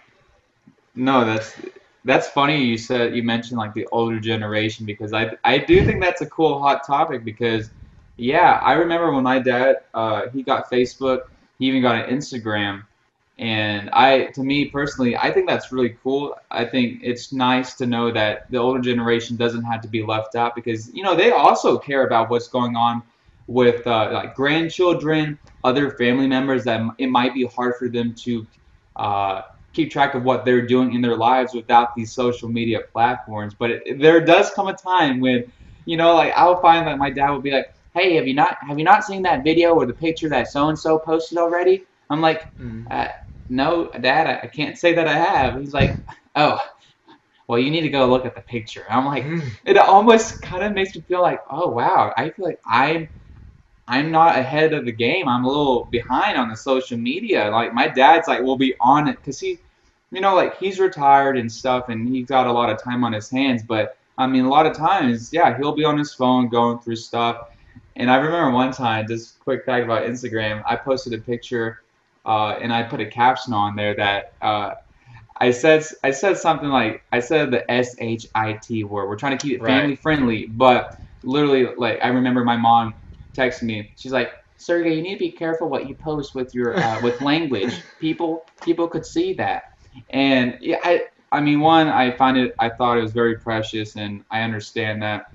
no, 0.95 1.23
that's 1.23 1.53
that's 2.03 2.27
funny. 2.30 2.63
You 2.63 2.77
said 2.77 3.15
you 3.15 3.21
mentioned 3.21 3.60
like 3.60 3.73
the 3.73 3.88
older 3.91 4.19
generation 4.19 4.86
because 4.88 5.13
I 5.13 5.34
I 5.43 5.60
do 5.60 5.86
think 5.86 6.01
that's 6.01 6.21
a 6.21 6.25
cool 6.25 6.60
hot 6.60 6.86
topic 6.86 7.23
because 7.23 7.69
yeah, 8.17 8.60
I 8.63 8.73
remember 8.73 9.12
when 9.12 9.23
my 9.23 9.39
dad 9.39 9.77
uh, 9.93 10.30
he 10.34 10.41
got 10.41 10.71
Facebook, 10.71 11.25
he 11.60 11.67
even 11.67 11.84
got 11.84 11.95
an 11.95 12.15
Instagram, 12.15 12.86
and 13.38 13.91
I 13.91 14.25
to 14.34 14.41
me 14.41 14.65
personally, 14.65 15.15
I 15.15 15.32
think 15.32 15.47
that's 15.47 15.71
really 15.71 15.95
cool. 16.01 16.36
I 16.49 16.65
think 16.65 17.01
it's 17.03 17.32
nice 17.32 17.75
to 17.75 17.86
know 17.86 18.12
that 18.12 18.49
the 18.49 18.58
older 18.58 18.82
generation 18.82 19.38
doesn't 19.38 19.63
have 19.63 19.82
to 19.82 19.88
be 19.88 20.01
left 20.01 20.36
out 20.36 20.56
because 20.56 20.91
you 20.91 21.03
know 21.03 21.15
they 21.15 21.30
also 21.32 21.77
care 21.77 22.08
about 22.08 22.32
what's 22.32 22.47
going 22.47 22.75
on 22.75 23.03
with 23.47 23.86
uh, 23.88 24.10
like 24.13 24.36
grandchildren, 24.36 25.39
other 25.63 25.91
family 25.91 26.27
members 26.27 26.63
that 26.65 26.81
it 26.99 27.07
might 27.07 27.33
be 27.33 27.45
hard 27.45 27.75
for 27.79 27.89
them 27.89 28.13
to 28.23 28.47
uh, 28.97 29.41
keep 29.73 29.91
track 29.91 30.15
of 30.15 30.23
what 30.23 30.45
they're 30.45 30.65
doing 30.65 30.93
in 30.93 31.01
their 31.01 31.15
lives 31.15 31.53
without 31.53 31.89
these 31.95 32.13
social 32.13 32.49
media 32.49 32.79
platforms. 32.91 33.55
But 33.57 33.71
it, 33.71 33.99
there 33.99 34.23
does 34.23 34.51
come 34.51 34.67
a 34.67 34.73
time 34.75 35.19
when, 35.19 35.51
you 35.86 35.97
know, 35.97 36.15
like 36.15 36.33
I'll 36.36 36.62
find 36.62 36.86
that 36.88 36.97
my 36.97 37.10
dad 37.10 37.31
will 37.31 37.41
be 37.41 37.51
like, 37.51 37.67
"Hey, 37.93 38.15
have 38.15 38.27
you 38.27 38.33
not 38.33 38.57
have 38.67 38.77
you 38.77 38.86
not 38.86 39.03
seen 39.03 39.21
that 39.23 39.43
video 39.43 39.73
or 39.73 39.86
the 39.86 39.93
picture 39.93 40.29
that 40.29 40.47
so 40.49 40.69
and 40.69 40.77
so 40.77 40.99
posted 40.99 41.38
already?" 41.38 41.86
I'm 42.10 42.21
like, 42.21 42.43
Mm. 42.60 42.86
uh, 42.91 43.07
"No, 43.49 43.89
Dad, 44.01 44.27
I, 44.27 44.39
I 44.43 44.47
can't 44.47 44.77
say 44.77 44.93
that 44.93 45.07
I 45.07 45.13
have." 45.13 45.60
He's 45.60 45.73
like, 45.73 45.97
"Oh." 46.36 46.60
Well, 47.47 47.60
you 47.60 47.71
need 47.71 47.81
to 47.81 47.89
go 47.89 48.07
look 48.07 48.25
at 48.25 48.36
the 48.36 48.41
picture. 48.41 48.86
I'm 48.89 49.05
like, 49.05 49.23
Mm. 49.23 49.41
it 49.65 49.77
almost 49.77 50.41
kind 50.41 50.63
of 50.63 50.73
makes 50.73 50.95
me 50.95 51.01
feel 51.07 51.21
like, 51.21 51.39
oh 51.49 51.69
wow, 51.69 52.13
I 52.17 52.29
feel 52.29 52.45
like 52.45 52.60
I'm 52.65 53.10
I'm 53.88 54.12
not 54.12 54.38
ahead 54.38 54.73
of 54.73 54.86
the 54.86 54.91
game. 54.91 55.28
I'm 55.30 55.45
a 55.45 55.47
little 55.47 55.86
behind 55.91 56.38
on 56.38 56.50
the 56.50 56.58
social 56.58 56.97
media. 56.97 57.50
Like 57.50 57.73
my 57.73 57.88
dad's 57.88 58.28
like 58.28 58.41
we'll 58.41 58.58
be 58.58 58.76
on 58.82 59.08
it 59.08 59.17
because 59.17 59.39
he, 59.39 59.60
you 60.12 60.21
know, 60.21 60.36
like 60.36 60.58
he's 60.58 60.80
retired 60.80 61.38
and 61.38 61.52
stuff, 61.52 61.89
and 61.89 62.08
he's 62.08 62.28
got 62.28 62.47
a 62.47 62.52
lot 62.52 62.69
of 62.69 62.82
time 62.82 63.04
on 63.04 63.13
his 63.13 63.30
hands. 63.30 63.63
But 63.63 63.97
I 64.17 64.28
mean, 64.28 64.45
a 64.45 64.50
lot 64.50 64.65
of 64.65 64.76
times, 64.76 65.32
yeah, 65.32 65.58
he'll 65.58 65.76
be 65.76 65.86
on 65.86 65.97
his 65.97 66.13
phone 66.13 66.50
going 66.50 66.80
through 66.80 66.97
stuff. 66.97 67.38
And 67.95 68.12
I 68.12 68.17
remember 68.17 68.52
one 68.52 68.71
time, 68.71 69.08
just 69.08 69.39
quick 69.39 69.65
fact 69.65 69.86
about 69.86 70.04
Instagram, 70.04 70.63
I 70.67 70.76
posted 70.76 71.13
a 71.13 71.19
picture, 71.19 71.80
uh, 72.26 72.56
and 72.62 72.73
I 72.73 72.84
put 72.84 73.00
a 73.02 73.06
caption 73.08 73.54
on 73.54 73.76
there 73.76 73.95
that. 73.95 74.34
Uh, 74.41 74.73
I 75.39 75.52
said 75.52 75.84
I 76.04 76.12
said 76.12 76.38
something 76.38 76.69
like 76.69 77.04
I 77.12 77.19
said 77.19 77.52
the 77.52 77.69
S 77.71 77.95
H 78.00 78.26
I 78.36 78.54
T 78.54 78.84
word. 78.84 79.08
We're 79.08 79.17
trying 79.17 79.38
to 79.38 79.41
keep 79.47 79.56
it 79.58 79.62
Right. 79.62 79.82
family 79.82 79.95
friendly, 79.95 80.47
but 80.47 80.89
literally, 81.23 81.67
like 81.78 82.00
I 82.04 82.08
remember 82.10 82.43
my 82.43 82.58
mom 82.58 82.95
texted 83.38 83.63
me. 83.63 83.91
She's 83.97 84.13
like, 84.13 84.32
"Sergey, 84.58 84.95
you 84.95 85.04
need 85.04 85.15
to 85.15 85.19
be 85.19 85.32
careful 85.32 85.69
what 85.69 85.88
you 85.88 85.95
post 85.95 86.36
with 86.36 86.54
your 86.56 86.84
uh, 86.84 87.00
with 87.02 87.21
language. 87.21 87.84
People 88.00 88.45
people 88.63 88.88
could 88.89 89.06
see 89.06 89.34
that." 89.36 89.63
And 90.10 90.58
yeah, 90.62 90.80
I 90.84 91.04
I 91.32 91.41
mean, 91.41 91.62
one, 91.62 91.88
I 91.88 92.12
find 92.12 92.38
it. 92.38 92.54
I 92.60 92.69
thought 92.69 92.97
it 92.97 93.02
was 93.02 93.13
very 93.13 93.38
precious, 93.38 93.95
and 93.95 94.23
I 94.32 94.41
understand 94.43 95.04
that. 95.04 95.26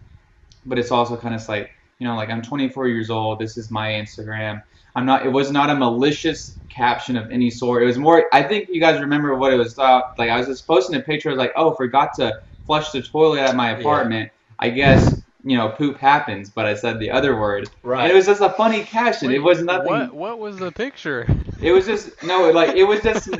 But 0.65 0.79
it's 0.79 0.91
also 0.93 1.17
kind 1.17 1.35
of 1.35 1.49
like 1.49 1.71
you 1.99 2.07
know, 2.07 2.17
like 2.17 2.31
I'm 2.31 2.43
24 2.43 2.88
years 2.88 3.11
old. 3.11 3.38
This 3.41 3.57
is 3.57 3.71
my 3.71 3.91
Instagram. 3.91 4.62
I'm 4.95 5.07
not. 5.07 5.25
It 5.27 5.31
was 5.31 5.51
not 5.51 5.71
a 5.71 5.75
malicious 5.75 6.59
caption 6.69 7.16
of 7.16 7.31
any 7.31 7.51
sort. 7.51 7.83
It 7.83 7.87
was 7.87 7.99
more. 7.99 8.26
I 8.33 8.43
think 8.43 8.68
you 8.70 8.81
guys 8.81 9.01
remember 9.01 9.35
what 9.37 9.53
it 9.53 9.57
was. 9.57 9.79
Uh, 9.79 10.01
like 10.18 10.31
I 10.31 10.39
was 10.39 10.47
just 10.49 10.66
posting 10.66 10.97
a 10.97 11.01
picture. 11.01 11.31
I 11.31 11.33
was 11.33 11.39
like, 11.39 11.53
oh, 11.57 11.74
forgot 11.74 12.11
to 12.16 12.35
flush 12.66 12.91
the 12.91 13.03
toilet 13.03 13.41
at 13.41 13.57
my 13.57 13.70
Yeah. 13.76 13.79
apartment. 13.79 14.31
I 14.59 14.70
guess 14.70 15.22
you 15.45 15.57
know, 15.57 15.70
poop 15.70 15.99
happens. 15.99 16.51
But 16.51 16.66
I 16.66 16.74
said 16.74 16.99
the 16.99 17.11
other 17.11 17.38
word, 17.38 17.68
Right. 17.82 18.03
and 18.03 18.12
it 18.12 18.14
was 18.14 18.26
just 18.26 18.40
a 18.40 18.51
funny 18.51 18.84
caption. 18.84 19.30
it 19.30 19.43
was 19.43 19.62
nothing. 19.62 19.86
What 19.86 20.14
What 20.14 20.38
was 20.38 20.59
the 20.59 20.72
picture? 20.72 21.26
It 21.61 21.72
was 21.72 21.86
just 21.86 22.22
no, 22.22 22.51
like 22.51 22.76
it 22.76 22.84
was 22.84 23.01
just. 23.01 23.28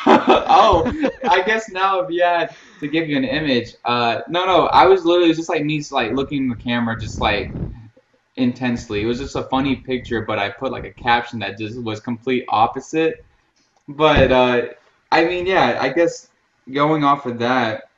oh, 0.06 1.10
I 1.28 1.42
guess 1.42 1.68
now 1.68 2.00
if 2.00 2.10
you 2.10 2.22
had 2.22 2.54
to 2.80 2.88
give 2.88 3.08
you 3.08 3.16
an 3.16 3.24
image, 3.24 3.74
uh, 3.84 4.20
no, 4.28 4.46
no, 4.46 4.66
I 4.68 4.86
was 4.86 5.04
literally 5.04 5.34
just 5.34 5.48
like 5.48 5.64
me, 5.64 5.82
like 5.90 6.12
looking 6.12 6.44
in 6.44 6.48
the 6.48 6.56
camera, 6.56 6.98
just 6.98 7.20
like 7.20 7.52
intensely. 8.36 9.02
It 9.02 9.06
was 9.06 9.18
just 9.18 9.36
a 9.36 9.42
funny 9.44 9.76
picture, 9.76 10.22
but 10.22 10.38
I 10.38 10.48
put 10.48 10.72
like 10.72 10.84
a 10.84 10.92
caption 10.92 11.40
that 11.40 11.58
just 11.58 11.80
was 11.82 12.00
complete 12.00 12.44
opposite. 12.48 13.24
But 13.88 14.32
uh, 14.32 14.68
I 15.12 15.24
mean, 15.24 15.46
yeah, 15.46 15.78
I 15.80 15.90
guess 15.90 16.28
going 16.72 17.04
off 17.04 17.26
of 17.26 17.38
that, 17.40 17.90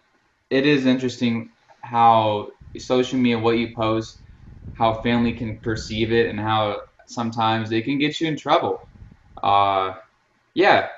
it 0.49 0.67
is 0.67 0.87
interesting 0.87 1.51
how 1.83 2.51
social 2.79 3.19
media, 3.19 3.39
what 3.39 3.59
you 3.59 3.75
post, 3.75 4.19
how 4.75 4.95
family 5.03 5.33
can 5.33 5.59
perceive 5.59 6.13
it, 6.13 6.29
and 6.29 6.39
how 6.39 6.81
sometimes 7.07 7.73
it 7.73 7.85
can 7.85 7.99
get 7.99 8.21
you 8.21 8.29
in 8.29 8.37
trouble. 8.37 8.81
Uh, 9.43 9.95
yeah, 10.55 10.89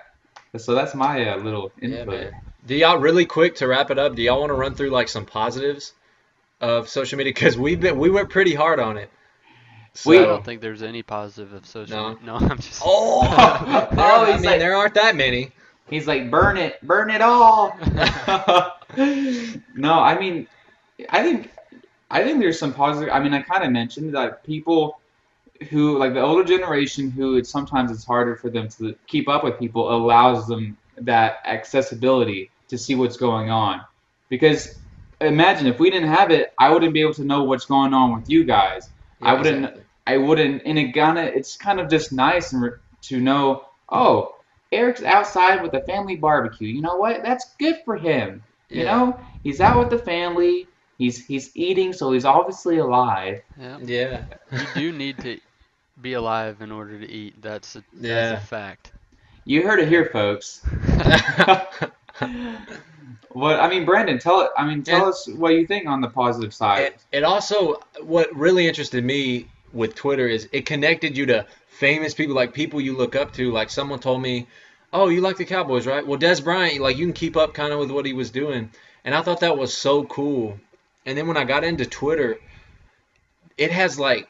So 0.56 0.74
that's 0.74 0.94
my 0.94 1.28
uh, 1.30 1.36
little 1.38 1.72
Yeah, 1.80 1.88
input. 2.00 2.08
man. 2.08 2.32
Do 2.66 2.74
y'all 2.76 2.98
really 2.98 3.24
quick 3.26 3.56
to 3.56 3.66
wrap 3.66 3.90
it 3.90 3.98
up? 3.98 4.14
Do 4.14 4.22
y'all 4.22 4.38
want 4.40 4.50
to 4.50 4.54
run 4.54 4.74
through 4.74 4.90
like 4.90 5.08
some 5.08 5.24
positives 5.26 5.92
of 6.60 6.88
social 6.88 7.16
media? 7.18 7.32
Because 7.32 7.56
we've 7.58 7.80
been 7.80 7.98
we 7.98 8.10
went 8.10 8.28
pretty 8.30 8.54
hard 8.54 8.78
on 8.78 8.96
it. 8.98 9.10
We- 10.06 10.18
I 10.18 10.24
don't 10.26 10.44
think 10.44 10.60
there's 10.60 10.82
any 10.82 11.02
positive 11.02 11.52
of 11.52 11.66
social. 11.66 11.96
No? 11.96 12.18
No, 12.24 12.34
I'm 12.36 12.56
just. 12.58 12.80
Oh, 12.84 13.22
there, 13.92 14.04
Oh, 14.04 14.24
I 14.24 14.34
mean, 14.36 14.44
like- 14.44 14.58
there 14.60 14.74
aren't 14.76 14.94
that 14.94 15.16
many. 15.16 15.50
He's 15.90 16.06
like, 16.06 16.30
burn 16.30 16.56
it, 16.56 16.80
burn 16.86 17.10
it 17.10 17.20
all. 17.20 17.76
no, 18.96 19.94
I 19.94 20.18
mean, 20.18 20.46
I 21.10 21.22
think, 21.22 21.50
I 22.12 22.22
think 22.22 22.40
there's 22.40 22.58
some 22.58 22.74
positive. 22.74 23.12
I 23.12 23.18
mean, 23.20 23.32
I 23.34 23.42
kind 23.42 23.64
of 23.64 23.72
mentioned 23.72 24.14
that 24.14 24.44
people 24.44 25.00
who, 25.70 25.98
like 25.98 26.12
the 26.14 26.20
older 26.20 26.44
generation, 26.44 27.10
who 27.10 27.36
it's 27.36 27.50
sometimes 27.50 27.90
it's 27.90 28.04
harder 28.04 28.36
for 28.36 28.50
them 28.50 28.68
to 28.78 28.94
keep 29.06 29.28
up 29.28 29.42
with 29.42 29.58
people, 29.58 29.94
allows 29.94 30.46
them 30.46 30.76
that 30.98 31.38
accessibility 31.44 32.50
to 32.68 32.76
see 32.76 32.94
what's 32.94 33.16
going 33.16 33.50
on. 33.50 33.80
Because 34.28 34.78
imagine 35.20 35.66
if 35.66 35.78
we 35.78 35.90
didn't 35.90 36.10
have 36.10 36.30
it, 36.30 36.52
I 36.58 36.70
wouldn't 36.70 36.92
be 36.92 37.00
able 37.00 37.14
to 37.14 37.24
know 37.24 37.44
what's 37.44 37.64
going 37.64 37.94
on 37.94 38.14
with 38.14 38.28
you 38.28 38.44
guys. 38.44 38.90
I 39.20 39.34
wouldn't- 39.34 39.58
exactly. 39.58 39.82
I 40.04 40.16
wouldn't, 40.16 40.62
and 40.66 40.78
it 40.78 40.92
kinda, 40.92 41.22
it's 41.36 41.56
kind 41.56 41.78
of 41.78 41.88
just 41.88 42.12
nice 42.12 42.52
and 42.52 42.72
to 43.02 43.20
know, 43.20 43.66
oh, 43.88 44.34
Eric's 44.72 45.02
outside 45.04 45.62
with 45.62 45.74
a 45.74 45.82
family 45.82 46.16
barbecue. 46.16 46.68
You 46.68 46.82
know 46.82 46.96
what? 46.96 47.22
That's 47.22 47.54
good 47.58 47.78
for 47.84 47.96
him. 47.96 48.42
You 48.68 48.84
know, 48.84 49.20
he's 49.44 49.60
out 49.60 49.78
with 49.78 49.90
the 49.90 49.98
family. 49.98 50.66
He's 50.98 51.24
he's 51.26 51.50
eating, 51.56 51.92
so 51.92 52.12
he's 52.12 52.24
obviously 52.24 52.78
alive. 52.78 53.42
Yeah. 53.58 53.78
Yeah. 53.82 54.24
You 54.52 54.66
do 54.74 54.92
need 54.92 55.18
to 55.20 55.38
be 56.00 56.12
alive 56.14 56.60
in 56.60 56.70
order 56.72 56.98
to 56.98 57.08
eat. 57.10 57.40
That's 57.42 57.76
a, 57.76 57.84
Yeah. 57.98 58.30
that's 58.30 58.44
a 58.44 58.46
fact. 58.46 58.92
You 59.44 59.62
heard 59.62 59.80
it 59.80 59.88
here, 59.88 60.06
folks. 60.06 60.64
What 63.30 63.60
I 63.60 63.68
mean, 63.70 63.86
Brandon, 63.86 64.18
tell 64.18 64.42
it. 64.42 64.50
I 64.58 64.66
mean, 64.66 64.82
tell 64.82 64.98
Yeah. 65.00 65.08
us 65.08 65.26
what 65.26 65.54
you 65.54 65.66
think 65.66 65.86
on 65.88 66.02
the 66.02 66.08
positive 66.08 66.52
side. 66.52 66.82
It, 66.82 66.96
it 67.12 67.24
also, 67.24 67.76
what 68.02 68.34
really 68.36 68.68
interested 68.68 69.02
me 69.02 69.46
with 69.72 69.94
Twitter 69.94 70.28
is 70.28 70.48
it 70.52 70.66
connected 70.66 71.16
you 71.16 71.24
to 71.26 71.46
famous 71.66 72.12
people, 72.12 72.34
like 72.34 72.52
people 72.52 72.78
you 72.80 72.94
look 72.94 73.16
up 73.16 73.32
to. 73.34 73.50
Like 73.50 73.70
someone 73.70 74.00
told 74.00 74.20
me, 74.20 74.46
"Oh, 74.92 75.08
you 75.08 75.22
like 75.22 75.38
the 75.38 75.46
Cowboys, 75.46 75.86
right?" 75.86 76.06
Well, 76.06 76.18
Dez 76.18 76.44
Bryant, 76.44 76.80
like 76.82 76.98
you 76.98 77.06
can 77.06 77.14
keep 77.14 77.36
up 77.38 77.54
kind 77.54 77.72
of 77.72 77.78
with 77.78 77.90
what 77.90 78.04
he 78.04 78.12
was 78.12 78.30
doing, 78.30 78.70
and 79.04 79.14
I 79.14 79.22
thought 79.22 79.40
that 79.40 79.56
was 79.56 79.74
so 79.74 80.04
cool. 80.04 80.58
And 81.04 81.16
then 81.18 81.26
when 81.26 81.36
I 81.36 81.44
got 81.44 81.64
into 81.64 81.86
Twitter, 81.86 82.38
it 83.56 83.70
has 83.70 83.98
like 83.98 84.28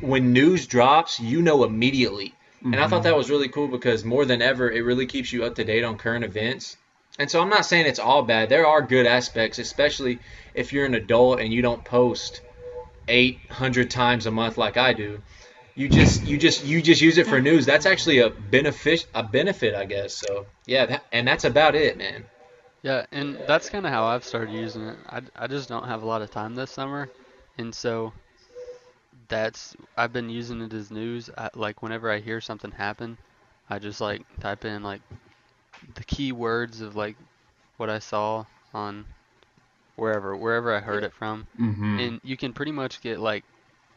when 0.00 0.32
news 0.32 0.66
drops, 0.66 1.20
you 1.20 1.42
know 1.42 1.64
immediately. 1.64 2.34
And 2.62 2.76
I 2.76 2.88
thought 2.88 3.02
mm-hmm. 3.02 3.08
that 3.08 3.16
was 3.16 3.28
really 3.28 3.48
cool 3.48 3.68
because 3.68 4.04
more 4.04 4.24
than 4.24 4.40
ever, 4.40 4.70
it 4.70 4.80
really 4.80 5.04
keeps 5.04 5.30
you 5.30 5.44
up 5.44 5.54
to 5.56 5.64
date 5.64 5.84
on 5.84 5.98
current 5.98 6.24
events. 6.24 6.78
And 7.18 7.30
so 7.30 7.40
I'm 7.40 7.50
not 7.50 7.66
saying 7.66 7.86
it's 7.86 7.98
all 7.98 8.22
bad. 8.22 8.48
There 8.48 8.66
are 8.66 8.80
good 8.80 9.06
aspects, 9.06 9.58
especially 9.58 10.18
if 10.54 10.72
you're 10.72 10.86
an 10.86 10.94
adult 10.94 11.40
and 11.40 11.52
you 11.52 11.60
don't 11.60 11.84
post 11.84 12.40
800 13.06 13.90
times 13.90 14.24
a 14.24 14.30
month 14.30 14.56
like 14.56 14.78
I 14.78 14.94
do. 14.94 15.20
You 15.76 15.88
just 15.88 16.24
you 16.24 16.38
just 16.38 16.64
you 16.64 16.80
just 16.80 17.02
use 17.02 17.18
it 17.18 17.26
for 17.26 17.40
news. 17.40 17.66
That's 17.66 17.84
actually 17.84 18.20
a 18.20 18.30
benefit 18.30 19.06
a 19.12 19.24
benefit, 19.24 19.74
I 19.74 19.84
guess. 19.84 20.14
So 20.14 20.46
yeah, 20.66 20.86
that, 20.86 21.04
and 21.12 21.26
that's 21.26 21.44
about 21.44 21.74
it, 21.74 21.98
man. 21.98 22.24
Yeah, 22.84 23.06
and 23.12 23.44
that's 23.48 23.68
kind 23.70 23.84
of 23.86 23.92
how 23.92 24.06
I've 24.06 24.24
started 24.24 24.52
using 24.52 24.84
it. 24.84 25.00
I, 25.08 25.22
I 25.36 25.48
just 25.48 25.68
don't 25.68 25.88
have 25.88 26.02
a 26.04 26.06
lot 26.06 26.22
of 26.22 26.30
time 26.30 26.54
this 26.54 26.70
summer, 26.70 27.10
and 27.58 27.74
so 27.74 28.14
that's 29.28 29.76
I've 29.96 30.12
been 30.12 30.30
using 30.30 30.60
it 30.62 30.74
as 30.74 30.90
news. 30.90 31.30
I, 31.36 31.50
like 31.54 31.82
whenever 31.82 32.10
I 32.10 32.20
hear 32.20 32.40
something 32.40 32.72
happen, 32.72 33.18
I 33.68 33.78
just 33.78 34.00
like 34.00 34.22
type 34.40 34.64
in 34.64 34.82
like 34.82 35.02
the 35.94 36.04
key 36.04 36.32
words 36.32 36.80
of 36.80 36.96
like 36.96 37.18
what 37.76 37.90
I 37.90 37.98
saw 38.00 38.46
on 38.74 39.06
wherever 39.96 40.36
wherever 40.36 40.74
I 40.74 40.80
heard 40.80 41.04
it 41.04 41.14
from, 41.14 41.48
hmm 41.58 41.98
and 41.98 42.20
you 42.24 42.36
can 42.36 42.52
pretty 42.54 42.72
much 42.72 43.00
get 43.02 43.20
like 43.20 43.44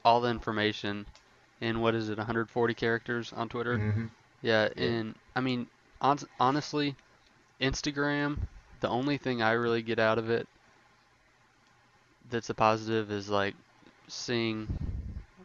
all 0.05 0.21
the 0.21 0.29
information 0.29 1.07
in 1.61 1.81
what 1.81 1.95
is 1.95 2.09
it 2.09 2.17
140 2.17 2.75
characters 2.75 3.33
on 3.33 3.49
Twitter. 3.49 3.83
hmm 3.83 4.07
Yeah, 4.41 4.69
and 4.77 5.15
I 5.35 5.41
mean, 5.41 5.69
hon- 6.01 6.29
honestly, 6.39 6.97
Instagram, 7.61 8.47
the 8.79 8.89
only 8.89 9.17
thing 9.17 9.41
I 9.41 9.51
really 9.53 9.81
get 9.81 9.99
out 9.99 10.17
of 10.17 10.29
it 10.29 10.47
that's 12.29 12.49
a 12.49 12.53
positive 12.53 13.11
is 13.11 13.29
like 13.29 13.55
seeing 14.07 14.67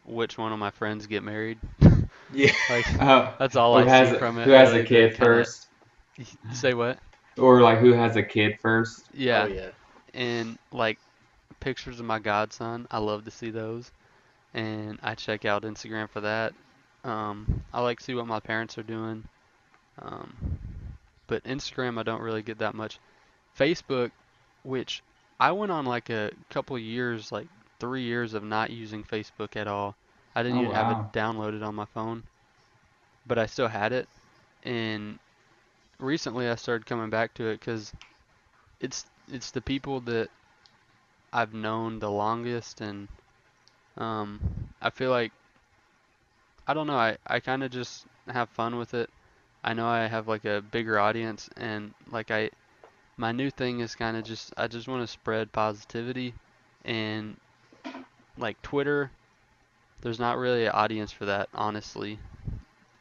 which 0.05 0.37
one 0.39 0.53
of 0.53 0.59
my 0.59 0.71
friends 0.71 1.07
get 1.07 1.23
married. 1.23 1.59
Yeah. 2.35 2.51
Like 2.71 2.99
Uh, 2.99 3.33
that's 3.39 3.57
all 3.57 3.75
who 3.79 3.87
I 3.87 3.91
has 3.91 4.09
see 4.09 4.17
a, 4.17 4.19
from 4.19 4.39
it. 4.39 4.47
who 4.47 4.53
has 4.53 4.71
really, 4.71 4.81
a 4.81 4.87
kid 4.87 5.11
that 5.13 5.17
kinda- 5.19 5.25
first, 5.27 5.67
Say 6.55 6.73
what? 6.73 6.99
or 7.37 7.61
like 7.61 7.79
who 7.79 7.93
has 7.93 8.17
a 8.17 8.23
kid 8.23 8.59
first? 8.61 9.05
Yeah, 9.13 9.43
Oh 9.43 9.47
yeah. 9.49 9.69
and 10.15 10.59
like 10.73 10.99
pictures 11.61 12.01
of 12.01 12.07
my 12.07 12.19
godson, 12.21 12.87
I 12.91 12.99
love 13.01 13.27
to 13.27 13.31
see 13.31 13.51
those, 13.51 13.91
and 14.55 14.99
I 15.03 15.15
check 15.15 15.45
out 15.45 15.63
Instagram 15.65 16.09
for 16.09 16.23
that. 16.23 16.55
Um, 17.05 17.63
I 17.71 17.83
like 17.83 17.99
to 17.99 18.05
see 18.05 18.15
what 18.15 18.27
my 18.27 18.41
parents 18.41 18.79
are 18.79 18.83
doing, 18.83 19.25
um, 20.01 20.33
but 21.27 21.45
Instagram 21.45 21.99
I 21.99 22.03
don't 22.03 22.23
really 22.23 22.43
get 22.43 22.59
that 22.61 22.75
much. 22.75 22.99
Facebook, 23.57 24.13
which 24.63 25.03
I 25.39 25.53
went 25.53 25.73
on 25.73 25.85
like 25.87 26.11
a 26.11 26.31
couple 26.51 26.77
of 26.77 26.83
years, 26.83 27.33
like 27.33 27.49
three 27.81 28.03
years 28.03 28.35
of 28.35 28.43
not 28.45 28.71
using 28.71 29.05
Facebook 29.05 29.57
at 29.57 29.67
all. 29.69 29.97
I 30.35 30.43
didn't 30.43 30.57
Oh, 30.57 30.61
even 30.61 30.73
have 30.73 30.91
it 30.91 31.13
downloaded 31.13 31.65
on 31.67 31.75
my 31.75 31.87
phone, 31.87 32.25
but 33.27 33.39
I 33.39 33.47
still 33.47 33.69
had 33.69 33.93
it, 33.93 34.09
and 34.63 35.19
recently 35.99 36.49
I 36.49 36.55
started 36.57 36.87
coming 36.87 37.11
back 37.11 37.35
to 37.35 37.47
it 37.49 37.61
because 37.61 37.93
it's 38.81 39.07
it's 39.29 39.51
the 39.51 39.63
people 39.63 40.01
that 40.03 40.31
I've 41.33 41.53
known 41.55 41.99
the 41.99 42.11
longest, 42.11 42.81
and 42.81 43.09
um, 43.97 44.71
I 44.81 44.91
feel 44.91 45.11
like 45.11 45.33
I 46.67 46.75
don't 46.75 46.87
know. 46.87 46.97
I 46.97 47.17
I 47.27 47.41
kind 47.41 47.63
of 47.63 47.71
just 47.71 48.07
have 48.29 48.49
fun 48.51 48.77
with 48.77 48.95
it. 48.95 49.11
I 49.65 49.73
know 49.75 49.87
I 49.87 50.07
have 50.07 50.29
like 50.29 50.45
a 50.45 50.61
bigger 50.63 50.99
audience, 50.99 51.49
and 51.57 51.95
like 52.07 52.31
I, 52.31 52.51
my 53.17 53.33
new 53.33 53.51
thing 53.51 53.81
is 53.81 53.95
kind 53.95 54.17
of 54.17 54.25
just 54.25 54.53
I 54.57 54.67
just 54.67 54.89
want 54.89 55.03
to 55.03 55.07
spread 55.07 55.53
positivity, 55.53 56.35
and 56.85 57.37
like 58.39 58.61
Twitter, 58.63 59.11
there's 60.01 60.19
not 60.19 60.39
really 60.39 60.67
an 60.67 60.73
audience 60.73 61.13
for 61.13 61.27
that, 61.27 61.49
honestly. 61.55 62.19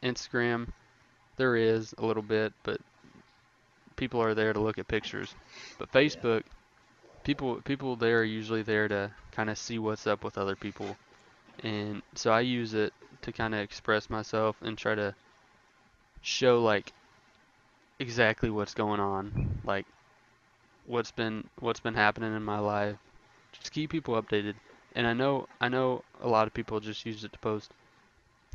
Instagram, 0.03 0.67
there 1.37 1.55
is 1.55 1.93
a 1.97 2.05
little 2.05 2.23
bit, 2.23 2.53
but 2.63 2.81
people 3.95 4.21
are 4.21 4.33
there 4.33 4.53
to 4.53 4.59
look 4.59 4.77
at 4.77 4.87
pictures. 4.87 5.33
But 5.77 5.91
Facebook, 5.91 6.43
people 7.23 7.61
people 7.63 7.95
there 7.95 8.19
are 8.19 8.23
usually 8.23 8.63
there 8.63 8.87
to 8.87 9.11
kind 9.31 9.49
of 9.49 9.57
see 9.57 9.79
what's 9.79 10.07
up 10.07 10.23
with 10.23 10.37
other 10.37 10.55
people, 10.55 10.97
and 11.63 12.01
so 12.15 12.31
I 12.31 12.41
use 12.41 12.73
it 12.73 12.93
to 13.21 13.31
kind 13.31 13.53
of 13.53 13.61
express 13.61 14.09
myself 14.09 14.55
and 14.61 14.77
try 14.77 14.95
to 14.95 15.15
show 16.21 16.61
like 16.61 16.91
exactly 17.99 18.49
what's 18.49 18.73
going 18.73 18.99
on, 18.99 19.59
like 19.63 19.85
what's 20.85 21.11
been 21.11 21.49
what's 21.59 21.79
been 21.79 21.95
happening 21.95 22.35
in 22.35 22.43
my 22.43 22.59
life. 22.59 22.97
Just 23.53 23.71
keep 23.71 23.91
people 23.91 24.21
updated. 24.21 24.55
And 24.95 25.07
I 25.07 25.13
know 25.13 25.47
I 25.61 25.69
know 25.69 26.03
a 26.21 26.27
lot 26.27 26.47
of 26.47 26.53
people 26.53 26.79
just 26.79 27.05
use 27.05 27.23
it 27.23 27.33
to 27.33 27.39
post 27.39 27.71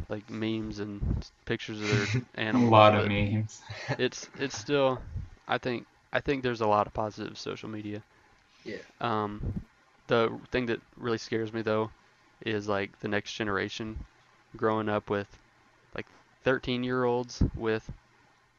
like 0.09 0.29
memes 0.31 0.79
and 0.81 1.24
pictures 1.47 1.81
of 1.81 1.89
their 1.91 2.09
animals. 2.35 2.68
A 2.68 2.70
lot 2.70 2.95
of 2.95 3.09
memes. 3.09 3.61
it's 3.99 4.29
it's 4.37 4.57
still 4.57 5.01
I 5.49 5.59
think 5.59 5.87
I 6.12 6.20
think 6.20 6.43
there's 6.43 6.61
a 6.61 6.66
lot 6.66 6.87
of 6.87 6.93
positive 6.95 7.39
social 7.39 7.68
media. 7.68 8.03
Yeah. 8.64 8.79
Um, 9.01 9.62
the 10.09 10.39
thing 10.51 10.66
that 10.66 10.81
really 10.97 11.18
scares 11.18 11.53
me 11.53 11.62
though 11.62 11.91
is 12.45 12.68
like 12.68 12.99
the 13.01 13.09
next 13.09 13.33
generation 13.35 14.05
growing 14.57 14.89
up 14.89 15.11
with 15.11 15.39
like 15.95 16.07
13 16.45 16.83
year 16.85 17.05
olds 17.05 17.43
with 17.55 17.91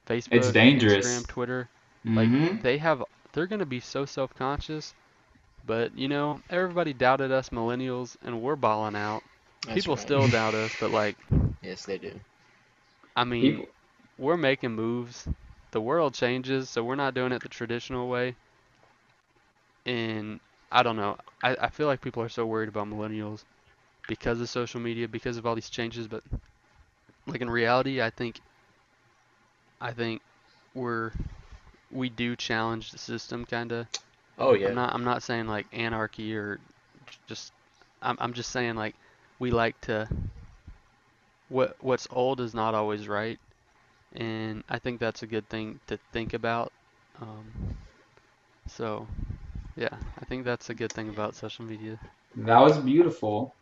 Facebook, 0.07 0.31
it's 0.37 0.51
dangerous. 0.51 1.05
Instagram, 1.05 1.27
Twitter. 1.27 1.69
Like 2.15 2.31
Mhm. 2.31 2.61
they 2.61 2.77
have 2.77 3.03
they're 3.37 3.47
gonna 3.47 3.67
be 3.67 3.81
so 3.81 4.05
self 4.05 4.35
conscious. 4.35 4.95
But 5.65 5.97
you 5.97 6.09
know, 6.09 6.41
everybody 6.49 6.93
doubted 6.93 7.31
us 7.31 7.49
millennials 7.49 8.17
and 8.23 8.41
we're 8.41 8.55
balling 8.57 8.95
out. 8.95 9.23
That's 9.65 9.87
People 9.87 9.95
right. 9.95 10.11
still 10.11 10.27
doubt 10.27 10.55
us, 10.55 10.75
but 10.75 10.91
like 10.91 11.17
Yes, 11.63 11.85
they 11.85 11.99
do. 11.99 12.21
I 13.15 13.25
mean 13.25 13.61
People, 13.61 13.73
we're 14.17 14.37
making 14.37 14.73
moves. 14.75 15.27
The 15.71 15.81
world 15.81 16.13
changes, 16.13 16.69
so 16.69 16.83
we're 16.83 16.95
not 16.95 17.13
doing 17.15 17.31
it 17.33 17.41
the 17.43 17.49
traditional 17.49 18.09
way. 18.09 18.35
And 19.85 20.41
I 20.71 20.83
don't 20.83 20.97
know. 20.97 21.17
I, 21.43 21.55
I 21.61 21.69
feel 21.69 21.87
like 21.87 22.01
people 22.01 22.23
are 22.23 22.29
so 22.29 22.45
worried 22.45 22.69
about 22.69 22.87
millennials 22.87 23.45
because 24.07 24.41
of 24.41 24.49
social 24.49 24.81
media, 24.81 25.07
because 25.07 25.37
of 25.37 25.45
all 25.47 25.55
these 25.55 25.69
changes, 25.69 26.07
but 26.07 26.23
like 27.27 27.41
in 27.41 27.49
reality, 27.49 28.01
I 28.01 28.09
think 28.11 28.41
I 29.81 29.93
think 29.93 30.21
we're 30.73 31.11
we 31.91 32.09
do 32.09 32.35
challenge 32.35 32.91
the 32.91 32.97
system 32.97 33.45
kind 33.45 33.71
of. 33.71 33.87
Oh 34.37 34.53
yeah. 34.53 34.69
I'm 34.69 34.75
not 34.75 34.93
I'm 34.93 35.03
not 35.03 35.23
saying 35.23 35.47
like 35.47 35.67
anarchy 35.73 36.35
or 36.35 36.59
just 37.27 37.51
I'm 38.01 38.17
I'm 38.19 38.33
just 38.33 38.51
saying 38.51 38.75
like 38.75 38.95
we 39.39 39.51
like 39.51 39.79
to 39.81 40.07
what 41.49 41.75
what's 41.79 42.07
old 42.11 42.41
is 42.41 42.53
not 42.53 42.75
always 42.75 43.07
right 43.07 43.39
and 44.15 44.63
I 44.69 44.79
think 44.79 44.99
that's 44.99 45.23
a 45.23 45.27
good 45.27 45.47
thing 45.49 45.79
to 45.87 45.97
think 46.11 46.33
about. 46.33 46.71
Um, 47.21 47.75
so, 48.67 49.07
yeah, 49.75 49.95
I 50.19 50.25
think 50.25 50.45
that's 50.45 50.69
a 50.69 50.73
good 50.73 50.91
thing 50.91 51.09
about 51.09 51.35
social 51.35 51.65
media. 51.65 51.99
That 52.35 52.59
was 52.59 52.77
beautiful. 52.77 53.53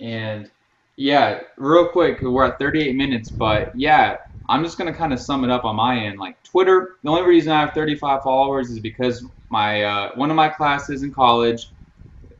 And 0.00 0.50
yeah, 0.96 1.40
real 1.56 1.88
quick, 1.88 2.20
we're 2.22 2.44
at 2.44 2.58
38 2.58 2.94
minutes, 2.96 3.30
but 3.30 3.70
yeah, 3.74 4.16
I'm 4.48 4.62
just 4.62 4.78
gonna 4.78 4.94
kind 4.94 5.12
of 5.12 5.20
sum 5.20 5.44
it 5.44 5.50
up 5.50 5.64
on 5.64 5.76
my 5.76 5.98
end. 5.98 6.18
Like 6.18 6.42
Twitter, 6.42 6.96
the 7.02 7.10
only 7.10 7.22
reason 7.22 7.52
I 7.52 7.60
have 7.60 7.72
35 7.74 8.22
followers 8.22 8.70
is 8.70 8.78
because 8.78 9.24
my 9.50 9.82
uh, 9.82 10.12
one 10.14 10.30
of 10.30 10.36
my 10.36 10.48
classes 10.48 11.02
in 11.02 11.12
college, 11.12 11.70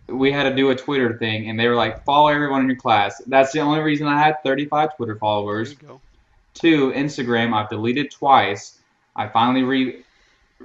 we 0.09 0.33
had 0.33 0.45
to 0.45 0.55
do 0.55 0.71
a 0.71 0.77
Twitter 0.77 1.17
thing, 1.19 1.49
and 1.49 1.59
they 1.59 1.69
were 1.69 1.75
like, 1.77 2.05
follow 2.05 2.29
everyone 2.29 2.63
in 2.63 2.67
your 2.69 2.77
class. 2.77 3.23
That's 3.27 3.53
the 3.53 3.61
only 3.61 3.81
reason 3.81 4.07
I 4.07 4.19
had 4.23 4.43
35 4.43 4.97
Twitter 4.97 5.17
followers. 5.17 5.75
Two, 6.55 6.93
Instagram, 6.93 7.55
I've 7.55 7.71
deleted 7.71 8.11
twice. 8.11 8.79
I 9.17 9.29
finally 9.29 9.63
re 9.63 10.05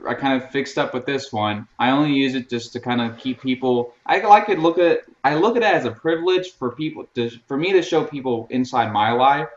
I 0.08 0.14
kind 0.14 0.42
of 0.42 0.50
fixed 0.52 0.78
up 0.78 0.94
with 0.94 1.06
this 1.06 1.32
one. 1.32 1.68
I 1.80 1.92
only 1.92 2.14
use 2.14 2.36
it 2.36 2.50
just 2.50 2.74
to 2.74 2.80
kind 2.80 3.02
of 3.02 3.18
keep 3.18 3.42
people 3.42 3.94
I 4.06 4.20
like 4.20 4.50
it 4.50 4.60
look 4.60 4.78
at 4.78 5.02
I 5.24 5.36
look 5.36 5.56
at 5.58 5.64
it 5.64 5.74
as 5.74 5.86
a 5.86 5.92
privilege 5.92 6.54
for 6.54 6.72
people 6.72 7.08
to 7.16 7.30
for 7.48 7.58
me 7.58 7.72
to 7.74 7.82
show 7.82 8.04
people 8.04 8.48
inside 8.50 8.92
my 8.92 9.12
life 9.12 9.48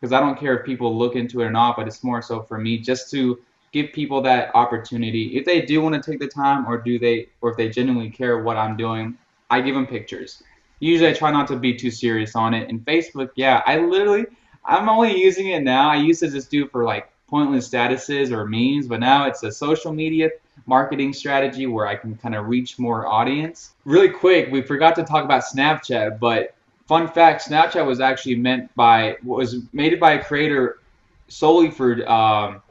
because 0.00 0.12
I 0.12 0.20
don't 0.20 0.38
care 0.38 0.58
if 0.58 0.66
people 0.66 0.96
look 0.96 1.16
into 1.16 1.40
it 1.40 1.44
or 1.46 1.50
not, 1.50 1.76
but 1.76 1.86
it's 1.86 2.04
more 2.04 2.20
so 2.20 2.42
for 2.42 2.58
me 2.58 2.78
just 2.78 3.10
to 3.12 3.40
give 3.72 3.92
people 3.92 4.20
that 4.22 4.54
opportunity. 4.54 5.36
If 5.36 5.44
they 5.44 5.62
do 5.62 5.80
want 5.80 5.94
to 5.94 6.10
take 6.10 6.20
the 6.20 6.28
time 6.28 6.66
or 6.66 6.78
do 6.78 6.98
they 6.98 7.28
or 7.40 7.50
if 7.50 7.56
they 7.56 7.68
genuinely 7.68 8.10
care 8.10 8.42
what 8.42 8.56
I'm 8.56 8.76
doing, 8.76 9.16
I 9.50 9.60
give 9.60 9.74
them 9.74 9.86
pictures. 9.86 10.42
Usually 10.80 11.10
I 11.10 11.14
try 11.14 11.30
not 11.30 11.48
to 11.48 11.56
be 11.56 11.74
too 11.74 11.90
serious 11.90 12.36
on 12.36 12.52
it. 12.54 12.68
And 12.68 12.84
Facebook, 12.84 13.30
yeah, 13.36 13.62
I 13.66 13.78
literally 13.78 14.26
I'm 14.64 14.88
only 14.88 15.18
using 15.20 15.48
it 15.48 15.62
now. 15.62 15.90
I 15.90 15.96
used 15.96 16.20
to 16.20 16.30
just 16.30 16.50
do 16.50 16.66
for 16.68 16.84
like 16.84 17.10
pointless 17.28 17.68
statuses 17.68 18.30
or 18.30 18.46
memes, 18.46 18.86
but 18.86 19.00
now 19.00 19.26
it's 19.26 19.42
a 19.42 19.50
social 19.50 19.92
media 19.92 20.30
marketing 20.66 21.12
strategy 21.12 21.66
where 21.66 21.86
I 21.86 21.96
can 21.96 22.16
kind 22.16 22.34
of 22.34 22.46
reach 22.46 22.78
more 22.78 23.06
audience. 23.06 23.72
Really 23.84 24.08
quick, 24.08 24.50
we 24.50 24.62
forgot 24.62 24.94
to 24.96 25.04
talk 25.04 25.24
about 25.24 25.42
Snapchat, 25.42 26.18
but 26.18 26.54
fun 26.86 27.08
fact, 27.08 27.48
Snapchat 27.48 27.84
was 27.84 28.00
actually 28.00 28.36
meant 28.36 28.74
by 28.74 29.16
was 29.22 29.56
made 29.72 29.98
by 29.98 30.12
a 30.12 30.24
creator 30.24 30.80
solely 31.28 31.70
for 31.70 32.08
um, 32.08 32.62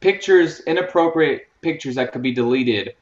pictures, 0.00 0.60
inappropriate 0.60 1.48
pictures 1.60 1.94
that 1.96 2.12
could 2.12 2.22
be 2.22 2.32
deleted. 2.32 2.94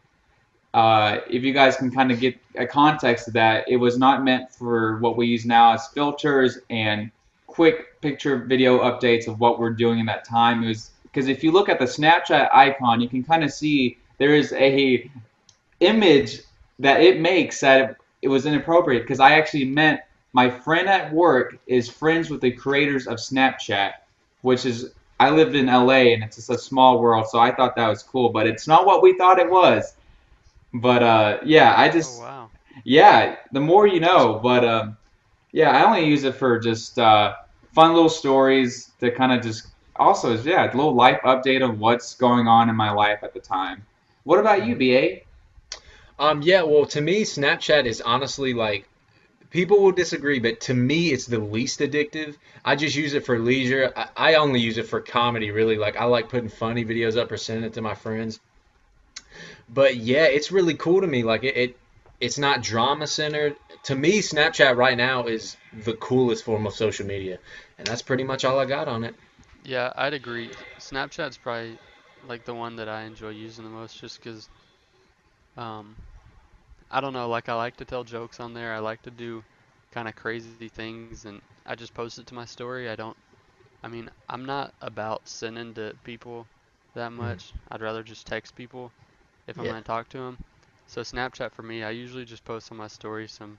Uh, 0.75 1.21
if 1.31 1.43
you 1.43 1.53
guys 1.53 1.77
can 1.77 1.91
kind 1.91 2.13
of 2.13 2.21
get 2.21 2.37
a 2.57 2.67
context 2.67 3.29
of 3.29 3.35
that, 3.35 3.69
it 3.69 3.77
was 3.77 3.99
not 3.99 4.23
meant 4.23 4.53
for 4.53 4.99
what 4.99 5.17
we 5.17 5.27
use 5.27 5.47
now 5.47 5.73
as 5.73 5.89
filters 5.89 6.59
and 6.69 7.11
quick 7.57 8.01
picture 8.03 8.37
video 8.45 8.81
updates 8.81 9.27
of 9.27 9.41
what 9.41 9.59
we're 9.59 9.71
doing 9.71 9.99
in 9.99 10.07
that 10.07 10.25
time. 10.29 10.63
It 10.63 10.69
was 10.69 10.93
because 11.05 11.29
if 11.29 11.43
you 11.43 11.51
look 11.51 11.69
at 11.71 11.79
the 11.79 11.87
Snapchat 11.87 12.55
icon, 12.55 13.01
you 13.01 13.09
can 13.09 13.25
kind 13.25 13.43
of 13.43 13.51
see 13.51 13.99
there 14.19 14.35
is 14.35 14.53
a 14.53 15.11
image 15.81 16.43
that 16.79 17.01
it 17.01 17.21
makes 17.21 17.61
that 17.61 17.97
it 18.23 18.29
was 18.29 18.47
inappropriate 18.47 19.03
because 19.05 19.21
I 19.21 19.33
actually 19.33 19.65
meant 19.65 20.01
my 20.35 20.51
friend 20.51 20.89
at 20.89 21.13
work 21.13 21.59
is 21.67 21.89
friends 21.89 22.31
with 22.31 22.43
the 22.43 22.53
creators 22.53 23.07
of 23.07 23.19
Snapchat, 23.19 23.93
which 24.43 24.67
is 24.67 24.93
I 25.19 25.31
lived 25.31 25.57
in 25.57 25.69
LA 25.71 26.13
and 26.13 26.23
it's 26.23 26.37
just 26.37 26.51
a 26.51 26.59
small 26.59 27.01
world, 27.01 27.27
so 27.29 27.39
I 27.39 27.53
thought 27.55 27.75
that 27.77 27.89
was 27.89 28.03
cool, 28.03 28.29
but 28.31 28.47
it's 28.47 28.69
not 28.69 28.85
what 28.87 29.03
we 29.03 29.17
thought 29.17 29.39
it 29.39 29.51
was. 29.51 29.95
But 30.75 31.03
uh, 31.03 31.39
yeah, 31.45 31.75
I 31.77 31.89
just 31.89 32.19
Oh 32.19 32.23
wow. 32.23 32.51
yeah, 32.85 33.37
the 33.53 33.61
more 33.61 33.87
you 33.87 34.01
know. 34.01 34.41
But 34.43 34.65
um, 34.65 34.97
yeah, 35.53 35.71
I 35.71 35.85
only 35.85 36.07
use 36.07 36.25
it 36.25 36.35
for 36.35 36.59
just 36.59 36.99
uh, 36.99 37.35
fun 37.77 37.93
little 37.93 38.09
stories 38.09 38.91
to 39.01 39.11
kind 39.11 39.33
of 39.33 39.43
just 39.43 39.69
also 39.97 40.33
is 40.33 40.47
yeah, 40.47 40.65
a 40.65 40.73
little 40.75 40.95
life 40.95 41.21
update 41.25 41.63
of 41.63 41.79
what's 41.79 42.15
going 42.15 42.49
on 42.49 42.71
in 42.71 42.75
my 42.75 42.91
life 42.91 43.19
at 43.23 43.35
the 43.35 43.41
time. 43.41 43.85
What 44.25 44.41
about 44.41 44.67
you, 44.67 44.75
BA? 44.77 45.21
Um, 46.19 46.41
yeah, 46.41 46.63
well, 46.63 46.87
to 46.87 47.01
me, 47.03 47.23
Snapchat 47.23 47.85
is 47.85 48.01
honestly 48.01 48.55
like 48.55 48.89
people 49.51 49.83
will 49.83 49.93
disagree, 49.93 50.39
but 50.39 50.59
to 50.63 50.75
me, 50.75 51.13
it's 51.13 51.27
the 51.27 51.39
least 51.39 51.81
addictive. 51.81 52.37
I 52.65 52.77
just 52.77 52.97
use 52.97 53.13
it 53.13 53.27
for 53.27 53.39
leisure. 53.39 53.93
I, 53.95 54.09
I 54.17 54.35
only 54.37 54.61
use 54.61 54.79
it 54.79 54.87
for 54.89 55.03
comedy, 55.03 55.51
really. 55.51 55.77
Like 55.77 55.97
I 55.97 56.05
like 56.05 56.31
putting 56.31 56.49
funny 56.49 56.83
videos 56.83 57.19
up 57.19 57.31
or 57.31 57.37
sending 57.37 57.65
it 57.65 57.75
to 57.75 57.83
my 57.83 57.95
friends. 57.95 58.41
But 59.69 59.97
yeah, 59.97 60.25
it's 60.25 60.51
really 60.51 60.75
cool 60.75 61.03
to 61.03 61.07
me. 61.07 61.25
Like 61.25 61.45
it, 61.45 61.57
it 61.57 61.77
it's 62.21 62.39
not 62.39 62.63
drama 62.63 63.07
centered. 63.07 63.57
To 63.85 63.95
me, 63.95 64.21
Snapchat 64.21 64.77
right 64.77 64.97
now 64.97 65.27
is 65.27 65.57
the 65.85 65.93
coolest 65.95 66.45
form 66.45 66.67
of 66.67 66.75
social 66.75 67.07
media, 67.07 67.39
and 67.79 67.89
that's 67.89 68.03
pretty 68.03 68.25
much 68.25 68.45
all 68.45 68.59
I 68.59 68.65
got 68.67 68.89
on 68.89 69.05
it. 69.05 69.15
Yeah, 69.63 69.93
I'd 69.97 70.15
agree. 70.15 70.53
Snapchat's 70.79 71.37
probably 71.39 71.79
like 72.23 72.45
the 72.45 72.55
one 72.55 72.77
that 72.77 72.89
I 72.89 73.03
enjoy 73.03 73.31
using 73.31 73.65
the 73.65 73.71
most 73.71 73.99
just 73.99 74.21
'cause 74.21 74.49
um 75.57 75.97
I 76.91 77.01
don't 77.01 77.13
know, 77.15 77.29
like 77.29 77.49
I 77.49 77.55
like 77.55 77.77
to 77.79 77.85
tell 77.85 78.05
jokes 78.05 78.41
on 78.41 78.53
there. 78.55 78.75
I 78.75 78.79
like 78.81 79.03
to 79.03 79.11
do 79.11 79.45
kind 79.93 80.09
of 80.09 80.15
crazy 80.17 80.57
things 80.57 81.11
and 81.11 81.27
I 81.51 81.75
just 81.75 81.81
post 81.95 82.05
it 82.05 82.13
to 82.15 82.35
my 82.35 82.45
story. 82.45 82.77
I 82.77 82.85
don't 82.85 83.17
I 83.83 83.89
mean, 83.89 84.11
I'm 84.29 84.45
not 84.45 84.75
about 84.81 85.29
sending 85.29 85.75
to 85.75 85.97
people 86.05 86.49
that 86.95 87.13
much. 87.13 87.55
I'd 87.71 87.83
rather 87.83 88.03
just 88.03 88.27
text 88.27 88.55
people 88.55 88.93
if 89.47 89.59
I'm 89.59 89.67
Yeah. 89.67 89.69
going 89.69 89.83
to 89.83 89.87
talk 89.87 90.09
to 90.11 90.19
them. 90.19 90.39
So 90.87 91.03
Snapchat 91.03 91.53
for 91.53 91.63
me, 91.63 91.83
I 91.85 91.91
usually 91.91 92.25
just 92.25 92.45
post 92.45 92.71
on 92.73 92.79
my 92.79 92.89
story 92.89 93.29
some 93.29 93.59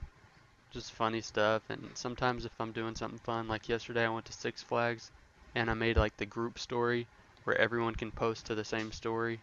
just 0.70 0.92
funny 0.92 1.20
stuff 1.20 1.62
and 1.70 1.96
sometimes 1.96 2.44
if 2.44 2.52
I'm 2.60 2.72
doing 2.72 2.94
something 2.94 3.20
fun, 3.20 3.48
like 3.48 3.68
yesterday 3.68 4.04
I 4.06 4.10
went 4.10 4.26
to 4.26 4.32
Six 4.32 4.62
Flags 4.62 5.10
and 5.54 5.70
I 5.70 5.74
made 5.74 5.96
like 5.96 6.16
the 6.16 6.26
group 6.26 6.58
story 6.58 7.08
where 7.44 7.58
everyone 7.58 7.94
can 7.94 8.12
post 8.12 8.46
to 8.46 8.54
the 8.54 8.64
same 8.64 8.92
story. 8.92 9.42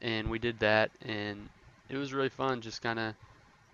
And 0.00 0.30
we 0.30 0.38
did 0.38 0.60
that 0.60 0.92
and 1.02 1.50
it 1.88 1.96
was 1.96 2.12
really 2.14 2.28
fun 2.30 2.60
just 2.60 2.82
kind 2.82 2.98
of 2.98 3.14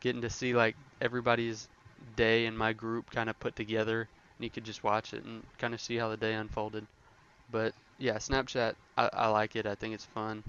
getting 0.00 0.22
to 0.22 0.30
see 0.30 0.54
like 0.54 0.76
everybody's 1.00 1.68
day 2.16 2.46
in 2.46 2.56
my 2.56 2.72
group 2.72 3.10
kind 3.10 3.30
of 3.30 3.38
put 3.40 3.56
together 3.56 4.02
and 4.38 4.44
you 4.44 4.50
could 4.50 4.64
just 4.64 4.84
watch 4.84 5.14
it 5.14 5.24
and 5.24 5.46
kind 5.58 5.74
of 5.74 5.80
see 5.80 5.96
how 5.96 6.08
the 6.08 6.16
day 6.16 6.34
unfolded. 6.34 6.86
But 7.50 7.74
yeah, 7.98 8.16
Snapchat, 8.16 8.76
I, 8.96 9.10
I 9.12 9.28
like 9.28 9.56
it. 9.56 9.66
I 9.66 9.74
think 9.76 9.94
it's 9.94 10.06
fun. 10.06 10.44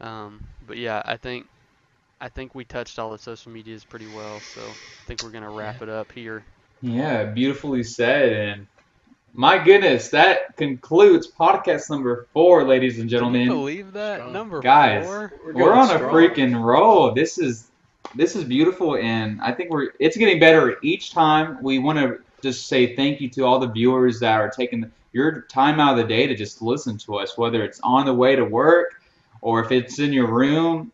Um, 0.00 0.48
but 0.62 0.76
yeah, 0.76 1.02
I 1.04 1.16
think 1.16 1.48
I 2.24 2.30
think 2.30 2.54
we 2.54 2.64
touched 2.64 2.98
all 2.98 3.10
the 3.10 3.18
social 3.18 3.52
medias 3.52 3.84
pretty 3.84 4.06
well, 4.06 4.40
so 4.40 4.62
I 4.62 5.06
think 5.06 5.22
we're 5.22 5.28
gonna 5.28 5.50
wrap 5.50 5.82
it 5.82 5.90
up 5.90 6.10
here. 6.10 6.42
Yeah, 6.80 7.24
beautifully 7.24 7.82
said. 7.82 8.32
And 8.32 8.66
my 9.34 9.62
goodness, 9.62 10.08
that 10.08 10.56
concludes 10.56 11.30
podcast 11.30 11.90
number 11.90 12.26
four, 12.32 12.64
ladies 12.64 12.98
and 12.98 13.10
Can 13.10 13.10
you 13.10 13.18
gentlemen. 13.18 13.48
believe 13.48 13.92
that? 13.92 14.20
Strong. 14.20 14.32
Number 14.32 14.60
Guys, 14.60 15.04
four? 15.04 15.34
We're 15.44 15.52
We're 15.52 15.64
going 15.64 15.78
on 15.78 15.90
a 15.90 15.98
freaking 15.98 16.64
roll. 16.64 17.12
This 17.12 17.36
is 17.36 17.70
this 18.14 18.34
is 18.34 18.44
beautiful, 18.44 18.96
and 18.96 19.38
I 19.42 19.52
think 19.52 19.68
we're 19.70 19.90
it's 20.00 20.16
getting 20.16 20.40
better 20.40 20.78
each 20.82 21.12
time. 21.12 21.62
We 21.62 21.78
want 21.78 21.98
to 21.98 22.20
just 22.42 22.68
say 22.68 22.96
thank 22.96 23.20
you 23.20 23.28
to 23.32 23.44
all 23.44 23.58
the 23.58 23.68
viewers 23.68 24.18
that 24.20 24.40
are 24.40 24.48
taking 24.48 24.90
your 25.12 25.42
time 25.42 25.78
out 25.78 25.98
of 25.98 25.98
the 25.98 26.08
day 26.08 26.26
to 26.26 26.34
just 26.34 26.62
listen 26.62 26.96
to 27.00 27.16
us, 27.16 27.36
whether 27.36 27.62
it's 27.62 27.80
on 27.84 28.06
the 28.06 28.14
way 28.14 28.34
to 28.34 28.46
work 28.46 28.94
or 29.42 29.62
if 29.62 29.70
it's 29.70 29.98
in 29.98 30.14
your 30.14 30.32
room. 30.32 30.90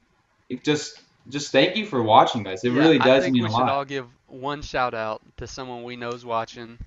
It 0.48 0.64
just 0.64 1.00
just 1.30 1.52
thank 1.52 1.76
you 1.76 1.86
for 1.86 2.02
watching, 2.02 2.42
guys. 2.44 2.64
It 2.64 2.70
Yeah, 2.70 2.80
really 2.80 3.00
I 3.00 3.04
does 3.04 3.24
think 3.24 3.30
mean 3.30 3.44
we 3.44 3.50
should 3.50 3.68
all 3.68 3.84
give 3.84 4.06
one 4.26 4.62
shout 4.62 4.94
out 4.94 5.22
to 5.38 5.46
someone 5.46 5.82
we 5.84 5.96
know's 5.96 6.24
watching. 6.24 6.78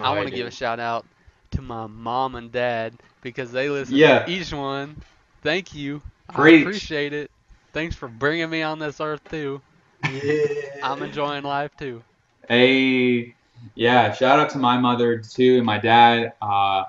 I 0.00 0.10
want 0.12 0.26
to 0.28 0.32
give 0.32 0.46
a 0.46 0.50
shout 0.50 0.80
out 0.80 1.06
to 1.52 1.62
my 1.62 1.86
mom 1.86 2.34
and 2.34 2.50
dad 2.52 2.98
because 3.20 3.52
they 3.52 3.68
listen 3.70 4.00
Yeah. 4.00 4.18
to 4.26 4.30
each 4.30 4.52
one. 4.52 5.02
Thank 5.42 5.74
you. 5.74 6.02
Preach. 6.32 6.34
I 6.34 6.50
appreciate 6.50 7.12
it. 7.12 7.30
Thanks 7.72 7.96
for 7.96 8.08
bringing 8.08 8.50
me 8.50 8.62
on 8.62 8.78
this 8.78 9.00
earth 9.00 9.26
too. 9.28 9.62
Yeah. 10.02 10.44
I'm 10.82 11.02
enjoying 11.02 11.44
life 11.44 11.76
too. 11.76 12.04
Hey, 12.48 13.34
yeah, 13.74 14.12
shout 14.12 14.38
out 14.38 14.50
to 14.50 14.58
my 14.58 14.78
mother 14.78 15.18
too 15.18 15.56
and 15.56 15.66
my 15.66 15.78
dad. 15.78 16.32
Uh, 16.40 16.84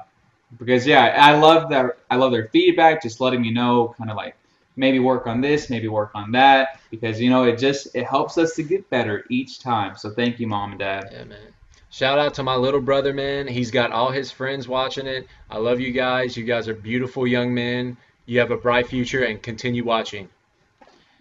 because 0.57 0.85
yeah, 0.87 1.15
I 1.19 1.35
love 1.37 1.69
that. 1.69 1.97
I 2.09 2.15
love 2.15 2.31
their 2.31 2.47
feedback, 2.49 3.01
just 3.01 3.19
letting 3.21 3.41
me 3.41 3.51
know, 3.51 3.93
kind 3.97 4.09
of 4.09 4.17
like 4.17 4.35
maybe 4.77 4.99
work 4.99 5.27
on 5.27 5.41
this, 5.41 5.69
maybe 5.69 5.87
work 5.87 6.11
on 6.15 6.31
that, 6.31 6.79
because 6.89 7.19
you 7.19 7.29
know 7.29 7.43
it 7.43 7.57
just 7.57 7.95
it 7.95 8.05
helps 8.05 8.37
us 8.37 8.55
to 8.55 8.63
get 8.63 8.89
better 8.89 9.25
each 9.29 9.59
time. 9.59 9.97
So 9.97 10.11
thank 10.11 10.39
you, 10.39 10.47
mom 10.47 10.71
and 10.71 10.79
dad. 10.79 11.09
Yeah, 11.11 11.25
man. 11.25 11.53
Shout 11.89 12.19
out 12.19 12.33
to 12.35 12.43
my 12.43 12.55
little 12.55 12.81
brother, 12.81 13.13
man. 13.13 13.47
He's 13.47 13.71
got 13.71 13.91
all 13.91 14.11
his 14.11 14.29
friends 14.29 14.67
watching 14.67 15.07
it. 15.07 15.27
I 15.49 15.57
love 15.57 15.79
you 15.79 15.91
guys. 15.91 16.37
You 16.37 16.43
guys 16.43 16.67
are 16.67 16.73
beautiful 16.73 17.25
young 17.25 17.53
men. 17.53 17.97
You 18.25 18.39
have 18.39 18.51
a 18.51 18.57
bright 18.57 18.87
future 18.87 19.23
and 19.23 19.41
continue 19.41 19.85
watching. 19.85 20.27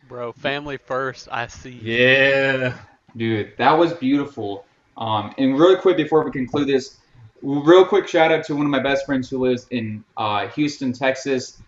Bro, 0.09 0.33
family 0.33 0.77
first, 0.77 1.29
I 1.31 1.47
see. 1.47 1.79
Yeah. 1.83 2.77
Dude, 3.17 3.53
that 3.59 3.73
was 3.73 3.93
beautiful. 3.95 4.67
Um, 4.97 5.35
and 5.39 5.59
really 5.59 5.77
quick 5.77 5.97
before 5.97 6.25
we 6.25 6.31
conclude 6.33 6.69
this, 6.69 6.99
real 7.43 7.85
quick 7.85 8.09
shout 8.09 8.33
out 8.33 8.45
to 8.47 8.57
one 8.57 8.67
of 8.67 8.71
my 8.71 8.83
best 8.83 9.07
friends 9.07 9.31
who 9.31 9.39
lives 9.39 9.67
in 9.71 10.05
uh, 10.17 10.49
Houston, 10.49 10.93
Texas. 10.93 11.63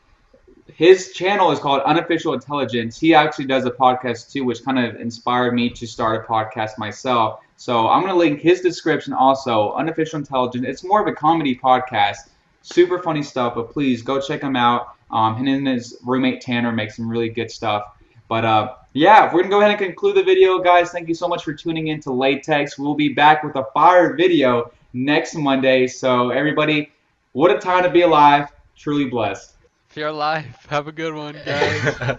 His 0.75 1.13
channel 1.13 1.51
is 1.51 1.59
called 1.59 1.83
Unofficial 1.83 2.35
Intelligence. 2.35 2.99
He 2.99 3.15
actually 3.15 3.47
does 3.47 3.65
a 3.65 3.71
podcast 3.71 4.31
too, 4.31 4.45
which 4.45 4.65
kind 4.65 4.79
of 4.79 5.01
inspired 5.01 5.55
me 5.55 5.71
to 5.71 5.87
start 5.87 6.25
a 6.25 6.29
podcast 6.29 6.79
myself. 6.79 7.41
So 7.57 7.89
I'm 7.89 8.03
gonna 8.03 8.15
link 8.15 8.41
his 8.41 8.61
description 8.61 9.13
also. 9.13 9.73
Unofficial 9.73 10.19
Intelligence. 10.19 10.65
It's 10.69 10.85
more 10.85 11.01
of 11.01 11.09
a 11.09 11.13
comedy 11.13 11.57
podcast. 11.57 12.29
Super 12.63 12.99
funny 12.99 13.23
stuff, 13.23 13.55
but 13.55 13.73
please 13.73 14.03
go 14.03 14.21
check 14.21 14.43
him 14.43 14.57
out. 14.57 14.95
Um, 15.11 15.37
him 15.37 15.49
and 15.49 15.67
his 15.67 15.97
roommate 16.05 16.41
Tanner 16.41 16.71
make 16.71 16.91
some 16.91 17.09
really 17.09 17.31
good 17.31 17.51
stuff. 17.51 17.97
But 18.29 18.45
uh, 18.45 18.75
yeah, 18.93 19.33
we're 19.33 19.41
gonna 19.43 19.51
go 19.51 19.61
ahead 19.61 19.71
and 19.71 19.81
conclude 19.81 20.17
the 20.17 20.23
video, 20.23 20.59
guys. 20.59 20.91
Thank 20.91 21.09
you 21.09 21.15
so 21.15 21.27
much 21.27 21.45
for 21.45 21.55
tuning 21.55 21.89
in 21.89 22.01
to 22.01 22.13
Latex. 22.13 22.79
We'll 22.79 22.95
be 22.95 23.09
back 23.09 23.43
with 23.43 23.57
a 23.57 23.65
fire 23.73 24.15
video 24.15 24.71
next 24.93 25.35
Monday. 25.35 25.87
So 25.87 26.31
everybody, 26.31 26.91
what 27.33 27.51
a 27.51 27.59
time 27.59 27.83
to 27.85 27.91
be 27.91 28.03
alive. 28.03 28.53
Truly 28.77 29.07
blessed. 29.07 29.58
If 29.91 29.97
you're 29.97 30.09
alive, 30.09 30.45
have 30.69 30.87
a 30.87 30.93
good 30.93 31.15
one, 31.15 31.35
guys. 31.45 32.19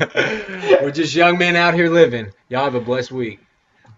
We're 0.80 0.90
just 0.90 1.14
young 1.14 1.36
men 1.36 1.56
out 1.56 1.74
here 1.74 1.90
living. 1.90 2.32
Y'all 2.48 2.64
have 2.64 2.74
a 2.74 2.80
blessed 2.80 3.12
week. 3.12 3.38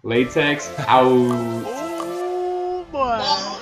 Latex 0.03 0.69
out. 0.79 1.05
oh 1.07 2.85
boy. 2.91 3.61